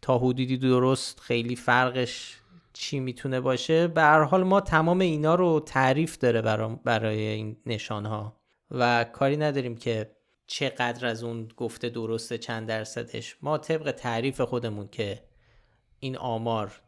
تا 0.03 0.19
حدودی 0.19 0.57
درست 0.57 1.21
خیلی 1.21 1.57
فرقش 1.57 2.40
چی 2.81 3.01
می‌تونه 3.01 3.41
باشه. 3.41 3.89
به 3.89 4.03
هر 4.03 4.23
حال 4.23 4.43
ما 4.43 4.61
تمام 4.61 4.99
اینا 4.99 5.35
رو 5.35 5.61
تعریف 5.61 6.19
داره 6.19 6.43
برای 6.85 7.19
این 7.19 7.57
نشان 7.67 8.07
ها 8.07 8.37
و 8.71 9.05
کاری 9.05 9.37
نداریم 9.37 9.77
که 9.77 10.11
چقدر 10.47 11.07
از 11.07 11.25
اون 11.25 11.49
گفته 11.57 11.89
درسته 11.89 12.39
چند 12.39 12.69
درصدش. 12.69 13.37
ما 13.43 13.59
طبق 13.59 13.91
تعریف 13.91 14.41
خودمون 14.41 14.89
که 14.89 15.23
این 15.99 16.17
آمار 16.17 16.81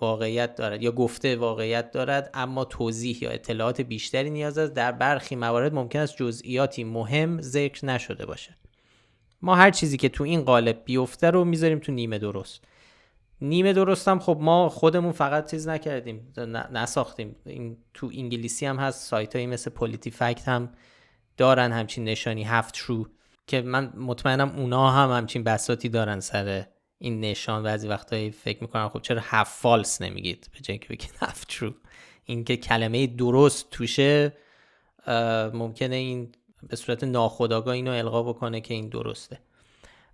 واقعیت 0.00 0.54
دارد 0.54 0.82
یا 0.82 0.92
گفته 0.92 1.36
واقعیت 1.36 1.90
دارد 1.90 2.30
اما 2.34 2.64
توضیح 2.64 3.24
یا 3.24 3.30
اطلاعات 3.30 3.80
بیشتری 3.80 4.30
نیاز 4.30 4.58
است. 4.58 4.74
در 4.74 4.92
برخی 4.92 5.36
موارد 5.36 5.74
ممکن 5.74 5.98
است 5.98 6.16
جزئیاتی 6.16 6.84
مهم 6.84 7.40
ذکر 7.40 7.86
نشده 7.86 8.26
باشه 8.26 8.56
ما 9.42 9.54
هر 9.54 9.70
چیزی 9.70 9.96
که 9.96 10.08
تو 10.08 10.24
این 10.24 10.42
قالب 10.42 10.82
بیفته 10.84 11.30
رو 11.30 11.44
می‌ذاریم 11.44 11.78
تو 11.78 11.92
نیمه 11.92 12.18
درست. 12.18 12.64
نیمه 13.40 13.72
درستم 13.72 14.18
خب 14.18 14.38
ما 14.40 14.68
خودمون 14.68 15.12
فقط 15.12 15.50
چیز 15.50 15.68
نکردیم. 15.68 16.32
نساختیم. 16.72 17.36
این 17.46 17.76
تو 17.94 18.10
انگلیسی 18.14 18.66
هم 18.66 18.76
هست 18.76 19.08
سایت 19.08 19.34
هایی 19.36 19.46
مثل 19.46 19.70
پولیتی 19.70 20.10
فکت 20.10 20.48
هم 20.48 20.72
دارن 21.36 21.72
همچین 21.72 22.04
نشانی 22.04 22.44
هفت 22.44 22.74
ترو 22.74 23.06
که 23.46 23.62
من 23.62 23.92
مطمئنم 23.96 24.56
اونا 24.56 24.90
هم 24.90 25.10
همچین 25.10 25.44
بساتی 25.44 25.88
دارن 25.88 26.20
سر 26.20 26.66
این 26.98 27.20
نشان. 27.20 27.62
بعضی 27.62 27.88
وقتایی 27.88 28.30
فکر 28.30 28.58
می‌کنم 28.60 28.88
خب 28.88 29.00
چرا 29.02 29.20
هفت 29.24 29.60
فالس 29.60 30.02
نمیگید؟ 30.02 30.50
به 30.52 30.60
جای 30.60 30.78
که 30.78 30.88
بگید 30.88 31.12
هفت 31.20 31.48
ترو 31.48 31.74
این 32.24 32.44
که 32.44 32.56
کلمه 32.56 33.06
درست 33.06 33.70
توشه 33.70 34.36
ممکنه 35.54 35.96
این 35.96 36.32
به 36.68 36.76
صورت 36.76 37.04
ناخودآگاه 37.04 37.74
اینو 37.74 37.90
القا 37.90 38.22
بکنه 38.22 38.60
که 38.60 38.74
این 38.74 38.88
درسته. 38.88 39.40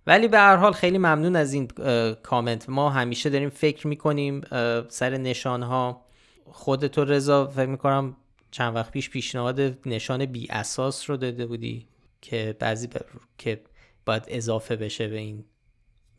ولی 0.07 0.27
به 0.27 0.37
هر 0.37 0.55
حال 0.55 0.71
خیلی 0.71 0.97
ممنون 0.97 1.35
از 1.35 1.53
این 1.53 1.67
کامنت. 2.23 2.69
ما 2.69 2.89
همیشه 2.89 3.29
داریم 3.29 3.49
فکر 3.49 3.87
می‌کنیم 3.87 4.41
سر 4.89 5.17
نشان 5.17 5.63
ها 5.63 6.05
خودتو 6.51 7.05
رضا 7.05 7.47
فکر 7.47 7.65
می‌کنم 7.65 8.15
چند 8.51 8.75
وقت 8.75 8.91
پیش 8.91 9.09
پیشنهاد 9.09 9.77
نشان 9.85 10.25
بی 10.25 10.47
اساس 10.49 11.09
رو 11.09 11.17
داده 11.17 11.45
بودی 11.45 11.87
که 12.21 12.55
بعضی 12.59 12.89
که 13.37 13.61
باید 14.05 14.23
اضافه 14.27 14.75
بشه 14.75 15.07
به 15.07 15.17
این 15.17 15.45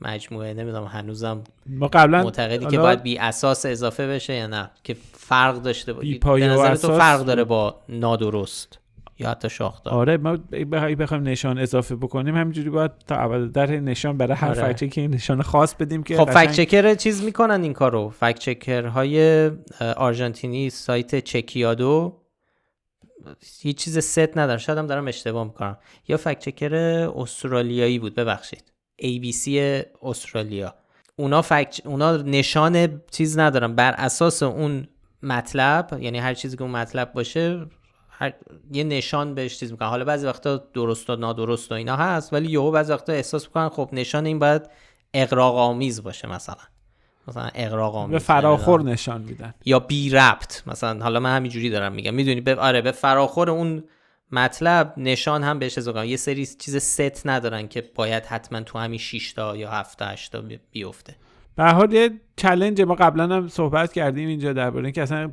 مجموعه. 0.00 0.54
نمی‌دونم 0.54 0.84
هنوزم 0.84 1.44
ما 1.66 1.88
قبلا 1.88 2.22
معتقدی 2.22 2.66
که 2.66 2.78
باید 2.78 3.02
بی 3.02 3.18
اساس 3.18 3.66
اضافه 3.66 4.06
بشه 4.06 4.34
یا 4.34 4.46
نه 4.46 4.70
که 4.84 4.96
فرق 5.12 5.62
داشته 5.62 5.92
باشه 5.92 6.18
به 6.18 6.46
نظر 6.46 6.76
تو 6.76 6.98
فرق 6.98 7.24
داره 7.24 7.44
با 7.44 7.80
نادرست. 7.88 8.78
یا 9.18 9.30
حتی 9.30 9.50
شاخدار 9.50 9.94
آره 9.94 10.16
ما 10.16 10.36
بخوایم 10.72 11.22
نشان 11.22 11.58
اضافه 11.58 11.96
بکنیم 11.96 12.36
همینجوری 12.36 12.70
باید 12.70 12.90
تا 13.06 13.14
اول 13.14 13.48
در 13.48 13.66
نشان 13.66 14.16
برای 14.16 14.36
هر 14.36 14.60
آره. 14.60 14.74
که 14.74 15.08
نشان 15.08 15.42
خاص 15.42 15.74
بدیم 15.74 16.02
که 16.02 16.16
خب 16.16 16.30
فکت 16.30 16.52
چکر 16.52 16.94
چیز 16.94 17.24
می‌کنن 17.24 17.62
این 17.62 17.72
کارو. 17.72 18.10
فکت 18.10 18.38
چکر 18.38 18.86
های 18.86 19.50
آرژانتینی 19.96 20.70
سایت 20.70 21.24
چکیادو 21.24 22.20
هیچ 23.60 23.76
چیز 23.76 23.98
ست 23.98 24.38
ندارم 24.38 24.58
شاید 24.58 24.78
هم 24.78 24.86
دارم 24.86 25.08
اشتباه 25.08 25.44
می‌کنم. 25.44 25.78
یا 26.08 26.16
فکت 26.16 26.38
چکر 26.38 26.74
استرالیایی 27.16 27.98
بود 27.98 28.14
ببخشید. 28.14 28.72
ABC 29.02 29.48
استرالیا. 30.02 30.74
اونا 31.16 31.42
فکت 31.42 31.86
اونا 31.86 32.16
نشان 32.16 33.00
چیز 33.10 33.38
ندارن. 33.38 33.74
بر 33.74 33.94
اساس 33.98 34.42
اون 34.42 34.88
مطلب 35.22 35.98
یعنی 36.00 36.18
هر 36.18 36.34
چیزی 36.34 36.56
که 36.56 36.62
اون 36.62 36.72
مطلب 36.72 37.12
باشه 37.12 37.66
هر... 38.18 38.32
یه 38.72 38.84
نشان 38.84 39.34
بهش 39.34 39.58
چیز 39.58 39.70
می‌کنن. 39.70 39.88
حالا 39.88 40.04
بعضی 40.04 40.26
وقتا 40.26 40.56
درست 40.56 41.10
و 41.10 41.16
نادرست 41.16 41.72
و 41.72 41.74
اینا 41.74 41.96
هست 41.96 42.32
ولی 42.32 42.52
یهو 42.52 42.70
بعضی 42.70 42.92
وقتا 42.92 43.12
احساس 43.12 43.46
می‌کنن 43.46 43.68
خب 43.68 43.88
نشان 43.92 44.26
این 44.26 44.38
باید 44.38 44.62
اقراق 45.14 45.56
آمیز 45.56 46.02
باشه 46.02 46.28
مثلا. 46.28 46.56
مثلا 47.28 47.50
اقراق 47.54 47.96
آمیز 47.96 48.12
به 48.12 48.18
فراخور 48.18 48.82
نشان 48.82 49.20
میدن. 49.20 49.54
یا 49.64 49.78
بی 49.78 50.10
ربط. 50.10 50.62
مثلا 50.66 51.02
حالا 51.02 51.20
من 51.20 51.36
همینجوری 51.36 51.70
دارم 51.70 51.92
میگم. 51.92 52.14
می‌دونی؟ 52.14 52.40
به 52.40 52.54
آره 52.54 52.80
به 52.80 52.92
فراخور 52.92 53.50
اون 53.50 53.84
مطلب 54.32 54.94
نشان 54.96 55.44
هم 55.44 55.58
بهش 55.58 55.78
اضافه 55.78 56.06
یه 56.06 56.16
سری 56.16 56.46
چیز 56.46 56.76
ست 56.76 57.26
ندارن 57.26 57.68
که 57.68 57.90
باید 57.94 58.26
حتما 58.26 58.60
تو 58.60 58.78
همین 58.78 58.98
6 58.98 59.32
تا 59.32 59.56
یا 59.56 59.70
7 59.70 59.98
تا 59.98 60.06
8 60.06 60.32
تا 60.32 60.42
بیفته. 60.72 61.16
به 61.56 61.64
حال 61.64 61.92
یه 61.92 62.10
چلنج 62.36 62.82
ما 62.82 62.94
قبلا 62.94 63.36
هم 63.36 63.48
صحبت 63.48 63.92
کردیم 63.92 64.28
اینجا 64.28 64.52
درباره 64.52 64.92
که 64.92 65.02
اصلا 65.02 65.30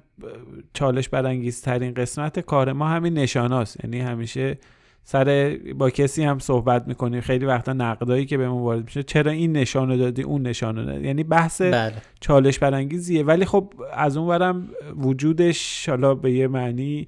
چالش 0.73 1.09
برانگیزترین 1.09 1.93
قسمت 1.93 2.39
کار 2.39 2.73
ما 2.73 2.87
همین 2.87 3.13
نشاناست. 3.13 3.83
یعنی 3.83 3.99
همیشه 3.99 4.57
سر 5.03 5.57
با 5.77 5.89
کسی 5.89 6.23
هم 6.23 6.39
صحبت 6.39 6.87
می‌کنیم. 6.87 7.21
خیلی 7.21 7.45
وقتا 7.45 7.73
نقدایی 7.73 8.25
که 8.25 8.37
به 8.37 8.49
ما 8.49 8.57
وارد 8.57 8.83
میشه 8.83 9.03
چرا 9.03 9.31
این 9.31 9.51
نشانو 9.51 9.97
دادی 9.97 10.21
اون 10.21 10.41
نشانو 10.41 10.85
دادی؟ 10.85 11.05
یعنی 11.05 11.23
بحث 11.23 11.61
بله. 11.61 11.93
چالش 12.19 12.59
برانگیزیه. 12.59 13.23
ولی 13.23 13.45
خب 13.45 13.73
از 13.93 14.17
اون 14.17 14.27
ورم 14.27 14.69
وجودش 14.97 15.89
حالا 15.89 16.15
به 16.15 16.31
یه 16.31 16.47
معنی 16.47 17.07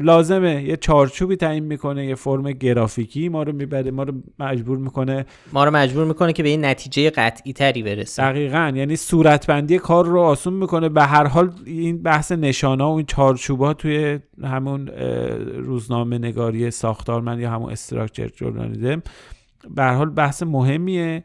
لازمه. 0.00 0.64
یه 0.64 0.76
چارچوبی 0.76 1.36
تعیین 1.36 1.64
می‌کنه 1.64 2.06
یه 2.06 2.14
فرم 2.14 2.52
گرافیکی 2.52 3.28
ما 3.28 3.42
رو 3.42 3.52
می‌بره 3.52 3.90
ما 3.90 4.02
رو 4.02 4.14
مجبور 4.38 4.78
می‌کنه 4.78 5.26
ما 5.52 5.64
رو 5.64 5.70
مجبور 5.70 6.04
می‌کنه 6.04 6.32
که 6.32 6.42
به 6.42 6.48
این 6.48 6.64
نتیجه 6.64 7.10
قطعی 7.10 7.52
تری 7.52 7.82
برسیم 7.82 8.24
دقیقا. 8.24 8.72
یعنی 8.74 8.96
صورتبندی 8.96 9.78
کار 9.78 10.06
رو 10.06 10.20
آسون 10.20 10.52
می‌کنه. 10.52 10.88
به 10.88 11.02
هر 11.02 11.26
حال 11.26 11.50
این 11.64 12.02
بحث 12.02 12.32
نشانه 12.32 12.84
و 12.84 12.88
این 12.88 13.06
چارچوبا 13.06 13.74
توی 13.74 14.18
همون 14.42 14.88
روزنامه 15.56 16.18
نگاری 16.18 16.70
ساختارمند 16.70 17.40
یا 17.40 17.50
همون 17.50 17.72
استراکچر 17.72 18.28
جورنالیزم 18.28 19.02
به 19.70 19.84
حال 19.84 20.10
بحث 20.10 20.42
مهمیه. 20.42 21.24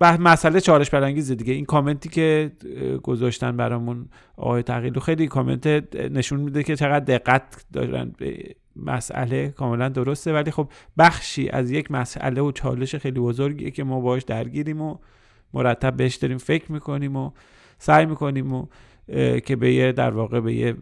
مسئله 0.00 0.60
چالش 0.60 0.90
برانگیزه 0.90 1.34
دیگه. 1.34 1.52
این 1.52 1.64
کامنتی 1.64 2.08
که 2.08 2.52
گذاشتن 3.02 3.56
برامون 3.56 4.08
آقای 4.36 4.62
تغییرلو 4.62 5.00
خیلی 5.00 5.26
کامنت 5.26 5.66
نشون 5.96 6.40
میده 6.40 6.62
که 6.62 6.76
چقدر 6.76 7.04
دقت 7.04 7.64
دارن. 7.72 8.12
به 8.18 8.54
مسئله 8.76 9.48
کاملا 9.48 9.88
درسته. 9.88 10.32
ولی 10.32 10.50
خب 10.50 10.68
بخشی 10.98 11.48
از 11.48 11.70
یک 11.70 11.90
مسئله 11.90 12.40
و 12.40 12.52
چالش 12.52 12.94
خیلی 12.94 13.20
بزرگیه 13.20 13.70
که 13.70 13.84
ما 13.84 14.00
باش 14.00 14.22
درگیریم 14.22 14.80
و 14.80 14.96
مرتب 15.54 15.96
بهش 15.96 16.14
داریم 16.14 16.38
فکر 16.38 16.72
می‌کنیم 16.72 17.16
و 17.16 17.30
سعی 17.78 18.06
می‌کنیم 18.06 18.52
و 18.52 18.66
که 19.44 19.56
به 19.56 19.72
یه 19.72 19.92
در 19.92 20.10
واقع 20.10 20.40
به 20.40 20.54
یه 20.54 20.74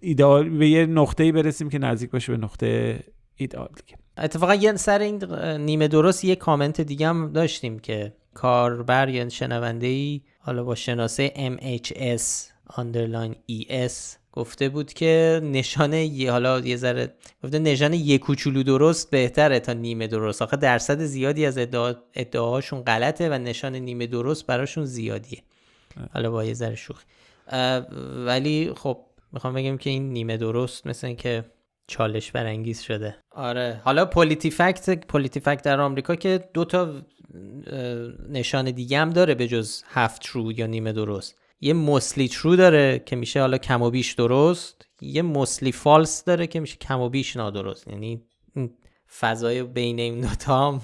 ایدئال 0.00 0.48
به 0.48 0.68
یه 0.68 0.86
نقطه‌ای 0.86 1.32
برسیم 1.32 1.68
که 1.68 1.78
نزدیک 1.78 2.10
باشه 2.10 2.36
به 2.36 2.44
نقطه 2.44 3.00
ایدئال 3.38 3.68
دیگه. 3.76 3.98
اتفاقا 4.18 4.54
یه 4.54 4.76
سر 4.76 4.98
این 4.98 5.24
نیمه 5.56 5.88
درست 5.88 6.24
یه 6.24 6.36
کامنت 6.36 6.80
دیگه 6.80 7.08
هم 7.08 7.32
داشتیم 7.32 7.78
که 7.78 8.12
کاربر 8.34 9.08
یا 9.08 9.28
شنونده 9.28 9.86
ای 9.86 10.20
حالا 10.38 10.64
با 10.64 10.74
شناسه 10.74 11.28
MHS 11.28 12.22
underline 12.72 13.34
ES 13.52 13.92
گفته 14.32 14.68
بود 14.68 14.92
که 14.92 15.40
نشان 15.44 15.92
یه 15.92 16.32
حالا 16.32 16.60
یه 16.60 16.76
ذره 16.76 17.14
گفته 17.44 17.58
نشان 17.58 17.92
یه 17.92 18.18
کوچولو 18.18 18.62
درست 18.62 19.10
بهتره 19.10 19.60
تا 19.60 19.72
نیمه 19.72 20.06
درست. 20.06 20.42
آخه 20.42 20.56
درصد 20.56 21.00
زیادی 21.00 21.46
از 21.46 21.58
ادعا... 21.58 21.94
ادعاهاشون 22.14 22.82
غلطه 22.82 23.28
و 23.30 23.32
نشان 23.32 23.76
نیمه 23.76 24.06
درست 24.06 24.46
براشون 24.46 24.84
زیادیه. 24.84 25.42
حالا 26.14 26.30
با 26.30 26.44
یه 26.44 26.54
ذره 26.54 26.74
شوخی. 26.74 27.04
ولی 28.26 28.72
خب 28.76 28.98
می‌خوام 29.32 29.54
بگم 29.54 29.76
که 29.76 29.90
این 29.90 30.12
نیمه 30.12 30.36
درست 30.36 30.86
مثل 30.86 31.14
که 31.14 31.44
چالش 31.88 32.32
برانگیز 32.32 32.80
شده. 32.80 33.16
آره. 33.30 33.80
حالا 33.84 34.04
پولیتی 34.04 34.50
فکت 34.50 35.06
پولیتی 35.06 35.40
فکت 35.40 35.62
در 35.62 35.80
آمریکا 35.80 36.14
که 36.14 36.50
دو 36.54 36.64
تا 36.64 37.02
نشان 38.28 38.70
دیگه 38.70 38.98
هم 38.98 39.10
داره 39.10 39.34
به 39.34 39.48
جز 39.48 39.82
هفت 39.86 40.22
ترو 40.22 40.52
یا 40.52 40.66
نیمه 40.66 40.92
درست. 40.92 41.38
یه 41.60 41.72
مسلی 41.72 42.28
ترو 42.28 42.56
داره 42.56 42.98
که 42.98 43.16
میشه 43.16 43.40
حالا 43.40 43.58
کم 43.58 43.82
و 43.82 43.90
بیش 43.90 44.12
درست. 44.12 44.86
یه 45.00 45.22
مسلی 45.22 45.72
فالس 45.72 46.24
داره 46.24 46.46
که 46.46 46.60
میشه 46.60 46.76
کم 46.76 47.00
و 47.00 47.08
بیش 47.08 47.36
نادرست. 47.36 47.88
یعنی 47.88 48.22
فضای 49.18 49.62
بین 49.62 49.98
این 49.98 50.20
دوتا 50.20 50.68
هم 50.68 50.80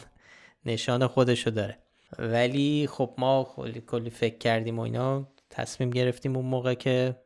نشان 0.66 1.06
خودشو 1.06 1.50
داره. 1.50 1.78
ولی 2.18 2.88
خب 2.90 3.14
ما 3.18 3.54
کلی, 3.86 4.10
فکر 4.10 4.38
کردیم 4.38 4.78
و 4.78 4.82
اینا. 4.82 5.28
تصمیم 5.50 5.90
گرفتیم 5.90 6.36
اون 6.36 6.46
موقع 6.46 6.74
که 6.74 7.16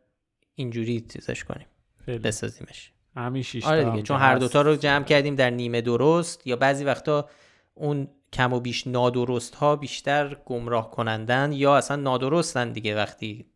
اینجوری 0.55 1.01
چیزش 1.01 1.45
کنیم. 1.45 1.67
بسازیمش. 2.07 2.93
همین 3.19 3.43
شیش 3.43 3.65
آره 3.65 3.85
دیگه 3.85 4.03
چون 4.03 4.17
هر 4.17 4.37
دوتا 4.37 4.63
رو 4.63 4.77
جمع 4.77 5.05
کردیم 5.05 5.35
در 5.35 5.51
نیمه 5.51 5.81
درست 5.81 6.47
یا 6.47 6.57
بعضی 6.57 6.85
وقتا 6.85 7.29
اون 7.75 8.09
کم 8.33 8.53
و 8.53 8.61
بیش 8.61 8.87
نادرست 8.87 9.55
ها 9.55 9.77
بیشتر 9.77 10.37
گمراه 10.45 10.91
کنندن 10.91 11.53
یا 11.53 11.77
اصلا 11.77 11.97
نادرستن 11.97 12.73
دیگه 12.73 12.97
وقتی 12.97 13.47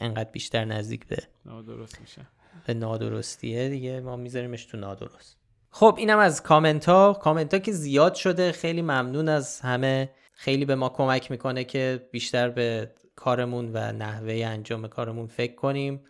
انقدر 0.00 0.30
بیشتر 0.30 0.64
نزدیک 0.64 1.06
به 1.06 1.16
نادرست 1.46 2.00
میشه. 2.00 2.26
به 2.66 2.74
نادرستیه 2.74 3.68
دیگه 3.68 4.00
ما 4.00 4.16
میذاریمش 4.16 4.64
تو 4.64 4.76
نادرست. 4.76 5.36
خب 5.70 5.94
اینم 5.98 6.18
از 6.18 6.42
کامنت 6.42 6.88
ها 6.88 7.12
کامنت 7.12 7.54
ها 7.54 7.60
که 7.60 7.72
زیاد 7.72 8.14
شده 8.14 8.52
خیلی 8.52 8.82
ممنون 8.82 9.28
از 9.28 9.60
همه. 9.60 10.10
خیلی 10.32 10.64
به 10.64 10.74
ما 10.74 10.88
کمک 10.88 11.30
می‌کنه 11.30 11.64
که 11.64 12.08
بیشتر 12.10 12.48
به 12.48 12.90
کارمون 13.16 13.70
و 13.74 13.92
نحوه 13.92 14.42
انجام 14.46 14.88
کارمون 14.88 15.26
فکر 15.26 15.54
کنیم. 15.54 16.00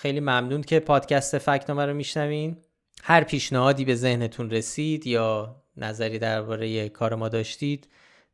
خیلی 0.00 0.20
ممنون 0.20 0.62
که 0.62 0.80
پادکست 0.80 1.38
فکت‌نامه 1.38 1.86
رو 1.86 1.94
میشنوین. 1.94 2.56
هر 3.02 3.24
پیشنهادی 3.24 3.84
به 3.84 3.94
ذهنتون 3.94 4.50
رسید 4.50 5.06
یا 5.06 5.56
نظری 5.76 6.18
درباره 6.18 6.88
کار 6.88 7.14
ما 7.14 7.28
داشتید 7.28 7.88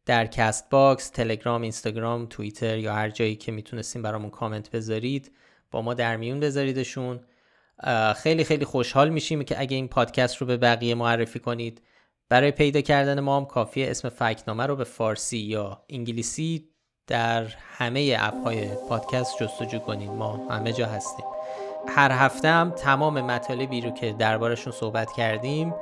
در 0.05 0.27
Castbox، 0.27 1.11
تلگرام، 1.11 1.63
اینستاگرام، 1.63 2.27
توییتر 2.27 2.79
یا 2.79 2.95
هر 2.95 3.11
جایی 3.11 3.37
که 3.37 3.53
می‌تونستیم 3.53 4.03
برامون 4.03 4.31
کامنت 4.31 4.71
بذارید 4.71 5.33
با 5.71 5.83
ما 5.83 5.95
در 5.95 6.17
میون 6.17 6.41
بذاریدشون. 6.41 7.21
خیلی 8.17 8.45
خیلی 8.45 8.65
خوشحال 8.65 9.11
میشیم 9.11 9.43
که 9.43 9.61
اگه 9.61 9.77
این 9.77 9.89
پادکست 9.89 10.37
رو 10.37 10.47
به 10.47 10.57
بقیه 10.57 10.95
معرفی 10.95 11.39
کنید. 11.39 11.83
برای 12.29 12.51
پیدا 12.51 12.81
کردن 12.81 13.21
ما 13.21 13.37
هم 13.37 13.45
کافیه 13.45 13.91
اسم 13.91 14.09
فکنامه 14.09 14.67
رو 14.67 14.77
به 14.77 14.85
فارسی 14.85 15.39
یا 15.39 15.85
انگلیسی 15.91 16.69
در 17.07 17.45
همه 17.79 18.17
اپ 18.19 18.35
های 18.45 18.69
پادکست 18.89 19.43
جستجو 19.43 19.79
کنید. 19.79 20.11
ما 20.11 20.49
همه 20.51 20.73
جا 20.73 20.87
هستیم. 20.87 21.36
هر 21.89 22.13
هفته 22.13 22.49
هم 22.49 22.71
تمام 22.71 23.21
مطالبی 23.21 23.81
رو 23.81 23.91
که 23.91 24.13
دربارشون 24.13 24.73
صحبت 24.73 25.13
کردیم 25.13 25.75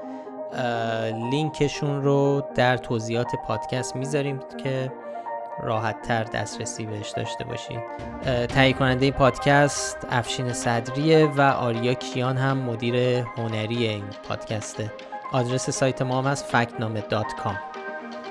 لینکشون 1.31 2.03
رو 2.03 2.43
در 2.55 2.77
توضیحات 2.77 3.29
پادکست 3.47 3.97
می‌ذاریم 3.97 4.41
که 4.63 4.93
راحت 5.63 6.03
تر 6.03 6.25
دسترسی 6.25 6.87
بهش 6.87 7.11
داشته 7.11 7.45
باشید 7.45 7.81
تهیه 8.47 8.73
کننده 8.73 9.11
پادکست 9.11 10.07
افشین 10.11 10.53
صدریه 10.53 11.27
و 11.27 11.41
آریا 11.41 11.95
کیان 11.95 12.37
هم 12.37 12.59
مدیر 12.59 12.97
هنری 13.37 13.87
این 13.87 14.05
پادکسته. 14.29 14.93
آدرس 15.33 15.71
سایت 15.71 16.03
ما 16.03 16.23
هم 16.23 16.27
هست 16.27 16.45
فکنامه.com 16.45 17.55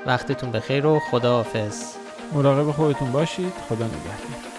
وقتتون 0.06 0.52
بخیر 0.52 0.86
و 0.86 1.00
خداحافظ. 1.00 1.96
مراقب 2.34 2.72
خودتون 2.72 3.12
باشید. 3.12 3.54
خدا 3.70 3.86
نگهدار. 3.86 4.53